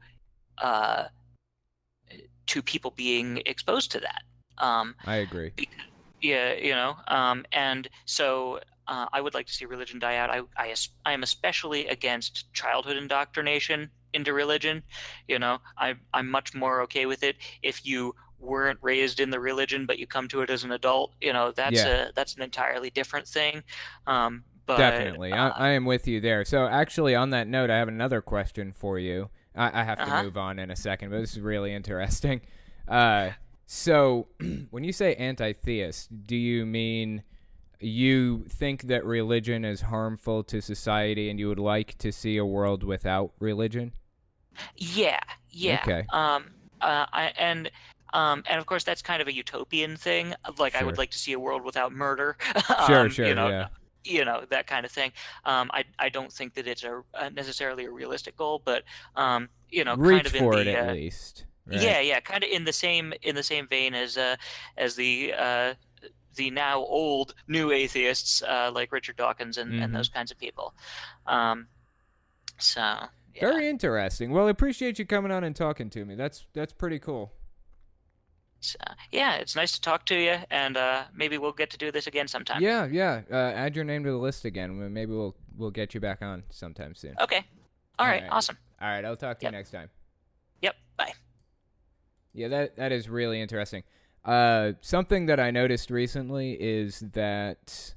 uh, 0.60 1.06
to 2.48 2.62
people 2.62 2.92
being 2.92 3.42
exposed 3.46 3.92
to 3.92 4.00
that. 4.00 4.24
Um, 4.60 4.96
I 5.06 5.18
agree. 5.18 5.52
Yeah, 6.24 6.54
you 6.56 6.74
know, 6.74 6.96
um, 7.10 7.46
and 7.52 7.90
so 8.06 8.60
uh, 8.88 9.08
I 9.14 9.22
would 9.22 9.36
like 9.36 9.48
to 9.48 9.54
see 9.54 9.66
religion 9.66 10.00
die 10.00 10.18
out. 10.18 10.32
I, 10.32 10.42
I, 10.58 10.76
I 11.06 11.14
am 11.14 11.24
especially 11.24 11.88
against 11.88 12.54
childhood 12.54 12.98
indoctrination 12.98 13.92
into 14.14 14.34
religion. 14.34 14.84
You 15.28 15.40
know, 15.40 15.60
I, 15.78 15.96
I'm 16.14 16.30
much 16.32 16.56
more 16.56 16.82
okay 16.84 17.06
with 17.06 17.24
it 17.24 17.38
if 17.62 17.86
you 17.86 18.16
weren't 18.40 18.80
raised 18.82 19.20
in 19.22 19.30
the 19.32 19.40
religion, 19.40 19.86
but 19.86 20.00
you 20.00 20.08
come 20.08 20.28
to 20.30 20.42
it 20.42 20.50
as 20.50 20.64
an 20.66 20.72
adult. 20.72 21.14
You 21.22 21.34
know, 21.34 21.54
that's 21.56 21.86
Yeah. 21.86 21.86
a 21.86 22.12
that's 22.16 22.36
an 22.36 22.44
entirely 22.44 22.92
different 22.92 23.28
thing. 23.28 23.64
Um, 24.08 24.46
but 24.66 24.76
Definitely, 24.76 25.36
uh, 25.38 25.38
I, 25.38 25.50
I 25.50 25.70
am 25.72 25.86
with 25.86 26.08
you 26.08 26.20
there. 26.20 26.44
So 26.46 26.66
actually, 26.66 27.14
on 27.14 27.30
that 27.30 27.48
note, 27.48 27.70
I 27.70 27.78
have 27.78 27.88
another 27.88 28.22
question 28.22 28.72
for 28.72 28.98
you. 28.98 29.30
I, 29.56 29.82
I 29.82 29.84
have 29.84 30.02
to 30.04 30.12
Uh-huh. 30.12 30.12
move 30.12 30.36
on 30.36 30.58
in 30.58 30.72
a 30.72 30.76
second, 30.76 31.12
but 31.12 31.20
this 31.20 31.34
is 31.34 31.42
really 31.42 31.74
interesting. 31.74 32.42
Uh, 32.88 33.32
so, 33.66 34.28
when 34.70 34.84
you 34.84 34.94
say 34.94 35.16
anti-theist, 35.16 36.26
do 36.26 36.36
you 36.36 36.66
mean 36.66 37.24
you 37.80 38.46
think 38.48 38.84
that 38.84 39.06
religion 39.06 39.66
is 39.66 39.82
harmful 39.82 40.44
to 40.46 40.62
society, 40.62 41.30
and 41.30 41.40
you 41.40 41.48
would 41.48 41.60
like 41.60 41.98
to 42.00 42.12
see 42.12 42.38
a 42.38 42.46
world 42.46 42.84
without 42.84 43.32
religion? 43.40 43.94
Yeah, 44.78 45.20
yeah. 45.50 45.82
Okay. 45.84 46.06
Um, 46.12 46.46
uh, 46.82 47.06
I, 47.12 47.34
and 47.38 47.72
um, 48.14 48.44
and 48.48 48.60
of 48.60 48.66
course 48.66 48.84
that's 48.84 49.02
kind 49.02 49.22
of 49.22 49.28
a 49.28 49.34
utopian 49.34 49.98
thing. 49.98 50.34
Like 50.58 50.76
I 50.76 50.84
would 50.84 50.98
like 50.98 51.12
to 51.12 51.18
see 51.18 51.34
a 51.34 51.40
world 51.40 51.64
without 51.64 51.92
murder. 51.92 52.38
Sure, 52.86 53.00
um, 53.00 53.10
sure, 53.10 53.26
You 53.26 53.36
know, 53.36 53.50
yeah. 53.50 53.68
you 54.04 54.24
know 54.26 54.44
that 54.50 54.68
kind 54.68 54.86
of 54.86 54.92
thing. 54.92 55.12
Um, 55.46 55.70
I 55.74 55.84
I 56.00 56.10
don't 56.10 56.32
think 56.32 56.54
that 56.54 56.68
it's 56.68 56.84
a, 56.84 57.02
a 57.16 57.30
necessarily 57.32 57.86
a 57.86 57.92
realistic 57.92 58.38
goal, 58.38 58.62
but 58.64 58.84
um, 59.16 59.50
you 59.70 59.84
know, 59.84 59.96
Reach 59.96 60.24
kind 60.24 60.28
of 60.28 60.34
for 60.34 60.54
in 60.54 60.68
it 60.68 60.72
the, 60.72 60.78
at 60.78 60.90
uh, 60.90 60.94
least. 60.94 61.46
Right? 61.66 61.82
Yeah, 61.82 62.00
yeah, 62.00 62.20
kind 62.20 62.44
of 62.44 62.50
in 62.50 62.64
the 62.66 62.74
same 62.74 63.14
in 63.22 63.36
the 63.36 63.44
same 63.44 63.68
vein 63.68 63.94
as 63.94 64.18
uh 64.18 64.36
as 64.78 64.96
the 64.96 65.34
uh 65.38 65.74
the 66.36 66.50
now 66.50 66.80
old 66.80 67.36
new 67.48 67.72
atheists 67.72 68.42
uh, 68.42 68.72
like 68.74 68.92
Richard 68.92 69.18
Dawkins 69.18 69.58
and, 69.58 69.72
Mhm. 69.74 69.84
and 69.84 69.96
those 69.96 70.10
kinds 70.10 70.32
of 70.32 70.40
people. 70.40 70.74
Um, 71.28 71.68
so 72.58 72.82
yeah. 72.82 73.40
Very 73.42 73.68
interesting. 73.70 74.32
Well, 74.32 74.48
I 74.48 74.50
appreciate 74.50 74.98
you 74.98 75.06
coming 75.06 75.32
on 75.32 75.44
and 75.44 75.56
talking 75.56 75.90
to 75.92 76.04
me. 76.06 76.16
That's 76.16 76.46
that's 76.54 76.74
pretty 76.74 76.98
cool. 77.00 77.34
So, 78.62 78.78
yeah, 79.12 79.36
it's 79.36 79.56
nice 79.58 79.74
to 79.74 79.82
talk 79.82 80.06
to 80.06 80.16
you, 80.16 80.38
and 80.50 80.78
uh, 80.78 81.04
maybe 81.14 81.38
we'll 81.38 81.52
get 81.52 81.70
to 81.72 81.78
do 81.78 81.92
this 81.92 82.08
again 82.08 82.28
sometime. 82.30 82.62
Yeah, 82.62 82.86
yeah. 82.90 83.22
Uh, 83.30 83.36
add 83.36 83.76
your 83.76 83.84
name 83.86 84.04
to 84.06 84.10
the 84.12 84.18
list 84.18 84.46
again. 84.46 84.92
Maybe 84.94 85.12
we'll 85.12 85.36
we'll 85.56 85.70
get 85.72 85.94
you 85.94 86.00
back 86.00 86.22
on 86.22 86.44
sometime 86.50 86.96
soon. 86.96 87.14
Okay. 87.22 87.44
All 88.00 88.08
right. 88.08 88.24
Alright. 88.24 88.32
Awesome. 88.32 88.58
All 88.82 88.88
right, 88.88 89.04
I'll 89.06 89.18
talk 89.18 89.38
to 89.40 89.46
Yep. 89.46 89.52
you 89.52 89.58
next 89.58 89.72
time. 89.72 89.90
Yep. 90.62 90.76
Bye. 90.98 91.14
Yeah, 92.34 92.48
that 92.50 92.76
that 92.78 92.92
is 92.92 93.10
really 93.10 93.42
interesting. 93.42 93.84
Uh, 94.26 94.74
something 94.82 95.26
that 95.28 95.40
I 95.40 95.52
noticed 95.52 95.90
recently 95.90 96.54
is 96.54 97.00
that 97.14 97.94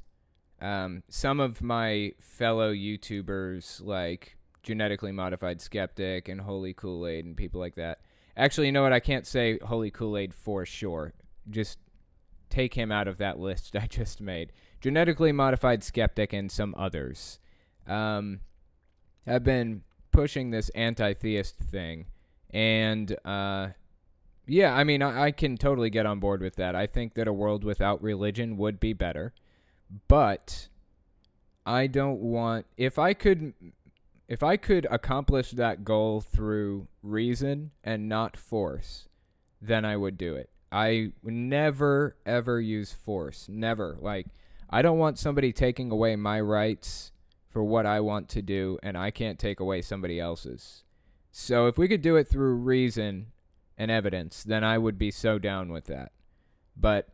um, 0.60 1.02
some 1.08 1.40
of 1.40 1.62
my 1.62 2.12
fellow 2.18 2.72
YouTubers, 2.72 3.82
like 3.82 4.36
genetically 4.62 5.12
modified 5.12 5.60
skeptic 5.60 6.28
and 6.28 6.40
Holy 6.40 6.74
Kool 6.74 7.06
Aid 7.06 7.24
and 7.24 7.36
people 7.36 7.60
like 7.60 7.76
that. 7.76 8.00
Actually, 8.36 8.66
you 8.66 8.72
know 8.72 8.82
what? 8.82 8.92
I 8.92 9.00
can't 9.00 9.26
say 9.26 9.58
Holy 9.64 9.90
Kool 9.90 10.18
Aid 10.18 10.34
for 10.34 10.66
sure. 10.66 11.14
Just 11.48 11.78
take 12.50 12.74
him 12.74 12.90
out 12.90 13.08
of 13.08 13.18
that 13.18 13.38
list 13.38 13.76
I 13.76 13.86
just 13.86 14.20
made. 14.20 14.52
Genetically 14.80 15.32
modified 15.32 15.84
skeptic 15.84 16.32
and 16.32 16.50
some 16.50 16.74
others. 16.76 17.38
Um, 17.86 18.40
have 19.26 19.44
been 19.44 19.82
pushing 20.10 20.50
this 20.50 20.68
anti-theist 20.70 21.56
thing, 21.56 22.06
and 22.50 23.16
uh, 23.24 23.68
yeah, 24.46 24.74
I 24.74 24.84
mean, 24.84 25.02
I, 25.02 25.24
I 25.24 25.30
can 25.32 25.56
totally 25.56 25.90
get 25.90 26.06
on 26.06 26.20
board 26.20 26.40
with 26.40 26.56
that. 26.56 26.74
I 26.74 26.86
think 26.86 27.14
that 27.14 27.28
a 27.28 27.32
world 27.32 27.64
without 27.64 28.02
religion 28.02 28.56
would 28.56 28.78
be 28.78 28.92
better, 28.92 29.32
but 30.08 30.68
I 31.64 31.88
don't 31.88 32.20
want 32.20 32.66
if 32.76 32.98
I 32.98 33.12
could 33.12 33.54
if 34.28 34.42
I 34.42 34.56
could 34.56 34.86
accomplish 34.90 35.50
that 35.52 35.84
goal 35.84 36.20
through 36.20 36.86
reason 37.02 37.72
and 37.82 38.08
not 38.08 38.36
force, 38.36 39.08
then 39.60 39.84
I 39.84 39.96
would 39.96 40.16
do 40.16 40.34
it. 40.34 40.50
I 40.70 41.12
never 41.24 42.16
ever 42.24 42.60
use 42.60 42.92
force. 42.92 43.48
Never. 43.48 43.98
Like 44.00 44.26
I 44.70 44.80
don't 44.82 44.98
want 44.98 45.18
somebody 45.18 45.52
taking 45.52 45.90
away 45.90 46.14
my 46.14 46.40
rights 46.40 47.10
for 47.50 47.64
what 47.64 47.86
I 47.86 48.00
want 48.00 48.28
to 48.30 48.42
do 48.42 48.78
and 48.82 48.96
I 48.96 49.10
can't 49.10 49.38
take 49.38 49.58
away 49.58 49.82
somebody 49.82 50.20
else's. 50.20 50.84
So 51.32 51.66
if 51.66 51.76
we 51.76 51.88
could 51.88 52.02
do 52.02 52.16
it 52.16 52.28
through 52.28 52.54
reason 52.54 53.32
and 53.78 53.90
evidence, 53.90 54.42
then 54.42 54.64
I 54.64 54.78
would 54.78 54.98
be 54.98 55.10
so 55.10 55.38
down 55.38 55.70
with 55.70 55.86
that. 55.86 56.12
But 56.76 57.08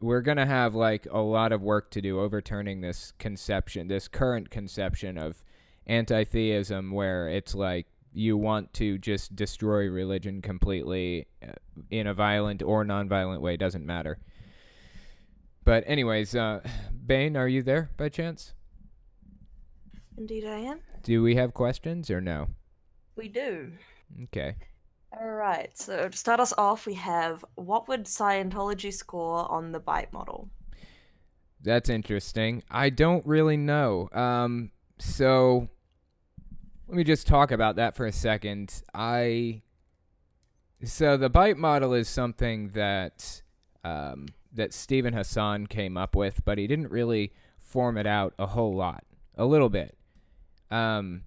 we're 0.00 0.20
going 0.20 0.36
to 0.36 0.46
have 0.46 0.74
like 0.74 1.06
a 1.10 1.20
lot 1.20 1.52
of 1.52 1.62
work 1.62 1.90
to 1.92 2.02
do 2.02 2.20
overturning 2.20 2.80
this 2.80 3.12
conception, 3.18 3.88
this 3.88 4.08
current 4.08 4.50
conception 4.50 5.16
of 5.18 5.42
anti-theism 5.86 6.90
where 6.90 7.28
it's 7.28 7.54
like 7.54 7.86
you 8.12 8.36
want 8.36 8.72
to 8.74 8.98
just 8.98 9.36
destroy 9.36 9.88
religion 9.88 10.42
completely 10.42 11.26
uh, 11.42 11.52
in 11.90 12.06
a 12.06 12.14
violent 12.14 12.62
or 12.62 12.84
non-violent 12.84 13.40
way 13.40 13.56
doesn't 13.56 13.84
matter. 13.84 14.18
But 15.64 15.84
anyways, 15.86 16.34
uh 16.34 16.60
Bane, 17.06 17.36
are 17.36 17.48
you 17.48 17.62
there 17.62 17.90
by 17.96 18.08
chance? 18.08 18.54
Indeed, 20.16 20.44
I 20.46 20.58
am. 20.58 20.80
Do 21.02 21.22
we 21.22 21.36
have 21.36 21.52
questions 21.54 22.10
or 22.10 22.20
no? 22.20 22.48
We 23.16 23.28
do. 23.28 23.72
Okay. 24.24 24.56
All 25.18 25.30
right. 25.30 25.70
So 25.76 26.08
to 26.08 26.16
start 26.16 26.40
us 26.40 26.52
off, 26.58 26.86
we 26.86 26.94
have 26.94 27.44
what 27.54 27.88
would 27.88 28.04
Scientology 28.04 28.92
score 28.92 29.50
on 29.50 29.72
the 29.72 29.80
bite 29.80 30.12
model? 30.12 30.50
That's 31.62 31.88
interesting. 31.88 32.62
I 32.70 32.90
don't 32.90 33.24
really 33.26 33.56
know. 33.56 34.10
Um, 34.12 34.70
so 34.98 35.68
let 36.86 36.96
me 36.96 37.04
just 37.04 37.26
talk 37.26 37.50
about 37.50 37.76
that 37.76 37.96
for 37.96 38.06
a 38.06 38.12
second. 38.12 38.82
I 38.94 39.62
so 40.84 41.16
the 41.16 41.30
bite 41.30 41.56
model 41.56 41.94
is 41.94 42.08
something 42.08 42.68
that 42.70 43.42
um, 43.84 44.26
that 44.52 44.74
Steven 44.74 45.14
Hassan 45.14 45.66
came 45.66 45.96
up 45.96 46.14
with, 46.14 46.44
but 46.44 46.58
he 46.58 46.66
didn't 46.66 46.90
really 46.90 47.32
form 47.58 47.96
it 47.96 48.06
out 48.06 48.34
a 48.38 48.46
whole 48.46 48.74
lot, 48.74 49.04
a 49.36 49.46
little 49.46 49.70
bit. 49.70 49.96
Um, 50.70 51.22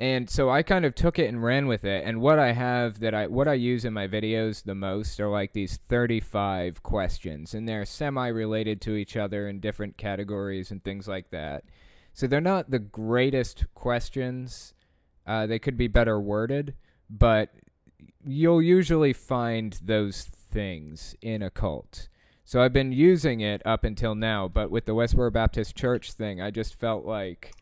and 0.00 0.28
so 0.28 0.50
I 0.50 0.62
kind 0.62 0.84
of 0.84 0.94
took 0.94 1.18
it 1.18 1.28
and 1.28 1.42
ran 1.42 1.66
with 1.66 1.84
it. 1.84 2.04
And 2.04 2.20
what 2.20 2.38
I 2.38 2.52
have 2.52 2.98
that 3.00 3.14
I 3.14 3.28
what 3.28 3.46
I 3.46 3.54
use 3.54 3.84
in 3.84 3.92
my 3.92 4.08
videos 4.08 4.64
the 4.64 4.74
most 4.74 5.20
are 5.20 5.28
like 5.28 5.52
these 5.52 5.78
35 5.88 6.82
questions, 6.82 7.54
and 7.54 7.68
they're 7.68 7.84
semi 7.84 8.26
related 8.28 8.80
to 8.82 8.96
each 8.96 9.16
other 9.16 9.48
in 9.48 9.60
different 9.60 9.96
categories 9.96 10.70
and 10.70 10.82
things 10.82 11.06
like 11.06 11.30
that. 11.30 11.64
So 12.12 12.26
they're 12.26 12.40
not 12.40 12.70
the 12.70 12.78
greatest 12.78 13.66
questions. 13.74 14.74
Uh, 15.26 15.46
they 15.46 15.58
could 15.58 15.76
be 15.76 15.88
better 15.88 16.20
worded, 16.20 16.74
but 17.08 17.50
you'll 18.24 18.62
usually 18.62 19.12
find 19.12 19.78
those 19.82 20.22
things 20.22 21.14
in 21.22 21.42
a 21.42 21.50
cult. 21.50 22.08
So 22.44 22.60
I've 22.60 22.72
been 22.72 22.92
using 22.92 23.40
it 23.40 23.62
up 23.64 23.84
until 23.84 24.14
now, 24.14 24.48
but 24.48 24.70
with 24.70 24.84
the 24.84 24.94
Westboro 24.94 25.32
Baptist 25.32 25.76
Church 25.76 26.12
thing, 26.12 26.42
I 26.42 26.50
just 26.50 26.78
felt 26.78 27.06
like 27.06 27.52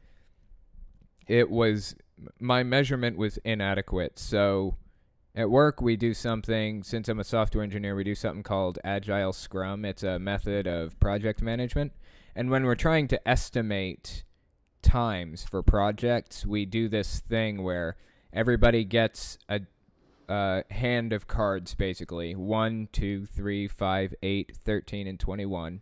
it 1.29 1.51
was 1.51 1.95
my 2.41 2.63
measurement 2.63 3.17
was 3.17 3.39
inadequate. 3.39 4.19
So 4.19 4.77
at 5.35 5.51
work, 5.51 5.81
we 5.81 5.97
do 5.97 6.13
something, 6.13 6.83
since 6.83 7.09
I'm 7.09 7.21
a 7.21 7.25
software 7.25 7.65
engineer, 7.65 7.95
we 7.95 8.05
do 8.05 8.15
something 8.15 8.43
called 8.43 8.79
Agile 8.85 9.33
Scrum. 9.33 9.85
It's 9.85 10.03
a 10.03 10.19
method 10.19 10.67
of 10.67 10.99
project 11.01 11.41
management. 11.41 11.93
And 12.35 12.51
when 12.51 12.65
we're 12.65 12.75
trying 12.75 13.09
to 13.09 13.29
estimate 13.29 14.25
times 14.83 15.45
for 15.45 15.63
projects, 15.63 16.45
we 16.45 16.67
do 16.67 16.89
this 16.89 17.21
thing 17.21 17.63
where 17.63 17.97
everybody 18.33 18.85
gets 18.85 19.39
a 19.49 19.61
hand 20.71 21.13
of 21.13 21.27
cards, 21.27 21.75
basically 21.75 22.35
1, 22.35 22.89
2, 22.93 23.27
3, 23.27 23.69
5, 23.69 24.15
8, 24.23 24.57
13, 24.65 25.07
and 25.07 25.21
21 25.21 25.81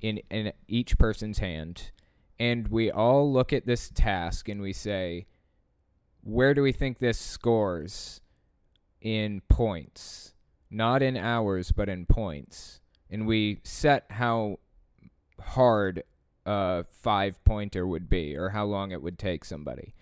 in, 0.00 0.20
in 0.30 0.52
each 0.68 0.98
person's 0.98 1.38
hand. 1.38 1.90
And 2.38 2.68
we 2.68 2.90
all 2.90 3.30
look 3.32 3.52
at 3.52 3.66
this 3.66 3.90
task 3.94 4.48
and 4.48 4.60
we 4.60 4.72
say, 4.72 5.26
where 6.22 6.54
do 6.54 6.62
we 6.62 6.72
think 6.72 6.98
this 6.98 7.18
scores 7.18 8.20
in 9.00 9.42
points? 9.48 10.34
Not 10.70 11.02
in 11.02 11.16
hours, 11.16 11.72
but 11.72 11.88
in 11.88 12.06
points. 12.06 12.80
And 13.10 13.26
we 13.26 13.60
set 13.64 14.06
how 14.10 14.60
hard 15.40 16.04
a 16.46 16.84
five 16.90 17.42
pointer 17.44 17.86
would 17.86 18.08
be 18.08 18.36
or 18.36 18.50
how 18.50 18.64
long 18.64 18.92
it 18.92 19.02
would 19.02 19.18
take 19.18 19.44
somebody. 19.44 19.94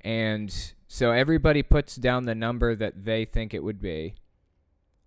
And 0.00 0.54
so 0.86 1.10
everybody 1.10 1.62
puts 1.62 1.96
down 1.96 2.24
the 2.24 2.34
number 2.34 2.76
that 2.76 3.04
they 3.04 3.24
think 3.24 3.54
it 3.54 3.64
would 3.64 3.80
be. 3.80 4.14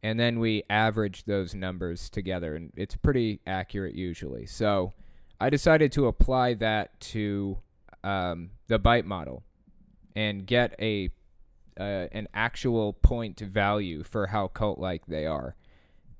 And 0.04 0.20
then 0.20 0.40
we 0.40 0.64
average 0.70 1.26
those 1.26 1.56
numbers 1.56 2.10
together. 2.10 2.56
And 2.56 2.74
it's 2.76 2.96
pretty 2.96 3.40
accurate 3.46 3.96
usually. 3.96 4.46
So 4.46 4.94
I 5.40 5.50
decided 5.50 5.92
to 5.94 6.08
apply 6.08 6.56
that 6.56 7.00
to 7.00 7.60
um, 8.04 8.52
the 8.68 8.80
bite 8.80 9.06
model 9.06 9.44
and 10.18 10.48
get 10.48 10.74
a 10.82 11.12
uh, 11.80 12.08
an 12.12 12.28
actual 12.34 12.92
point 12.92 13.40
value 13.40 14.04
for 14.04 14.26
how 14.26 14.48
cult 14.48 14.80
like 14.80 15.06
they 15.06 15.28
are. 15.28 15.56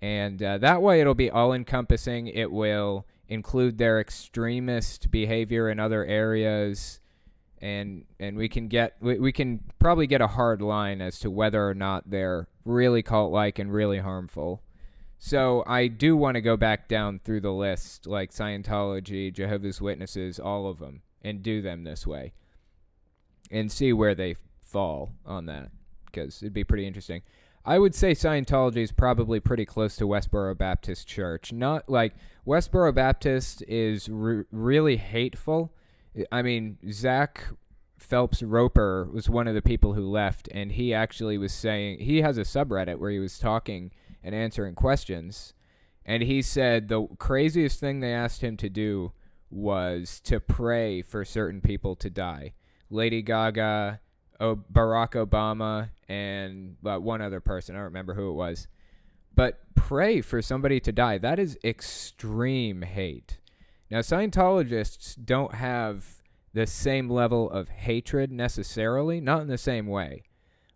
And 0.04 0.42
uh, 0.44 0.60
that 0.60 0.84
way 0.84 1.02
it'll 1.02 1.16
be 1.16 1.32
all 1.32 1.52
encompassing. 1.52 2.28
It 2.28 2.52
will 2.52 3.08
include 3.28 3.80
their 3.80 4.00
extremist 4.00 5.10
behavior 5.10 5.68
in 5.68 5.80
other 5.80 6.06
areas 6.06 7.00
and 7.60 8.06
and 8.20 8.38
we 8.38 8.48
can 8.48 8.68
get 8.68 8.96
we, 9.02 9.18
we 9.18 9.32
can 9.32 9.62
probably 9.80 10.06
get 10.06 10.22
a 10.22 10.28
hard 10.28 10.62
line 10.62 11.02
as 11.02 11.18
to 11.18 11.32
whether 11.32 11.68
or 11.68 11.74
not 11.74 12.08
they're 12.08 12.48
really 12.66 13.02
cult 13.02 13.32
like 13.32 13.58
and 13.58 13.74
really 13.74 13.98
harmful. 13.98 14.62
So 15.18 15.64
I 15.66 15.88
do 15.88 16.16
want 16.16 16.36
to 16.36 16.42
go 16.42 16.56
back 16.56 16.88
down 16.88 17.20
through 17.26 17.42
the 17.42 17.52
list 17.52 18.06
like 18.06 18.30
Scientology, 18.32 19.34
Jehovah's 19.34 19.82
Witnesses, 19.82 20.40
all 20.40 20.68
of 20.68 20.78
them 20.78 21.02
and 21.24 21.42
do 21.42 21.64
them 21.64 21.84
this 21.84 22.06
way 22.06 22.34
and 23.50 23.72
see 23.72 23.94
where 23.94 24.16
they 24.16 24.36
fall 24.62 25.14
on 25.26 25.46
that 25.46 25.70
because 26.06 26.42
it'd 26.42 26.54
be 26.54 26.64
pretty 26.64 26.86
interesting. 26.86 27.22
I 27.66 27.80
would 27.80 27.94
say 27.94 28.12
Scientology 28.12 28.78
is 28.78 28.94
probably 28.94 29.40
pretty 29.42 29.66
close 29.66 29.98
to 29.98 30.06
Westboro 30.06 30.58
Baptist 30.58 31.06
Church. 31.06 31.52
Not 31.52 31.90
like 31.90 32.14
Westboro 32.46 32.96
Baptist 32.96 33.62
is 33.68 34.08
re- 34.08 34.46
really 34.52 34.96
hateful. 34.96 35.74
I 36.32 36.42
mean, 36.42 36.78
Zach 36.90 37.44
Phelps 37.98 38.42
Roper 38.42 39.10
was 39.12 39.30
one 39.30 39.48
of 39.48 39.54
the 39.54 39.62
people 39.62 39.94
who 39.94 40.08
left, 40.08 40.48
and 40.52 40.72
he 40.72 40.94
actually 40.94 41.38
was 41.38 41.52
saying 41.52 42.00
he 42.00 42.22
has 42.22 42.38
a 42.38 42.42
subreddit 42.42 43.00
where 43.00 43.12
he 43.12 43.20
was 43.20 43.38
talking 43.38 43.92
and 44.24 44.34
answering 44.34 44.76
questions, 44.76 45.54
and 46.06 46.24
he 46.24 46.42
said 46.42 46.88
the 46.88 47.08
craziest 47.18 47.80
thing 47.80 48.00
they 48.00 48.14
asked 48.14 48.42
him 48.42 48.56
to 48.58 48.70
do 48.70 49.12
was 49.50 50.22
to 50.22 50.40
pray 50.40 51.02
for 51.02 51.26
certain 51.26 51.60
people 51.60 51.96
to 51.98 52.10
die. 52.10 52.54
Lady 52.90 53.22
Gaga, 53.22 54.00
oh, 54.40 54.60
Barack 54.72 55.14
Obama, 55.14 55.90
and 56.08 56.78
uh, 56.86 56.98
one 56.98 57.22
other 57.22 57.40
person. 57.40 57.76
I 57.76 57.80
don't 57.80 57.86
remember 57.86 58.14
who 58.14 58.30
it 58.30 58.34
was. 58.34 58.68
But 59.36 59.60
pray 59.76 60.22
for 60.22 60.42
somebody 60.42 60.80
to 60.80 60.92
die. 60.92 61.18
That 61.18 61.40
is 61.40 61.60
extreme 61.64 62.82
hate. 62.82 63.38
Now, 63.90 64.00
Scientologists 64.00 65.16
don't 65.24 65.56
have 65.56 66.24
the 66.54 66.68
same 66.68 67.10
level 67.10 67.50
of 67.52 67.70
hatred 67.70 68.32
necessarily, 68.32 69.22
not 69.22 69.42
in 69.42 69.48
the 69.48 69.58
same 69.58 69.88
way, 69.88 70.24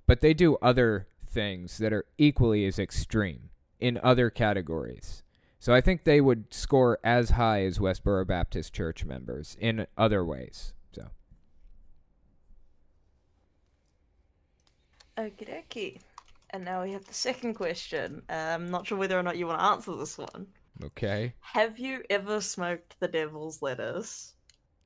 but 0.06 0.22
they 0.22 0.34
do 0.34 0.58
other 0.62 1.08
things 1.26 1.78
that 1.80 1.92
are 1.92 2.06
equally 2.18 2.66
as 2.66 2.78
extreme 2.78 3.50
in 3.80 4.00
other 4.04 4.30
categories. 4.30 5.24
So 5.60 5.74
I 5.74 5.82
think 5.82 6.04
they 6.04 6.22
would 6.22 6.54
score 6.54 7.00
as 7.04 7.32
high 7.32 7.64
as 7.64 7.80
Westboro 7.80 8.26
Baptist 8.26 8.74
Church 8.74 9.06
members 9.06 9.58
in 9.60 9.88
other 9.98 10.24
ways. 10.24 10.74
Okie 15.22 15.48
dokie. 15.48 16.00
And 16.50 16.66
now 16.66 16.82
we 16.84 16.92
have 16.94 17.06
the 17.06 17.14
second 17.14 17.54
question. 17.54 18.24
Uh, 18.28 18.34
I'm 18.34 18.72
not 18.72 18.88
sure 18.88 18.98
whether 18.98 19.18
or 19.18 19.24
not 19.24 19.38
you 19.38 19.46
want 19.46 19.60
to 19.60 19.66
answer 19.66 19.96
this 19.96 20.18
one. 20.18 20.48
Okay. 20.84 21.34
Have 21.42 21.78
you 21.78 22.04
ever 22.10 22.42
smoked 22.42 23.00
the 23.00 23.08
devil's 23.08 23.62
lettuce? 23.62 24.34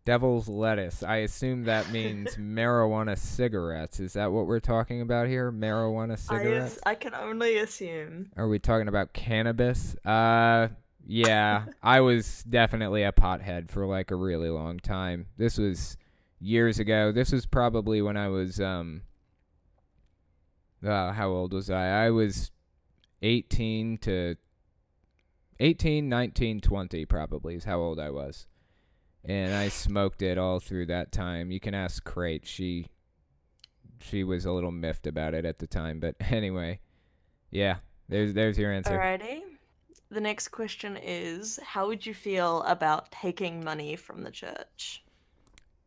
Devil's 0.03 0.49
lettuce. 0.49 1.03
I 1.03 1.17
assume 1.17 1.63
that 1.63 1.89
means 1.93 2.35
marijuana 2.35 3.17
cigarettes. 3.17 4.01
Is 4.01 4.13
that 4.13 4.33
what 4.33 4.45
we're 4.45 4.59
talking 4.59 4.99
about 5.01 5.27
here? 5.27 5.53
Marijuana 5.53 6.19
cigarettes? 6.19 6.79
I, 6.85 6.91
I 6.91 6.95
can 6.95 7.15
only 7.15 7.57
assume. 7.57 8.31
Are 8.35 8.49
we 8.49 8.59
talking 8.59 8.89
about 8.89 9.13
cannabis? 9.13 9.95
Uh, 10.05 10.67
yeah. 11.07 11.65
I 11.81 12.01
was 12.01 12.43
definitely 12.43 13.03
a 13.03 13.13
pothead 13.13 13.71
for 13.71 13.85
like 13.85 14.11
a 14.11 14.15
really 14.15 14.49
long 14.49 14.79
time. 14.79 15.27
This 15.37 15.57
was 15.57 15.95
years 16.41 16.77
ago. 16.77 17.13
This 17.13 17.31
was 17.31 17.45
probably 17.45 18.01
when 18.01 18.17
I 18.17 18.27
was 18.27 18.59
um 18.59 19.03
uh, 20.83 21.11
how 21.11 21.29
old 21.29 21.53
was 21.53 21.69
I? 21.69 22.05
I 22.05 22.09
was 22.09 22.51
18 23.21 23.97
to 23.99 24.35
18, 25.59 26.09
19, 26.09 26.61
20 26.61 27.05
probably 27.05 27.55
is 27.55 27.63
how 27.63 27.79
old 27.79 27.99
I 27.99 28.09
was. 28.09 28.45
And 29.23 29.53
I 29.53 29.69
smoked 29.69 30.21
it 30.21 30.37
all 30.37 30.59
through 30.59 30.87
that 30.87 31.11
time. 31.11 31.51
You 31.51 31.59
can 31.59 31.73
ask 31.73 32.03
Crate. 32.03 32.45
She 32.45 32.87
she 33.99 34.23
was 34.23 34.45
a 34.45 34.51
little 34.51 34.71
miffed 34.71 35.07
about 35.07 35.33
it 35.33 35.45
at 35.45 35.59
the 35.59 35.67
time, 35.67 35.99
but 35.99 36.15
anyway. 36.31 36.79
Yeah, 37.49 37.77
there's 38.09 38.33
there's 38.33 38.57
your 38.57 38.71
answer. 38.71 38.91
Alrighty. 38.91 39.41
The 40.11 40.21
next 40.21 40.49
question 40.49 40.97
is 41.01 41.59
how 41.63 41.87
would 41.87 42.05
you 42.05 42.13
feel 42.13 42.61
about 42.63 43.11
taking 43.11 43.63
money 43.63 43.95
from 43.95 44.23
the 44.23 44.31
church? 44.31 45.03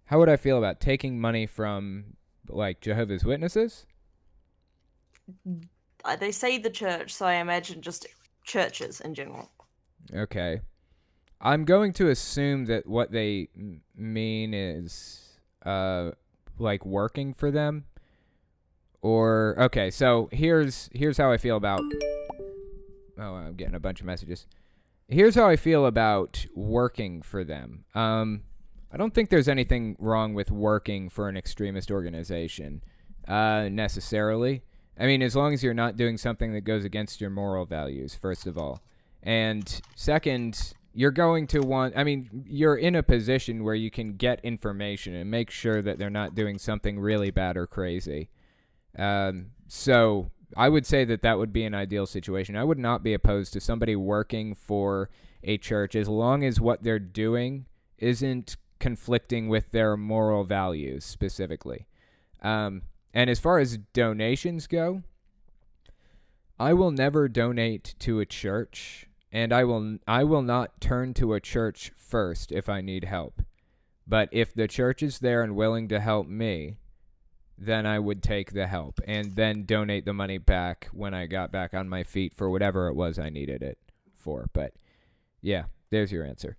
How 0.06 0.18
would 0.18 0.28
I 0.28 0.36
feel 0.36 0.58
about 0.58 0.80
taking 0.80 1.20
money 1.20 1.46
from 1.46 2.16
like 2.48 2.80
Jehovah's 2.80 3.24
Witnesses? 3.24 3.86
Uh, 6.04 6.16
they 6.16 6.32
say 6.32 6.58
the 6.58 6.70
church, 6.70 7.12
so 7.12 7.26
I 7.26 7.34
imagine 7.34 7.82
just 7.82 8.06
churches 8.44 9.00
in 9.00 9.14
general. 9.14 9.50
Okay. 10.14 10.60
I'm 11.40 11.64
going 11.64 11.92
to 11.94 12.08
assume 12.08 12.66
that 12.66 12.86
what 12.86 13.12
they 13.12 13.48
mean 13.94 14.54
is 14.54 15.24
uh 15.64 16.12
like 16.58 16.84
working 16.86 17.34
for 17.34 17.50
them 17.50 17.84
or 19.02 19.54
okay, 19.58 19.90
so 19.90 20.28
here's 20.32 20.88
here's 20.92 21.18
how 21.18 21.30
I 21.30 21.36
feel 21.36 21.56
about 21.56 21.80
Oh, 23.20 23.34
I'm 23.34 23.54
getting 23.54 23.74
a 23.74 23.80
bunch 23.80 24.00
of 24.00 24.06
messages. 24.06 24.46
Here's 25.08 25.34
how 25.34 25.48
I 25.48 25.56
feel 25.56 25.86
about 25.86 26.46
working 26.54 27.22
for 27.22 27.44
them. 27.44 27.84
Um 27.94 28.42
I 28.90 28.96
don't 28.96 29.14
think 29.14 29.30
there's 29.30 29.48
anything 29.48 29.96
wrong 29.98 30.34
with 30.34 30.50
working 30.50 31.08
for 31.08 31.28
an 31.28 31.36
extremist 31.36 31.90
organization 31.90 32.82
uh 33.28 33.68
necessarily. 33.70 34.62
I 34.98 35.06
mean, 35.06 35.22
as 35.22 35.36
long 35.36 35.54
as 35.54 35.62
you're 35.62 35.74
not 35.74 35.96
doing 35.96 36.16
something 36.16 36.52
that 36.52 36.62
goes 36.62 36.84
against 36.84 37.20
your 37.20 37.30
moral 37.30 37.64
values, 37.64 38.14
first 38.14 38.46
of 38.46 38.58
all. 38.58 38.82
And 39.22 39.80
second, 39.94 40.74
you're 40.92 41.10
going 41.12 41.46
to 41.48 41.60
want, 41.60 41.96
I 41.96 42.02
mean, 42.02 42.44
you're 42.48 42.76
in 42.76 42.96
a 42.96 43.02
position 43.02 43.62
where 43.62 43.74
you 43.74 43.90
can 43.90 44.14
get 44.14 44.40
information 44.44 45.14
and 45.14 45.30
make 45.30 45.50
sure 45.50 45.82
that 45.82 45.98
they're 45.98 46.10
not 46.10 46.34
doing 46.34 46.58
something 46.58 46.98
really 46.98 47.30
bad 47.30 47.56
or 47.56 47.66
crazy. 47.66 48.30
Um, 48.98 49.52
so 49.68 50.30
I 50.56 50.68
would 50.68 50.86
say 50.86 51.04
that 51.04 51.22
that 51.22 51.38
would 51.38 51.52
be 51.52 51.64
an 51.64 51.74
ideal 51.74 52.06
situation. 52.06 52.56
I 52.56 52.64
would 52.64 52.78
not 52.78 53.02
be 53.04 53.14
opposed 53.14 53.52
to 53.52 53.60
somebody 53.60 53.94
working 53.94 54.54
for 54.54 55.10
a 55.44 55.58
church 55.58 55.94
as 55.94 56.08
long 56.08 56.42
as 56.42 56.60
what 56.60 56.82
they're 56.82 56.98
doing 56.98 57.66
isn't 57.98 58.56
conflicting 58.80 59.48
with 59.48 59.70
their 59.70 59.96
moral 59.96 60.44
values 60.44 61.04
specifically. 61.04 61.86
Um, 62.42 62.82
and 63.12 63.30
as 63.30 63.38
far 63.38 63.58
as 63.58 63.78
donations 63.92 64.66
go, 64.66 65.02
I 66.58 66.72
will 66.72 66.90
never 66.90 67.28
donate 67.28 67.94
to 68.00 68.20
a 68.20 68.26
church 68.26 69.06
and 69.30 69.52
I 69.52 69.64
will 69.64 69.98
I 70.06 70.24
will 70.24 70.42
not 70.42 70.80
turn 70.80 71.14
to 71.14 71.34
a 71.34 71.40
church 71.40 71.92
first 71.96 72.52
if 72.52 72.68
I 72.68 72.80
need 72.80 73.04
help. 73.04 73.42
But 74.06 74.28
if 74.32 74.54
the 74.54 74.68
church 74.68 75.02
is 75.02 75.18
there 75.18 75.42
and 75.42 75.54
willing 75.54 75.88
to 75.88 76.00
help 76.00 76.26
me, 76.26 76.78
then 77.58 77.84
I 77.84 77.98
would 77.98 78.22
take 78.22 78.52
the 78.52 78.66
help 78.66 79.00
and 79.06 79.36
then 79.36 79.64
donate 79.64 80.06
the 80.06 80.14
money 80.14 80.38
back 80.38 80.88
when 80.92 81.12
I 81.12 81.26
got 81.26 81.52
back 81.52 81.74
on 81.74 81.88
my 81.88 82.04
feet 82.04 82.34
for 82.34 82.48
whatever 82.48 82.88
it 82.88 82.94
was 82.94 83.18
I 83.18 83.28
needed 83.28 83.62
it 83.62 83.78
for. 84.16 84.48
But 84.52 84.72
yeah, 85.42 85.64
there's 85.90 86.12
your 86.12 86.24
answer. 86.24 86.56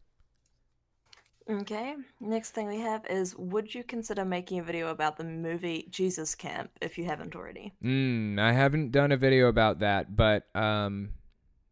Okay. 1.50 1.95
Next 2.20 2.52
thing 2.52 2.68
we 2.68 2.80
have 2.80 3.06
is 3.10 3.36
Would 3.36 3.74
you 3.74 3.84
consider 3.84 4.24
making 4.24 4.60
a 4.60 4.64
video 4.64 4.89
about 4.89 5.18
the 5.18 5.24
movie 5.24 5.88
Jesus 5.89 6.36
Camp 6.36 6.70
if 6.80 6.97
you 6.97 7.06
haven't 7.06 7.36
already? 7.36 7.74
Mm, 7.84 8.39
I 8.39 8.54
haven't 8.54 8.91
done 8.91 9.12
a 9.12 9.18
video 9.18 9.47
about 9.47 9.80
that, 9.80 10.16
but 10.16 10.45
um, 10.56 11.10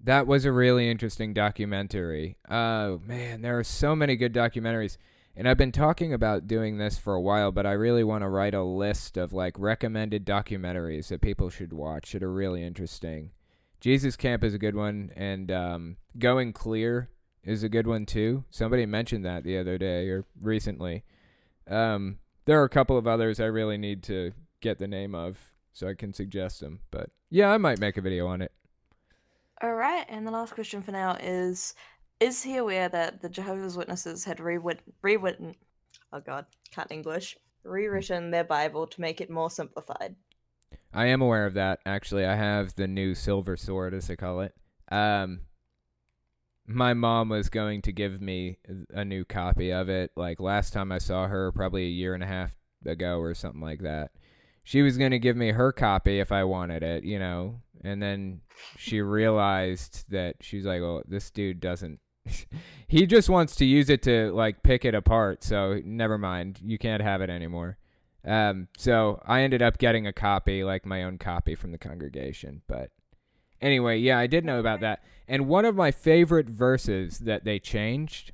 that 0.04 0.26
was 0.26 0.46
a 0.46 0.52
really 0.52 0.90
interesting 0.90 1.34
documentary. 1.34 2.38
Oh, 2.50 3.00
man, 3.06 3.42
there 3.42 3.60
are 3.60 3.64
so 3.64 3.96
many 3.96 4.16
good 4.16 4.34
documentaries. 4.34 4.98
And 5.36 5.48
I've 5.48 5.58
been 5.58 5.72
talking 5.72 6.14
about 6.14 6.48
doing 6.48 6.80
this 6.80 6.98
for 6.98 7.14
a 7.14 7.22
while, 7.22 7.52
but 7.52 7.68
I 7.68 7.74
really 7.74 8.04
want 8.04 8.24
to 8.24 8.30
write 8.30 8.56
a 8.56 8.64
list 8.64 9.18
of 9.18 9.32
like 9.32 9.60
recommended 9.60 10.26
documentaries 10.26 11.10
that 11.10 11.22
people 11.22 11.52
should 11.52 11.72
watch 11.72 12.14
that 12.14 12.24
are 12.24 12.34
really 12.34 12.64
interesting. 12.64 13.30
Jesus 13.80 14.16
Camp 14.16 14.44
is 14.44 14.56
a 14.56 14.60
good 14.60 14.74
one, 14.76 15.12
and 15.16 15.52
um, 15.52 15.98
Going 16.18 16.54
Clear 16.54 17.10
is 17.48 17.64
a 17.64 17.70
good 17.70 17.88
one 17.88 18.06
too. 18.06 18.44
Somebody 18.50 18.86
mentioned 18.86 19.26
that 19.26 19.44
the 19.44 19.58
other 19.58 19.78
day 19.78 20.10
or 20.10 20.26
recently. 20.40 21.04
Um, 21.68 22.20
there 22.46 22.62
are 22.62 22.66
a 22.66 22.70
couple 22.70 22.98
of 22.98 23.08
others 23.08 23.40
I 23.40 23.46
really 23.46 23.78
need 23.78 24.04
to 24.04 24.34
get 24.62 24.78
the 24.78 24.88
name 24.88 25.16
of 25.16 25.38
so 25.74 25.88
I 25.88 25.94
can 25.94 26.14
suggest 26.14 26.60
them. 26.60 26.82
But 26.92 27.10
yeah, 27.30 27.50
I 27.52 27.58
might 27.58 27.80
make 27.80 27.98
a 27.98 28.02
video 28.02 28.28
on 28.28 28.42
it. 28.42 28.52
All 29.62 29.74
right, 29.74 30.06
and 30.10 30.28
the 30.28 30.32
last 30.32 30.54
question 30.54 30.82
for 30.82 30.92
now 30.92 31.18
is 31.20 31.74
Is 32.20 32.44
he 32.44 32.58
aware 32.58 32.90
that 32.90 33.22
the 33.22 33.30
Jehovah's 33.30 33.78
Witnesses 33.78 34.24
had 34.24 34.40
rewritten, 34.40 34.94
rewritten 35.02 35.56
oh 36.14 36.20
god, 36.20 36.46
can't 36.72 36.92
English, 36.92 37.38
rewritten 37.64 38.32
their 38.32 38.44
Bible 38.44 38.88
to 38.88 39.02
make 39.02 39.22
it 39.22 39.30
more 39.30 39.50
simplified? 39.50 40.16
I 40.94 41.08
am 41.08 41.22
aware 41.22 41.46
of 41.46 41.54
that. 41.56 41.80
Actually, 41.86 42.26
I 42.26 42.36
have 42.36 42.76
the 42.76 42.88
new 42.88 43.16
silver 43.16 43.56
sword, 43.56 43.94
as 43.94 44.08
they 44.08 44.16
call 44.16 44.42
it. 44.42 44.54
Um, 44.90 45.42
my 46.68 46.94
mom 46.94 47.30
was 47.30 47.50
going 47.50 47.82
to 47.84 47.94
give 47.94 48.22
me 48.22 48.58
a 48.94 49.06
new 49.06 49.24
copy 49.24 49.72
of 49.72 49.88
it. 49.88 50.12
Like 50.18 50.42
last 50.42 50.74
time 50.74 50.92
I 50.92 50.98
saw 50.98 51.28
her, 51.28 51.52
probably 51.54 51.84
a 51.84 51.90
year 51.90 52.14
and 52.14 52.22
a 52.22 52.28
half 52.28 52.56
ago 52.86 53.20
or 53.20 53.34
something 53.34 53.62
like 53.62 53.82
that. 53.82 54.12
She 54.64 54.82
was 54.82 54.98
going 54.98 55.12
to 55.12 55.20
give 55.20 55.38
me 55.38 55.52
her 55.52 55.72
copy 55.72 56.20
if 56.20 56.32
I 56.32 56.44
wanted 56.44 56.84
it, 56.84 57.06
you 57.06 57.20
know. 57.20 57.62
And 57.84 58.04
then 58.04 58.42
she 58.76 59.02
realized 59.02 60.06
that 60.10 60.36
she's 60.42 60.66
like, 60.66 60.82
"Oh, 60.82 61.04
this 61.08 61.32
dude 61.32 61.62
doesn't. 61.62 62.00
he 62.88 63.06
just 63.06 63.30
wants 63.30 63.56
to 63.58 63.66
use 63.66 63.90
it 63.90 64.02
to 64.04 64.32
like 64.34 64.64
pick 64.64 64.84
it 64.84 64.94
apart. 64.94 65.46
So 65.46 65.80
never 65.86 66.18
mind. 66.18 66.60
You 66.62 66.78
can't 66.78 67.02
have 67.02 67.22
it 67.22 67.30
anymore." 67.30 67.78
Um, 68.26 68.68
so 68.78 69.22
I 69.26 69.42
ended 69.42 69.62
up 69.62 69.78
getting 69.78 70.06
a 70.06 70.12
copy, 70.12 70.66
like 70.66 70.86
my 70.86 71.04
own 71.04 71.18
copy 71.18 71.56
from 71.56 71.72
the 71.72 71.78
congregation. 71.78 72.62
But 72.68 72.92
anyway, 73.62 74.00
yeah, 74.00 74.20
I 74.20 74.28
did 74.28 74.44
know 74.44 74.60
about 74.60 74.82
that. 74.82 75.02
And 75.28 75.48
one 75.48 75.66
of 75.66 75.76
my 75.76 75.92
favorite 75.92 76.50
verses 76.50 77.20
that 77.20 77.44
they 77.44 77.60
changed 77.60 78.32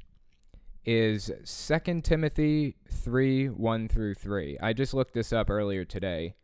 is 0.86 1.32
2 1.46 2.02
Timothy 2.02 2.76
3 2.88 3.48
1 3.48 3.88
through 3.88 4.16
3. 4.16 4.58
I 4.62 4.74
just 4.74 4.94
looked 4.94 5.14
this 5.14 5.34
up 5.34 5.50
earlier 5.50 5.86
today. 5.86 6.36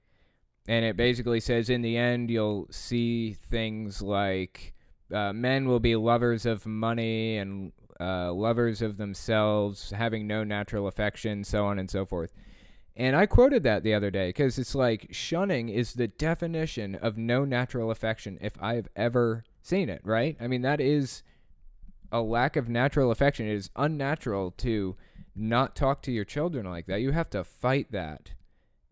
And 0.68 0.86
it 0.86 0.95
basically 0.95 1.39
says, 1.39 1.70
in 1.70 1.82
the 1.82 1.97
end, 1.97 2.30
you'll 2.30 2.68
see 2.70 3.34
things 3.34 4.02
like 4.02 4.74
uh, 5.14 5.34
men 5.34 5.68
will 5.68 5.80
be 5.80 5.95
lovers 5.95 6.45
of 6.45 6.66
money 6.66 7.38
and 7.38 7.72
uh, 8.00 8.32
lovers 8.32 8.82
of 8.82 8.97
themselves, 8.97 9.91
having 9.91 10.28
no 10.28 10.43
natural 10.43 10.88
affection, 10.88 11.43
so 11.43 11.66
on 11.66 11.80
and 11.80 11.89
so 11.89 12.06
forth. 12.06 12.34
And 12.95 13.16
I 13.16 13.26
quoted 13.26 13.64
that 13.64 13.84
the 13.84 13.93
other 13.93 14.12
day 14.12 14.30
because 14.30 14.60
it's 14.60 14.76
like 14.76 15.08
shunning 15.12 15.70
is 15.70 15.93
the 15.93 16.08
definition 16.08 16.95
of 16.95 17.18
no 17.18 17.45
natural 17.45 17.91
affection 17.91 18.38
if 18.41 18.54
I've 18.62 18.89
ever 18.95 19.43
seen 19.70 19.88
it, 19.88 20.01
right? 20.03 20.36
I 20.41 20.47
mean, 20.47 20.63
that 20.63 20.82
is 20.82 21.24
a 22.11 22.22
lack 22.22 22.55
of 22.55 22.67
natural 22.67 23.11
affection. 23.11 23.47
It 23.47 23.53
is 23.53 23.70
unnatural 23.76 24.51
to 24.57 24.95
not 25.36 25.76
talk 25.76 26.01
to 26.01 26.11
your 26.11 26.26
children 26.26 26.65
like 26.65 26.88
that. 26.88 27.01
You 27.01 27.11
have 27.11 27.30
to 27.30 27.43
fight 27.43 27.91
that. 27.91 28.32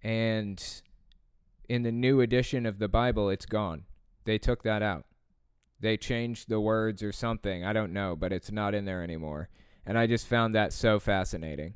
And 0.03 0.63
in 1.67 1.83
the 1.83 1.91
new 1.91 2.21
edition 2.21 2.65
of 2.65 2.79
the 2.79 2.87
Bible, 2.87 3.29
it's 3.29 3.45
gone. 3.45 3.83
They 4.25 4.37
took 4.37 4.63
that 4.63 4.81
out. 4.81 5.05
They 5.79 5.97
changed 5.97 6.47
the 6.47 6.59
words 6.59 7.03
or 7.03 7.11
something. 7.11 7.65
I 7.65 7.73
don't 7.73 7.93
know, 7.93 8.15
but 8.15 8.31
it's 8.31 8.51
not 8.51 8.73
in 8.73 8.85
there 8.85 9.03
anymore. 9.03 9.49
And 9.85 9.97
I 9.97 10.07
just 10.07 10.27
found 10.27 10.53
that 10.55 10.73
so 10.73 10.99
fascinating. 10.99 11.73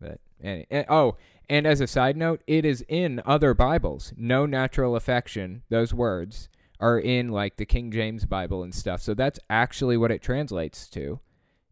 But 0.00 0.20
and, 0.40 0.66
and, 0.70 0.84
eh, 0.84 0.84
oh, 0.88 1.16
and 1.48 1.66
as 1.66 1.80
a 1.80 1.86
side 1.86 2.16
note, 2.16 2.42
it 2.46 2.64
is 2.64 2.84
in 2.88 3.22
other 3.24 3.54
Bibles. 3.54 4.12
No 4.16 4.46
natural 4.46 4.96
affection, 4.96 5.62
those 5.70 5.94
words 5.94 6.48
are 6.80 6.98
in 6.98 7.30
like 7.30 7.56
the 7.56 7.64
King 7.66 7.90
James 7.90 8.24
Bible 8.26 8.62
and 8.62 8.74
stuff. 8.74 9.00
So 9.02 9.14
that's 9.14 9.38
actually 9.48 9.96
what 9.96 10.10
it 10.10 10.22
translates 10.22 10.88
to. 10.90 11.20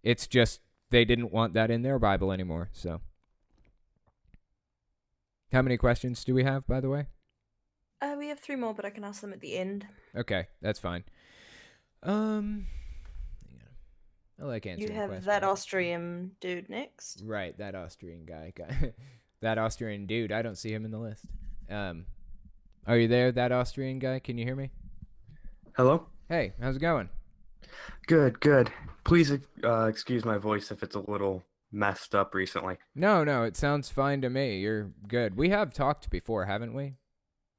It's 0.02 0.26
just 0.26 0.61
they 0.90 1.05
didn't 1.05 1.32
want 1.32 1.55
that 1.55 1.70
in 1.70 1.82
their 1.82 1.98
Bible 1.98 2.32
anymore. 2.32 2.70
So 2.72 3.00
How 5.52 5.62
many 5.62 5.76
questions 5.76 6.24
do 6.24 6.34
we 6.34 6.44
have 6.44 6.66
by 6.66 6.80
the 6.80 6.88
way? 6.88 7.07
Uh, 8.02 8.16
we 8.18 8.28
have 8.28 8.38
three 8.40 8.57
more, 8.57 8.74
but 8.74 8.84
I 8.84 8.90
can 8.90 9.05
ask 9.05 9.20
them 9.20 9.32
at 9.32 9.40
the 9.40 9.57
end. 9.57 9.86
Okay, 10.16 10.46
that's 10.61 10.78
fine. 10.78 11.05
Um 12.02 12.66
I 14.40 14.44
like 14.44 14.66
answering 14.66 14.90
You 14.90 14.96
have 14.96 15.09
questions. 15.09 15.26
that 15.26 15.44
Austrian 15.44 16.32
dude 16.40 16.68
next. 16.68 17.22
Right, 17.24 17.57
that 17.59 17.74
Austrian 17.74 18.24
guy. 18.26 18.52
guy. 18.57 18.92
that 19.40 19.59
Austrian 19.59 20.07
dude. 20.07 20.32
I 20.32 20.42
don't 20.42 20.59
see 20.59 20.72
him 20.72 20.84
in 20.84 20.90
the 20.90 20.98
list. 20.98 21.24
Um, 21.70 22.07
are 22.86 22.98
you 22.98 23.07
there, 23.07 23.30
that 23.30 23.52
Austrian 23.52 24.00
guy? 24.00 24.18
Can 24.18 24.36
you 24.36 24.44
hear 24.44 24.57
me? 24.57 24.70
Hello? 25.77 26.07
Hey, 26.29 26.53
how's 26.61 26.77
it 26.77 26.81
going? 26.81 27.09
Good, 28.07 28.41
good. 28.41 28.70
Please 29.05 29.33
uh, 29.64 29.87
excuse 29.87 30.25
my 30.25 30.39
voice 30.39 30.70
if 30.70 30.83
it's 30.83 30.95
a 30.95 31.01
little 31.11 31.43
messed 31.72 32.14
up 32.14 32.35
recently. 32.35 32.77
No, 32.95 33.25
no, 33.25 33.43
it 33.43 33.57
sounds 33.57 33.91
fine 33.91 34.20
to 34.22 34.31
me. 34.31 34.59
You're 34.59 34.91
good. 35.09 35.37
We 35.37 35.51
have 35.51 35.75
talked 35.75 36.11
before, 36.11 36.45
haven't 36.47 36.75
we? 36.75 36.95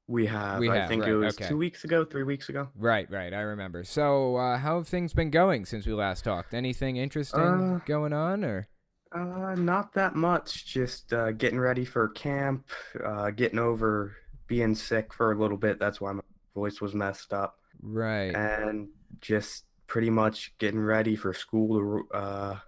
We 0.08 0.26
have, 0.26 0.60
We 0.60 0.70
I 0.70 0.76
have, 0.76 0.88
think 0.88 1.02
right, 1.02 1.10
it 1.12 1.16
was 1.16 1.34
okay. 1.34 1.48
two 1.48 1.58
weeks 1.58 1.84
ago, 1.84 2.04
three 2.04 2.22
weeks 2.22 2.48
ago. 2.48 2.68
Right, 2.76 3.10
right. 3.10 3.34
I 3.34 3.40
remember. 3.40 3.84
So, 3.84 4.36
uh, 4.36 4.56
how 4.56 4.78
have 4.78 4.88
things 4.88 5.12
been 5.12 5.30
going 5.30 5.66
since 5.66 5.84
we 5.84 5.92
last 5.92 6.24
talked? 6.24 6.54
Anything 6.54 6.96
interesting 6.96 7.40
Uh, 7.40 7.80
going 7.84 8.12
on, 8.12 8.44
or? 8.44 8.68
Uh, 9.12 9.54
not 9.56 9.92
that 9.94 10.14
much. 10.14 10.64
Just 10.66 11.12
uh, 11.12 11.32
getting 11.32 11.58
ready 11.58 11.84
for 11.84 12.08
camp, 12.10 12.66
uh, 13.04 13.30
getting 13.30 13.58
over 13.58 14.14
being 14.46 14.74
sick 14.74 15.12
for 15.12 15.32
a 15.32 15.38
little 15.38 15.56
bit. 15.58 15.78
That's 15.80 16.00
why 16.00 16.12
my 16.12 16.22
voice 16.54 16.80
was 16.80 16.94
messed 16.94 17.32
up. 17.32 17.58
Right. 17.80 18.34
And 18.34 18.88
just 19.20 19.64
pretty 19.86 20.10
much 20.10 20.56
getting 20.58 20.80
ready 20.80 21.16
for 21.16 21.32
school 21.32 21.78
to 22.10 22.16
uh, 22.16 22.58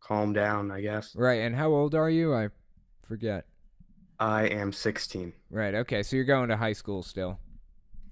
calm 0.00 0.32
down, 0.32 0.70
I 0.70 0.80
guess. 0.80 1.14
Right. 1.16 1.40
And 1.42 1.54
how 1.54 1.70
old 1.70 1.94
are 1.94 2.10
you? 2.10 2.34
I 2.34 2.48
forget. 3.06 3.46
I 4.18 4.44
am 4.44 4.72
16. 4.72 5.32
Right. 5.50 5.74
Okay. 5.74 6.02
So 6.02 6.16
you're 6.16 6.24
going 6.24 6.48
to 6.50 6.56
high 6.56 6.74
school 6.74 7.02
still. 7.02 7.38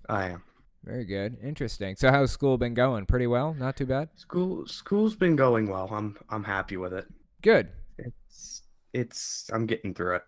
I 0.09 0.29
am. 0.31 0.43
Very 0.85 1.05
good. 1.05 1.37
Interesting. 1.43 1.97
So 1.97 2.11
how's 2.11 2.31
school 2.31 2.57
been 2.57 2.75
going? 2.75 3.05
Pretty 3.05 3.27
well. 3.27 3.53
Not 3.53 3.77
too 3.77 3.85
bad. 3.85 4.09
School 4.17 4.67
school's 4.67 5.15
been 5.15 5.37
going 5.37 5.69
well. 5.69 5.89
I'm 5.93 6.17
I'm 6.31 6.45
happy 6.45 6.77
with 6.77 6.95
it. 6.95 7.07
Good. 7.43 7.69
It's 7.99 8.63
it's 8.95 9.51
I'm 9.53 9.67
getting 9.67 9.93
through 9.93 10.17
it. 10.17 10.23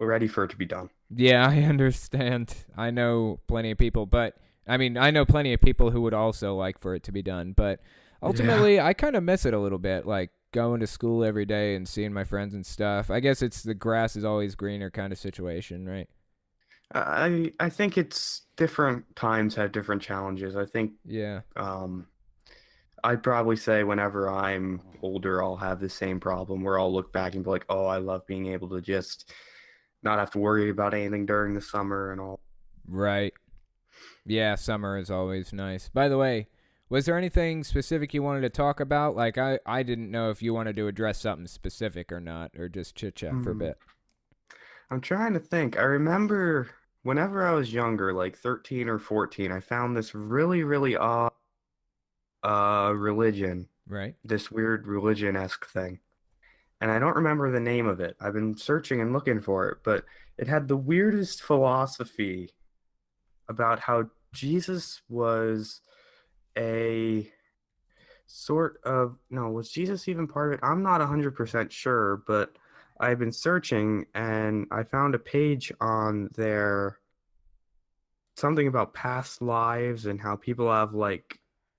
We're 0.00 0.08
ready 0.08 0.26
for 0.26 0.44
it 0.44 0.50
to 0.50 0.56
be 0.56 0.66
done. 0.66 0.88
Yeah, 1.14 1.46
I 1.50 1.62
understand. 1.62 2.54
I 2.76 2.90
know 2.90 3.40
plenty 3.46 3.70
of 3.70 3.78
people, 3.78 4.06
but 4.06 4.34
I 4.66 4.76
mean, 4.76 4.96
I 4.96 5.10
know 5.10 5.24
plenty 5.24 5.52
of 5.52 5.60
people 5.60 5.90
who 5.90 6.02
would 6.02 6.14
also 6.14 6.54
like 6.54 6.78
for 6.78 6.94
it 6.94 7.02
to 7.04 7.12
be 7.12 7.22
done, 7.22 7.52
but 7.52 7.80
ultimately, 8.22 8.80
I 8.80 8.92
kind 8.94 9.16
of 9.16 9.22
miss 9.24 9.44
it 9.44 9.54
a 9.54 9.58
little 9.58 9.78
bit, 9.78 10.06
like 10.06 10.30
going 10.52 10.80
to 10.80 10.86
school 10.86 11.24
every 11.24 11.44
day 11.46 11.74
and 11.74 11.88
seeing 11.88 12.12
my 12.12 12.24
friends 12.24 12.54
and 12.54 12.64
stuff. 12.64 13.10
I 13.10 13.20
guess 13.20 13.42
it's 13.42 13.62
the 13.62 13.74
grass 13.74 14.16
is 14.16 14.24
always 14.24 14.54
greener 14.54 14.90
kind 14.90 15.12
of 15.12 15.18
situation, 15.18 15.88
right? 15.88 16.08
I 16.94 17.52
I 17.58 17.70
think 17.70 17.96
it's 17.96 18.42
different 18.56 19.16
times 19.16 19.54
have 19.54 19.72
different 19.72 20.02
challenges. 20.02 20.56
I 20.56 20.66
think 20.66 20.92
Yeah. 21.04 21.40
um 21.56 22.06
I'd 23.04 23.22
probably 23.22 23.56
say 23.56 23.84
whenever 23.84 24.30
I'm 24.30 24.80
older, 25.02 25.42
I'll 25.42 25.56
have 25.56 25.80
the 25.80 25.88
same 25.88 26.20
problem 26.20 26.62
where 26.62 26.78
I'll 26.78 26.92
look 26.92 27.12
back 27.12 27.34
and 27.34 27.42
be 27.44 27.50
like, 27.50 27.64
oh, 27.68 27.86
I 27.86 27.98
love 27.98 28.26
being 28.26 28.46
able 28.48 28.68
to 28.70 28.80
just 28.80 29.32
not 30.02 30.18
have 30.20 30.30
to 30.32 30.38
worry 30.38 30.70
about 30.70 30.94
anything 30.94 31.26
during 31.26 31.54
the 31.54 31.60
summer 31.60 32.12
and 32.12 32.20
all. 32.20 32.40
Right. 32.86 33.32
Yeah, 34.24 34.54
summer 34.56 34.98
is 34.98 35.10
always 35.10 35.52
nice. 35.52 35.88
By 35.88 36.08
the 36.08 36.18
way, 36.18 36.48
was 36.88 37.06
there 37.06 37.16
anything 37.18 37.64
specific 37.64 38.12
you 38.14 38.22
wanted 38.22 38.42
to 38.42 38.50
talk 38.50 38.80
about? 38.80 39.16
Like 39.16 39.38
I, 39.38 39.58
I 39.66 39.82
didn't 39.82 40.10
know 40.10 40.30
if 40.30 40.42
you 40.42 40.54
wanted 40.54 40.76
to 40.76 40.86
address 40.88 41.20
something 41.20 41.46
specific 41.46 42.12
or 42.12 42.20
not, 42.20 42.52
or 42.56 42.68
just 42.68 42.94
chit 42.96 43.16
chat 43.16 43.40
for 43.42 43.50
a 43.50 43.54
Hmm. 43.54 43.58
bit. 43.58 43.78
I'm 44.90 45.00
trying 45.00 45.32
to 45.34 45.40
think. 45.40 45.76
I 45.78 45.82
remember 45.82 46.70
whenever 47.02 47.46
I 47.46 47.52
was 47.52 47.72
younger, 47.72 48.12
like 48.12 48.36
13 48.36 48.88
or 48.88 48.98
14, 48.98 49.50
I 49.50 49.60
found 49.60 49.96
this 49.96 50.14
really, 50.14 50.62
really 50.64 50.96
odd 50.96 51.32
uh 52.42 52.92
religion, 52.96 53.68
Right. 53.86 54.16
this 54.24 54.50
weird 54.50 54.86
religion-esque 54.86 55.66
thing. 55.66 56.00
And 56.80 56.90
I 56.90 56.98
don't 56.98 57.16
remember 57.16 57.50
the 57.52 57.60
name 57.60 57.86
of 57.86 58.00
it. 58.00 58.16
I've 58.20 58.34
been 58.34 58.56
searching 58.56 59.00
and 59.00 59.12
looking 59.12 59.40
for 59.40 59.68
it, 59.70 59.78
but 59.84 60.04
it 60.38 60.48
had 60.48 60.68
the 60.68 60.76
weirdest 60.76 61.42
philosophy 61.42 62.50
about 63.52 63.78
how 63.78 64.06
Jesus 64.32 65.02
was 65.08 65.80
a 66.58 67.30
sort 68.26 68.80
of 68.84 69.18
no, 69.30 69.50
was 69.50 69.70
Jesus 69.70 70.08
even 70.08 70.26
part 70.26 70.52
of 70.52 70.58
it? 70.58 70.64
I'm 70.64 70.82
not 70.82 71.00
100% 71.00 71.70
sure, 71.70 72.22
but 72.26 72.56
I've 72.98 73.18
been 73.18 73.32
searching 73.32 74.06
and 74.14 74.66
I 74.70 74.82
found 74.82 75.14
a 75.14 75.18
page 75.18 75.72
on 75.80 76.30
their 76.34 76.98
something 78.36 78.66
about 78.66 78.94
past 78.94 79.42
lives 79.42 80.06
and 80.06 80.20
how 80.20 80.36
people 80.36 80.70
have 80.70 80.94
like 80.94 81.38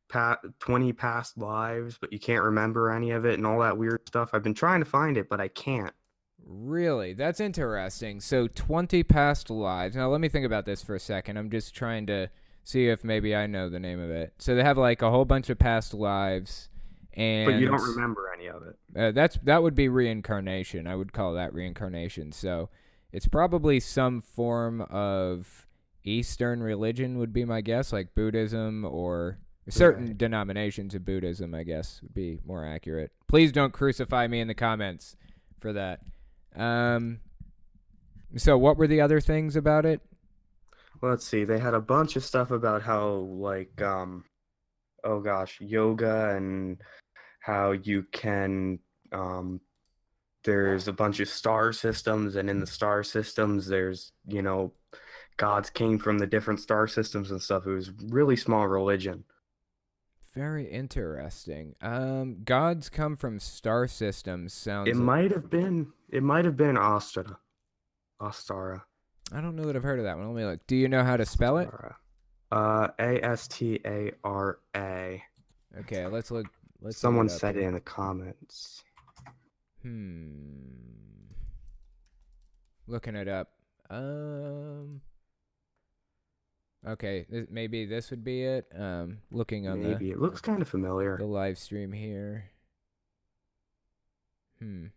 pa 0.10 0.38
20 0.60 0.94
past 0.94 1.38
lives, 1.38 1.98
but 2.00 2.14
you 2.14 2.20
can't 2.20 2.44
remember 2.44 2.92
any 2.92 3.12
of 3.12 3.26
it 3.26 3.36
and 3.36 3.48
all 3.48 3.60
that 3.60 3.78
weird 3.78 4.08
stuff. 4.08 4.30
I've 4.34 4.44
been 4.44 4.54
trying 4.54 4.80
to 4.82 4.86
find 4.86 5.18
it, 5.18 5.30
but 5.30 5.42
I 5.42 5.48
can't. 5.48 5.94
Really? 6.46 7.14
That's 7.14 7.40
interesting. 7.40 8.20
So 8.20 8.48
20 8.48 9.04
past 9.04 9.50
lives. 9.50 9.96
Now 9.96 10.10
let 10.10 10.22
me 10.22 10.30
think 10.30 10.46
about 10.46 10.66
this 10.66 10.84
for 10.84 10.96
a 10.96 11.00
second. 11.00 11.38
I'm 11.38 11.50
just 11.50 11.74
trying 11.76 12.06
to 12.08 12.30
see 12.64 12.88
if 12.88 13.04
maybe 13.04 13.36
I 13.36 13.48
know 13.48 13.70
the 13.70 13.80
name 13.80 14.00
of 14.02 14.10
it. 14.10 14.34
So 14.40 14.56
they 14.56 14.64
have 14.64 14.78
like 14.78 15.02
a 15.02 15.10
whole 15.10 15.26
bunch 15.26 15.50
of 15.50 15.60
past 15.60 15.94
lives 15.94 16.70
and 17.14 17.46
But 17.46 17.56
you 17.60 17.68
don't 17.68 17.82
remember 17.82 18.32
any 18.36 18.48
of 18.48 18.64
it. 18.64 18.78
Uh, 18.98 19.12
that's 19.12 19.38
that 19.44 19.62
would 19.64 19.76
be 19.76 19.88
reincarnation. 19.88 20.88
I 20.88 20.96
would 20.96 21.14
call 21.14 21.34
that 21.34 21.54
reincarnation. 21.54 22.32
So 22.32 22.70
it's 23.12 23.28
probably 23.28 23.80
some 23.80 24.22
form 24.22 24.82
of 24.82 25.68
Eastern 26.04 26.62
religion 26.62 27.18
would 27.20 27.32
be 27.32 27.46
my 27.46 27.62
guess, 27.62 27.94
like 27.94 28.16
Buddhism 28.16 28.84
or 28.84 29.38
certain 29.70 30.08
Right. 30.08 30.18
denominations 30.18 30.96
of 30.96 31.06
Buddhism. 31.06 31.54
I 31.54 31.64
guess 31.64 32.02
would 32.02 32.14
be 32.14 32.40
more 32.46 32.66
accurate. 32.66 33.12
Please 33.28 33.52
don't 33.52 33.72
crucify 33.72 34.28
me 34.28 34.42
in 34.42 34.48
the 34.48 34.54
comments 34.54 35.16
for 35.60 35.72
that. 35.74 36.02
Um. 36.56 37.20
So 38.36 38.58
what 38.58 38.78
were 38.78 38.88
the 38.88 39.02
other 39.02 39.20
things 39.20 39.56
about 39.56 39.86
it? 39.86 40.02
Let's 41.02 41.26
see. 41.26 41.44
They 41.44 41.60
had 41.60 41.74
a 41.74 41.82
bunch 41.82 42.16
of 42.16 42.24
stuff 42.24 42.52
about 42.52 42.82
how 42.82 43.10
like 43.10 43.82
um 43.82 44.24
oh 45.04 45.20
gosh, 45.20 45.58
yoga 45.60 46.36
and 46.36 46.82
how 47.40 47.72
you 47.72 48.06
can 48.12 48.80
um 49.12 49.60
there's 50.44 50.88
a 50.88 50.94
bunch 50.94 51.20
of 51.20 51.30
star 51.30 51.72
systems 51.72 52.36
and 52.36 52.50
in 52.50 52.60
the 52.60 52.68
star 52.68 53.04
systems 53.04 53.68
there's, 53.68 54.12
you 54.28 54.42
know, 54.42 54.74
gods 55.38 55.70
came 55.70 55.98
from 55.98 56.18
the 56.20 56.28
different 56.28 56.60
star 56.60 56.88
systems 56.88 57.32
and 57.32 57.42
stuff. 57.42 57.66
It 57.66 57.72
was 57.72 57.92
really 58.10 58.36
small 58.36 58.68
religion. 58.68 59.24
Very 60.34 60.66
interesting. 60.70 61.76
Um, 61.82 62.38
gods 62.44 62.90
come 62.90 63.16
from 63.16 63.40
star 63.40 63.88
systems. 63.88 64.54
Sounds. 64.54 64.90
It 64.90 64.96
like- 64.96 65.04
might 65.04 65.32
have 65.32 65.50
been 65.50 65.92
it 66.10 66.24
might 66.24 66.46
have 66.46 66.58
been 66.58 66.76
Ostara. 66.76 67.38
Ostara. 68.22 68.82
I 69.32 69.42
don't 69.42 69.56
know 69.56 69.66
that 69.66 69.76
I've 69.76 69.84
heard 69.84 70.00
of 70.00 70.06
that 70.06 70.18
one. 70.18 70.28
Let 70.28 70.36
me 70.36 70.46
look. 70.46 70.66
Do 70.68 70.76
you 70.76 70.88
know 70.88 71.04
how 71.04 71.18
to 71.18 71.26
spell 71.26 71.58
it? 71.60 71.70
Uh 72.52 72.88
A 73.00 73.24
S 73.24 73.48
T 73.48 73.80
A 73.86 74.12
R 74.24 74.60
A. 74.76 75.24
Okay, 75.82 76.08
let's 76.08 76.30
look. 76.32 76.48
Let's 76.82 76.96
look 76.98 77.02
Someone 77.02 77.26
it 77.28 77.32
up 77.34 77.40
said 77.40 77.56
it 77.56 77.64
in 77.64 77.74
the 77.74 77.80
comments. 77.80 78.84
Hmm. 79.82 81.30
Looking 82.88 83.16
it 83.16 83.28
up. 83.28 83.50
Um. 83.90 85.02
Okay, 86.86 87.26
th- 87.30 87.48
maybe 87.50 87.86
this 87.86 88.10
would 88.12 88.24
be 88.24 88.44
it. 88.44 88.66
Um, 88.78 89.20
looking 89.32 89.68
on 89.68 89.82
Maybe 89.82 90.12
it 90.12 90.20
looks 90.20 90.42
kind 90.42 90.62
of 90.62 90.68
familiar. 90.68 91.18
the 91.18 91.24
the 91.24 91.30
live 91.30 91.58
stream 91.58 91.92
here. 91.94 92.46
Hmm. 94.60 94.88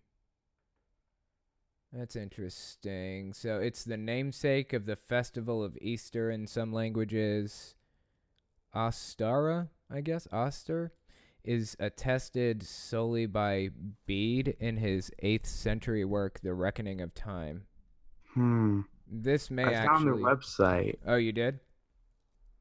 That's 1.93 2.17
interesting. 2.17 3.33
So 3.33 3.59
it's 3.59 3.85
the 3.85 3.97
namesake 3.97 4.73
of 4.73 4.87
the 4.87 4.97
festival 4.97 5.63
of 5.63 5.79
Easter 5.81 6.31
in 6.31 6.47
some 6.47 6.73
languages. 6.73 7.75
Ostara, 8.75 9.69
I 9.91 10.01
guess, 10.03 10.29
Oster, 10.33 10.93
is 11.45 11.77
attested 11.79 12.63
solely 12.65 13.27
by 13.27 13.71
Bede 14.07 14.57
in 14.59 14.77
his 14.77 15.11
8th 15.23 15.47
century 15.47 16.05
work, 16.05 16.41
The 16.43 16.53
Reckoning 16.53 17.01
of 17.01 17.15
Time. 17.15 17.63
Hmm. 18.35 18.81
This 19.11 19.51
may 19.51 19.65
I 19.65 19.87
found 19.87 20.07
their 20.07 20.15
website. 20.17 20.97
oh, 21.07 21.15
you 21.17 21.33
did? 21.33 21.61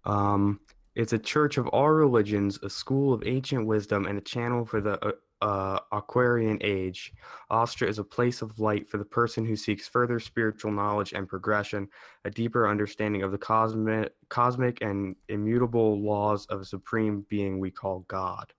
Um, 0.06 0.60
it's 0.96 1.14
a 1.14 1.20
church 1.20 1.58
of 1.58 1.68
all 1.68 1.90
religions, 1.90 2.60
a 2.64 2.70
school 2.70 3.14
of 3.14 3.24
ancient 3.26 3.66
wisdom, 3.66 4.06
and 4.06 4.18
a 4.18 4.22
channel 4.22 4.66
for 4.66 4.80
the 4.80 5.04
uh, 5.06 5.12
uh, 5.42 5.80
Aquarian 5.92 6.58
age. 6.62 7.14
Astara 7.52 7.90
is 7.90 8.00
a 8.00 8.04
place 8.04 8.42
of 8.42 8.58
light 8.60 8.88
for 8.90 8.98
the 8.98 9.06
person 9.06 9.46
who 9.46 9.56
seeks 9.56 9.88
further 9.88 10.20
spiritual 10.20 10.72
knowledge 10.72 11.14
and 11.14 11.28
progression, 11.28 11.90
a 12.24 12.32
deeper 12.32 12.68
understanding 12.68 13.24
of 13.24 13.32
the 13.32 13.38
cosmic, 13.38 14.14
cosmic 14.30 14.82
and 14.82 15.16
immutable 15.28 16.02
laws 16.02 16.46
of 16.48 16.62
a 16.62 16.66
supreme 16.66 17.26
being 17.30 17.60
we 17.60 17.72
call 17.72 18.06
God. 18.08 18.54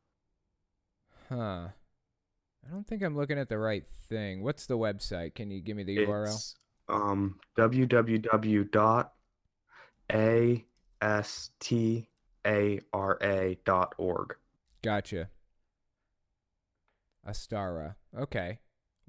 Huh. 1.28 1.68
I 2.64 2.70
don't 2.70 2.86
think 2.86 3.02
I'm 3.02 3.16
looking 3.16 3.38
at 3.38 3.48
the 3.48 3.58
right 3.58 3.84
thing. 4.08 4.42
What's 4.42 4.66
the 4.66 4.76
website? 4.76 5.34
Can 5.34 5.50
you 5.50 5.60
give 5.60 5.76
me 5.76 5.84
the 5.84 5.98
URL? 5.98 6.54
It's 11.00 11.50
dot 13.64 13.94
org. 13.98 14.36
Gotcha. 14.82 15.28
Astara. 17.26 17.96
Okay. 18.18 18.58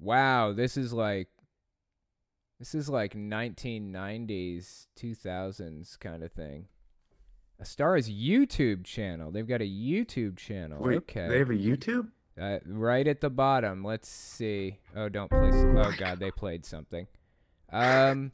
Wow, 0.00 0.52
this 0.52 0.76
is 0.76 0.92
like 0.92 1.28
this 2.58 2.74
is 2.74 2.88
like 2.88 3.14
1990s, 3.14 4.86
2000s 4.98 5.98
kind 6.00 6.22
of 6.24 6.32
thing. 6.32 6.66
Astara's 7.60 8.08
YouTube 8.10 8.84
channel. 8.84 9.30
They've 9.30 9.46
got 9.46 9.62
a 9.62 9.68
YouTube 9.68 10.36
channel. 10.36 10.82
Wait, 10.82 10.96
okay. 10.98 11.28
They 11.28 11.38
have 11.38 11.50
a 11.50 11.54
YouTube? 11.54 12.08
Uh, 12.40 12.58
right 12.66 13.06
at 13.06 13.20
the 13.20 13.30
bottom. 13.30 13.84
Let's 13.84 14.08
see. 14.08 14.78
Oh, 14.96 15.08
don't 15.08 15.28
play. 15.30 15.48
s- 15.48 15.54
Oh 15.76 15.92
God, 15.98 16.18
they 16.20 16.30
played 16.30 16.64
something. 16.64 17.06
Um. 17.72 18.32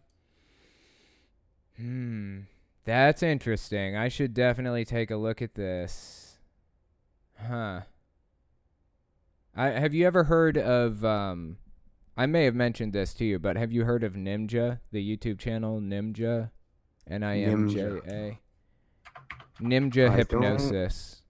Hmm. 1.76 2.40
That's 2.84 3.22
interesting. 3.22 3.96
I 3.96 4.08
should 4.08 4.34
definitely 4.34 4.84
take 4.84 5.10
a 5.10 5.16
look 5.16 5.40
at 5.40 5.54
this. 5.54 6.36
Huh. 7.40 7.80
I 9.56 9.68
have 9.70 9.94
you 9.94 10.06
ever 10.06 10.24
heard 10.24 10.58
of 10.58 11.04
um 11.04 11.56
I 12.16 12.26
may 12.26 12.44
have 12.44 12.54
mentioned 12.54 12.92
this 12.92 13.14
to 13.14 13.24
you, 13.24 13.38
but 13.38 13.56
have 13.56 13.72
you 13.72 13.84
heard 13.84 14.04
of 14.04 14.14
Nimja, 14.14 14.80
the 14.92 15.16
YouTube 15.16 15.38
channel 15.38 15.80
Nimja? 15.80 16.50
N 17.08 17.22
I 17.22 17.40
M 17.40 17.68
J 17.68 17.80
A. 17.80 18.38
Nimja 19.60 20.04
I 20.04 20.08
don't- 20.08 20.16
hypnosis. 20.18 21.22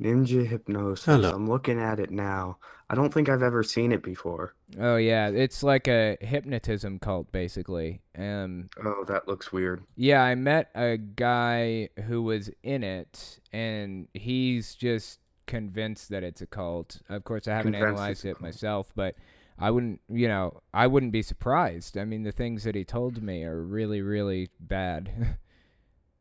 Nimja 0.00 0.44
Hypnosis. 0.46 1.04
Hello. 1.04 1.30
I'm 1.30 1.48
looking 1.48 1.78
at 1.80 2.00
it 2.00 2.10
now. 2.10 2.58
I 2.92 2.94
don't 2.94 3.12
think 3.12 3.30
I've 3.30 3.42
ever 3.42 3.62
seen 3.62 3.90
it 3.90 4.02
before. 4.02 4.54
Oh 4.78 4.96
yeah, 4.96 5.28
it's 5.28 5.62
like 5.62 5.88
a 5.88 6.18
hypnotism 6.20 6.98
cult 6.98 7.32
basically. 7.32 8.02
Um 8.18 8.68
Oh, 8.84 9.04
that 9.08 9.26
looks 9.26 9.50
weird. 9.50 9.82
yeah, 9.96 10.22
I 10.22 10.34
met 10.34 10.70
a 10.74 10.98
guy 10.98 11.88
who 12.06 12.22
was 12.22 12.50
in 12.62 12.84
it 12.84 13.40
and 13.50 14.08
he's 14.12 14.74
just 14.74 15.20
convinced 15.46 16.10
that 16.10 16.22
it's 16.22 16.42
a 16.42 16.46
cult. 16.46 17.00
Of 17.08 17.24
course, 17.24 17.48
I 17.48 17.56
haven't 17.56 17.72
Convinced 17.72 17.98
analyzed 17.98 18.24
it 18.26 18.40
myself, 18.42 18.92
but 18.94 19.16
I 19.58 19.70
wouldn't, 19.70 20.00
you 20.08 20.28
know, 20.28 20.60
I 20.74 20.86
wouldn't 20.86 21.12
be 21.12 21.22
surprised. 21.22 21.96
I 21.96 22.04
mean, 22.04 22.24
the 22.24 22.32
things 22.32 22.64
that 22.64 22.74
he 22.74 22.84
told 22.84 23.22
me 23.22 23.42
are 23.44 23.62
really 23.62 24.02
really 24.02 24.50
bad. 24.60 25.38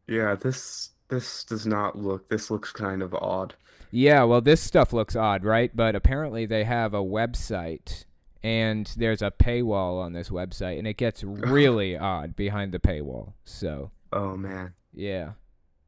Yeah, 0.07 0.35
this 0.35 0.89
this 1.07 1.43
does 1.45 1.65
not 1.65 1.97
look. 1.97 2.27
This 2.29 2.49
looks 2.51 2.71
kind 2.71 3.01
of 3.01 3.13
odd. 3.13 3.55
Yeah, 3.91 4.23
well, 4.23 4.41
this 4.41 4.61
stuff 4.61 4.93
looks 4.93 5.15
odd, 5.15 5.43
right? 5.43 5.75
But 5.75 5.95
apparently 5.95 6.45
they 6.45 6.63
have 6.63 6.93
a 6.93 7.03
website 7.03 8.05
and 8.43 8.91
there's 8.97 9.21
a 9.21 9.29
paywall 9.31 10.01
on 10.01 10.13
this 10.13 10.29
website, 10.29 10.79
and 10.79 10.87
it 10.87 10.95
gets 10.97 11.23
really 11.25 11.95
odd 11.97 12.35
behind 12.35 12.71
the 12.71 12.79
paywall. 12.79 13.33
So 13.45 13.91
Oh 14.11 14.35
man. 14.35 14.73
yeah, 14.93 15.33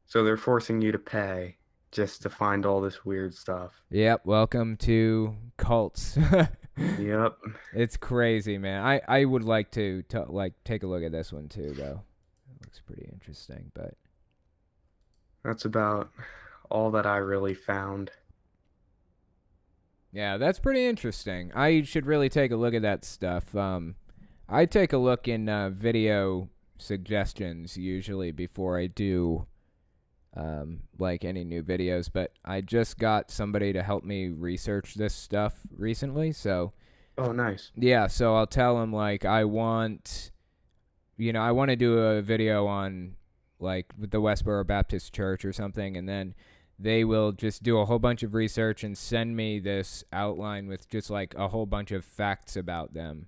So 0.06 0.22
they're 0.22 0.36
forcing 0.36 0.80
you 0.80 0.92
to 0.92 0.98
pay 0.98 1.56
just 1.90 2.22
to 2.22 2.30
find 2.30 2.64
all 2.66 2.80
this 2.80 3.04
weird 3.04 3.34
stuff. 3.34 3.72
yep. 3.90 4.20
Welcome 4.24 4.76
to 4.78 5.34
cults. 5.56 6.16
Yep. 6.76 7.38
it's 7.72 7.96
crazy, 7.96 8.58
man. 8.58 8.82
I 8.84 9.00
I 9.06 9.24
would 9.24 9.44
like 9.44 9.70
to, 9.72 10.02
to 10.08 10.24
like 10.24 10.54
take 10.64 10.82
a 10.82 10.88
look 10.88 11.04
at 11.04 11.12
this 11.12 11.32
one 11.32 11.48
too, 11.48 11.72
though. 11.76 12.02
It 12.50 12.62
looks 12.66 12.80
pretty 12.80 13.08
interesting, 13.12 13.70
but 13.74 13.94
That's 15.44 15.64
about 15.66 16.10
all 16.70 16.90
that 16.92 17.06
I 17.06 17.16
really 17.18 17.54
found. 17.54 18.10
Yeah, 20.12 20.36
that's 20.36 20.58
pretty 20.60 20.86
interesting. 20.86 21.50
I 21.54 21.82
should 21.82 22.06
really 22.06 22.28
take 22.28 22.52
a 22.52 22.56
look 22.56 22.74
at 22.74 22.82
that 22.82 23.04
stuff. 23.04 23.54
Um, 23.56 23.96
I 24.48 24.64
take 24.66 24.92
a 24.92 24.98
look 24.98 25.26
in 25.26 25.48
uh, 25.48 25.70
video 25.70 26.50
suggestions 26.78 27.76
usually 27.76 28.30
before 28.30 28.78
I 28.78 28.86
do 28.86 29.46
um, 30.36 30.80
like 30.98 31.24
any 31.24 31.44
new 31.44 31.62
videos, 31.62 32.08
but 32.12 32.32
I 32.44 32.60
just 32.60 32.98
got 32.98 33.30
somebody 33.30 33.72
to 33.72 33.82
help 33.82 34.04
me 34.04 34.28
research 34.28 34.94
this 34.94 35.14
stuff 35.14 35.54
recently, 35.76 36.32
so 36.32 36.72
Oh, 37.16 37.30
nice. 37.32 37.70
yeah, 37.76 38.06
so 38.08 38.34
I'll 38.36 38.46
tell 38.46 38.82
him 38.82 38.92
like 38.92 39.24
I 39.24 39.44
want, 39.44 40.32
you 41.16 41.32
know, 41.32 41.40
I 41.40 41.52
want 41.52 41.70
to 41.70 41.76
do 41.76 41.98
a 41.98 42.22
video 42.22 42.66
on 42.66 43.14
like 43.60 43.86
the 43.96 44.20
Westboro 44.20 44.66
Baptist 44.66 45.12
Church 45.14 45.44
or 45.44 45.52
something, 45.52 45.96
and 45.96 46.08
then 46.08 46.34
they 46.78 47.04
will 47.04 47.32
just 47.32 47.62
do 47.62 47.78
a 47.78 47.84
whole 47.84 47.98
bunch 47.98 48.22
of 48.22 48.34
research 48.34 48.82
and 48.84 48.96
send 48.98 49.36
me 49.36 49.58
this 49.60 50.04
outline 50.12 50.66
with 50.66 50.88
just 50.90 51.08
like 51.10 51.34
a 51.34 51.48
whole 51.48 51.66
bunch 51.66 51.92
of 51.92 52.04
facts 52.04 52.56
about 52.56 52.94
them. 52.94 53.26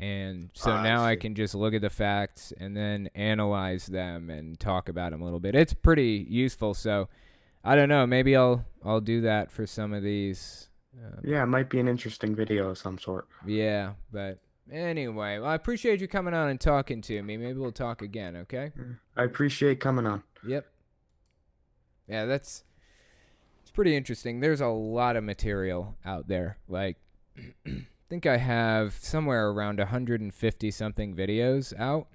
And 0.00 0.50
so 0.54 0.70
Ah, 0.72 0.82
now 0.82 1.02
I 1.04 1.14
see. 1.14 1.20
can 1.20 1.34
just 1.34 1.54
look 1.54 1.74
at 1.74 1.82
the 1.82 1.90
facts 1.90 2.52
and 2.58 2.76
then 2.76 3.08
analyze 3.14 3.86
them 3.86 4.30
and 4.30 4.58
talk 4.58 4.88
about 4.88 5.12
them 5.12 5.20
a 5.20 5.24
little 5.24 5.38
bit. 5.40 5.54
It's 5.54 5.74
pretty 5.74 6.26
useful. 6.28 6.72
So 6.74 7.08
I 7.62 7.76
don't 7.76 7.88
know. 7.90 8.06
Maybe 8.06 8.34
I'll 8.34 8.64
I'll 8.84 9.00
do 9.02 9.20
that 9.20 9.52
for 9.52 9.66
some 9.66 9.92
of 9.92 10.02
these. 10.02 10.68
Uh, 10.98 11.20
Yeah, 11.22 11.42
it 11.42 11.46
might 11.46 11.68
be 11.70 11.78
an 11.78 11.88
interesting 11.88 12.34
video 12.34 12.70
of 12.70 12.78
some 12.78 12.98
sort. 12.98 13.28
yeah, 13.46 13.92
but 14.10 14.40
anyway, 14.70 15.38
well, 15.38 15.48
I 15.50 15.54
appreciate 15.54 16.00
you 16.00 16.08
coming 16.08 16.34
on 16.34 16.48
and 16.48 16.60
talking 16.60 17.00
to 17.02 17.22
me. 17.22 17.36
Maybe 17.36 17.58
we'll 17.58 17.70
talk 17.72 18.02
again, 18.02 18.34
okay? 18.36 18.72
I 19.16 19.24
appreciate 19.24 19.78
coming 19.78 20.06
on. 20.06 20.22
Yep. 20.46 20.66
Yeah, 22.08 22.24
that's 22.26 22.64
it's 23.72 23.74
pretty 23.74 23.96
interesting. 23.96 24.40
There's 24.40 24.60
a 24.60 24.66
lot 24.66 25.16
of 25.16 25.24
material 25.24 25.96
out 26.04 26.28
there. 26.28 26.58
Like 26.68 26.98
I 27.66 27.86
think 28.10 28.26
I 28.26 28.36
have 28.36 28.92
somewhere 29.00 29.48
around 29.48 29.78
150 29.78 30.70
something 30.70 31.16
videos 31.16 31.78
out. 31.80 32.08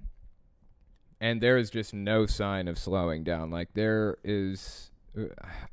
And 1.20 1.42
there 1.42 1.58
is 1.58 1.72
just 1.72 1.96
no 1.96 2.28
sign 2.28 2.68
of 2.68 2.78
slowing 2.78 3.24
down. 3.24 3.50
Like 3.50 3.70
there 3.74 4.18
is 4.24 4.92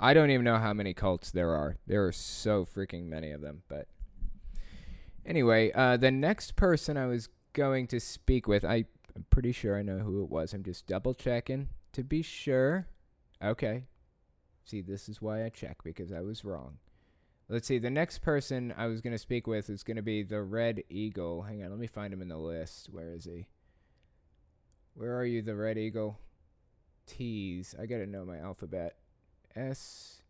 I 0.01 0.15
don't 0.15 0.31
even 0.31 0.45
know 0.45 0.57
how 0.57 0.73
many 0.73 0.95
cults 0.95 1.31
there 1.31 1.51
are. 1.51 1.77
There 1.87 2.07
are 2.07 2.13
so 2.13 2.65
freaking 2.65 3.05
many 3.05 3.31
of 3.31 3.43
them, 3.43 3.63
but 3.69 3.87
Anyway, 5.27 5.71
uh, 5.75 5.99
the 5.99 6.11
next 6.11 6.57
person 6.57 6.97
I 6.97 7.07
was 7.07 7.29
going 7.53 7.89
to 7.89 8.01
speak 8.01 8.47
with, 8.47 8.65
I, 8.65 8.85
I'm 9.15 9.27
pretty 9.29 9.53
sure 9.53 9.79
I 9.79 9.83
know 9.83 9.99
who 9.99 10.23
it 10.23 10.31
was. 10.31 10.55
I'm 10.55 10.63
just 10.63 10.87
double 10.87 11.15
checking 11.15 11.69
to 11.93 12.03
be 12.03 12.23
sure. 12.23 12.87
Okay. 13.43 13.85
See, 14.65 14.81
this 14.81 15.09
is 15.09 15.21
why 15.21 15.45
I 15.45 15.49
check 15.51 15.83
because 15.85 16.11
I 16.13 16.21
was 16.21 16.45
wrong. 16.45 16.79
Let's 17.49 17.69
see. 17.69 17.79
The 17.79 17.91
next 17.91 18.19
person 18.23 18.73
I 18.77 18.87
was 18.87 19.03
going 19.03 19.13
to 19.13 19.19
speak 19.19 19.47
with 19.47 19.69
is 19.69 19.83
going 19.83 19.97
to 19.99 20.03
be 20.03 20.23
the 20.23 20.43
Red 20.43 20.83
Eagle. 20.89 21.43
Hang 21.43 21.63
on, 21.63 21.71
let 21.71 21.79
me 21.79 21.87
find 21.87 22.13
him 22.13 22.23
in 22.23 22.29
the 22.29 22.39
list. 22.39 22.89
Where 22.91 23.13
is 23.13 23.25
he? 23.27 23.47
Where 24.95 25.19
are 25.19 25.25
you, 25.27 25.43
the 25.43 25.55
Red 25.55 25.77
Eagle? 25.77 26.19
T's. 27.07 27.75
I 27.79 27.85
got 27.87 27.97
to 27.99 28.07
know 28.07 28.25
my 28.25 28.39
alphabet. 28.39 28.97
S. 29.55 30.23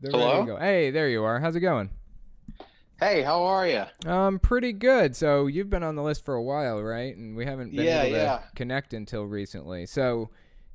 The 0.00 0.10
Red 0.10 0.20
Hello? 0.20 0.42
Eagle. 0.44 0.56
Hey, 0.58 0.90
there 0.92 1.08
you 1.08 1.24
are. 1.24 1.40
How's 1.40 1.56
it 1.56 1.60
going? 1.60 1.90
Hey, 3.00 3.22
how 3.22 3.42
are 3.42 3.66
you? 3.66 3.84
Um, 4.08 4.38
pretty 4.38 4.72
good. 4.72 5.16
So 5.16 5.46
you've 5.48 5.68
been 5.68 5.82
on 5.82 5.96
the 5.96 6.02
list 6.02 6.24
for 6.24 6.34
a 6.34 6.42
while, 6.42 6.80
right? 6.80 7.16
And 7.16 7.34
we 7.34 7.44
haven't 7.44 7.74
been 7.74 7.84
Yeah, 7.84 8.02
able 8.02 8.16
to 8.16 8.22
yeah. 8.22 8.42
connect 8.54 8.94
until 8.94 9.24
recently. 9.24 9.84
So 9.86 10.30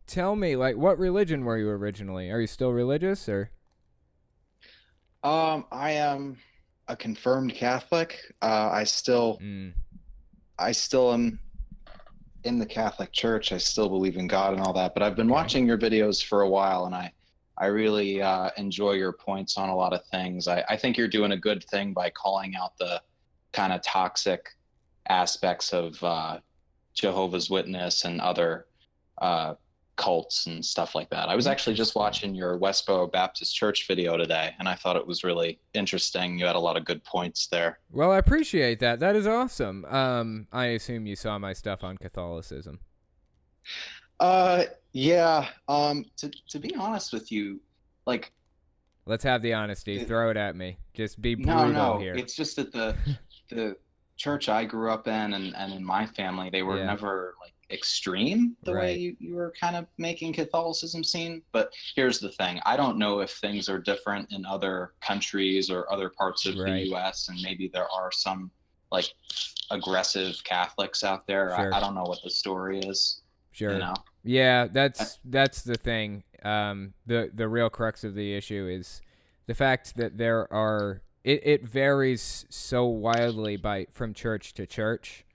tell 0.09 0.35
me, 0.35 0.55
like, 0.55 0.75
what 0.75 0.97
religion 0.99 1.45
were 1.45 1.57
you 1.57 1.69
originally? 1.69 2.29
Are 2.31 2.41
you 2.41 2.47
still 2.47 2.71
religious, 2.73 3.29
or? 3.29 3.51
Um, 5.23 5.65
I 5.71 5.91
am 5.91 6.37
a 6.87 6.95
confirmed 6.95 7.53
Catholic. 7.53 8.19
Uh, 8.41 8.69
I 8.71 8.83
still, 8.83 9.39
Mm, 9.39 9.73
I 10.57 10.71
still 10.71 11.13
am 11.13 11.39
in 12.43 12.57
the 12.57 12.65
Catholic 12.65 13.11
Church. 13.11 13.51
I 13.51 13.57
still 13.57 13.89
believe 13.89 14.17
in 14.17 14.27
God 14.27 14.53
and 14.53 14.61
all 14.61 14.73
that. 14.73 14.93
But 14.93 15.03
I've 15.03 15.15
been 15.15 15.27
Okay. 15.27 15.33
watching 15.33 15.67
your 15.67 15.77
videos 15.77 16.23
for 16.23 16.41
a 16.41 16.49
while, 16.49 16.85
and 16.85 16.95
I, 16.95 17.11
I 17.57 17.65
really 17.67 18.21
uh, 18.21 18.49
enjoy 18.57 18.93
your 18.93 19.13
points 19.13 19.57
on 19.57 19.69
a 19.69 19.75
lot 19.75 19.93
of 19.93 20.05
things. 20.07 20.47
I, 20.47 20.63
I 20.69 20.77
think 20.77 20.97
you're 20.97 21.07
doing 21.09 21.33
a 21.33 21.37
good 21.37 21.63
thing 21.65 21.93
by 21.93 22.09
calling 22.09 22.55
out 22.55 22.77
the 22.77 23.01
kind 23.51 23.73
of 23.73 23.81
toxic 23.83 24.41
aspects 25.09 25.73
of 25.73 26.01
uh, 26.03 26.39
Jehovah's 26.93 27.49
Witness 27.49 28.05
and 28.05 28.21
other 28.21 28.67
uh, 29.21 29.55
cults 29.99 30.47
and 30.47 30.65
stuff 30.65 30.95
like 30.95 31.09
that. 31.09 31.27
I 31.29 31.35
was 31.35 31.45
actually 31.45 31.75
just 31.75 31.93
watching 31.93 32.33
your 32.33 32.57
Westboro 32.57 33.11
Baptist 33.11 33.53
Church 33.55 33.85
video 33.87 34.15
today, 34.17 34.55
and 34.57 34.67
I 34.67 34.73
thought 34.73 34.95
it 34.95 35.05
was 35.05 35.23
really 35.23 35.59
interesting. 35.73 36.39
You 36.39 36.45
had 36.45 36.55
a 36.55 36.59
lot 36.59 36.77
of 36.77 36.85
good 36.85 37.03
points 37.03 37.47
there. 37.47 37.79
well, 37.91 38.11
I 38.11 38.17
appreciate 38.17 38.79
that. 38.79 38.99
That 39.01 39.15
is 39.15 39.27
awesome. 39.27 39.83
Um, 39.85 40.47
I 40.53 40.67
assume 40.67 41.05
you 41.05 41.15
saw 41.17 41.37
my 41.37 41.51
stuff 41.53 41.83
on 41.83 41.97
Catholicism. 41.97 42.79
Uh, 44.19 44.63
yeah. 44.93 45.47
Um, 45.67 46.05
to 46.17 46.31
to 46.49 46.59
be 46.59 46.73
honest 46.75 47.13
with 47.13 47.31
you, 47.31 47.59
like 48.05 48.31
Let's 49.05 49.23
have 49.23 49.41
the 49.41 49.53
honesty. 49.53 49.97
It- 49.99 50.07
Throw 50.07 50.29
it 50.29 50.37
at 50.37 50.55
me. 50.55 50.77
Just 50.93 51.19
be 51.21 51.35
no, 51.35 51.55
brutal 51.65 51.73
no, 51.73 51.99
here. 51.99 52.15
it's 52.15 52.35
just 52.35 52.55
that 52.55 52.71
the 52.71 52.95
the 53.49 53.75
church 54.17 54.49
I 54.49 54.65
grew 54.65 54.91
up 54.91 55.07
in 55.07 55.33
and 55.33 55.55
and 55.55 55.73
in 55.73 55.83
my 55.83 56.05
family, 56.05 56.49
they 56.49 56.63
were 56.63 56.77
Yeah. 56.77 56.85
never 56.85 57.35
like 57.41 57.53
extreme 57.71 58.55
the 58.63 58.73
way 58.73 58.97
you, 58.97 59.15
you 59.19 59.35
were 59.35 59.53
kind 59.59 59.75
of 59.75 59.85
making 59.97 60.33
Catholicism 60.33 61.03
seem. 61.03 61.41
But 61.51 61.71
here's 61.95 62.19
the 62.19 62.31
thing: 62.31 62.59
I 62.65 62.77
don't 62.77 62.97
know 62.97 63.19
if 63.19 63.31
things 63.31 63.69
are 63.69 63.79
different 63.79 64.31
in 64.31 64.45
other 64.45 64.93
countries 65.01 65.69
or 65.69 65.91
other 65.91 66.09
parts 66.09 66.45
of 66.45 66.57
Right. 66.57 66.83
the 66.83 66.89
U.S. 66.89 67.29
and 67.29 67.39
maybe 67.41 67.69
there 67.71 67.87
are 67.91 68.11
some 68.11 68.51
like 68.91 69.13
aggressive 69.71 70.35
Catholics 70.43 71.03
out 71.03 71.27
there. 71.27 71.53
Sure. 71.55 71.73
I, 71.73 71.77
I 71.77 71.79
don't 71.79 71.95
know 71.95 72.03
what 72.03 72.23
the 72.23 72.29
story 72.29 72.79
is. 72.79 73.21
Sure. 73.51 73.73
You 73.73 73.79
know. 73.79 73.93
Yeah, 74.23 74.67
that's 74.67 75.19
that's 75.25 75.61
the 75.61 75.75
thing. 75.75 76.23
Um, 76.43 76.93
the 77.05 77.31
the 77.33 77.47
real 77.47 77.69
crux 77.69 78.03
of 78.03 78.15
the 78.15 78.33
issue 78.33 78.67
is 78.69 79.01
the 79.47 79.55
fact 79.55 79.95
that 79.97 80.17
there 80.17 80.51
are 80.53 81.01
it, 81.23 81.41
it 81.45 81.63
varies 81.67 82.45
so 82.49 82.85
wildly 82.85 83.57
by 83.57 83.87
from 83.91 84.13
church 84.13 84.53
to 84.55 84.65
church, 84.65 85.25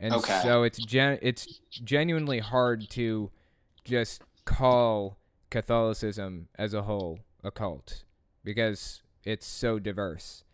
and 0.00 0.14
Okay. 0.14 0.40
so 0.42 0.62
it's 0.62 0.78
gen 0.78 1.18
it's 1.22 1.60
genuinely 1.70 2.40
hard 2.40 2.88
to 2.90 3.30
just 3.84 4.22
call 4.44 5.18
Catholicism 5.50 6.48
as 6.56 6.74
a 6.74 6.82
whole 6.82 7.20
a 7.42 7.50
cult 7.50 8.04
because 8.42 9.02
it's 9.24 9.46
so 9.46 9.78
diverse. 9.78 10.44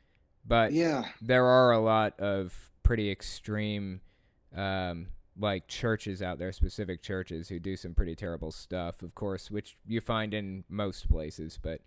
But 0.47 0.73
Yeah. 0.73 1.09
there 1.21 1.45
are 1.47 1.73
a 1.73 1.81
lot 1.81 2.19
of 2.21 2.71
pretty 2.83 3.11
extreme 3.11 4.01
um 4.55 5.09
like 5.39 5.69
churches 5.69 6.21
out 6.23 6.39
there 6.39 6.51
specific 6.53 7.03
churches 7.03 7.49
who 7.49 7.61
do 7.61 7.77
some 7.77 7.95
pretty 7.95 8.17
terrible 8.17 8.51
stuff 8.51 9.01
of 9.01 9.15
course 9.15 9.49
which 9.51 9.77
you 9.87 10.01
find 10.01 10.35
in 10.35 10.65
most 10.69 11.09
places 11.09 11.59
but 11.63 11.81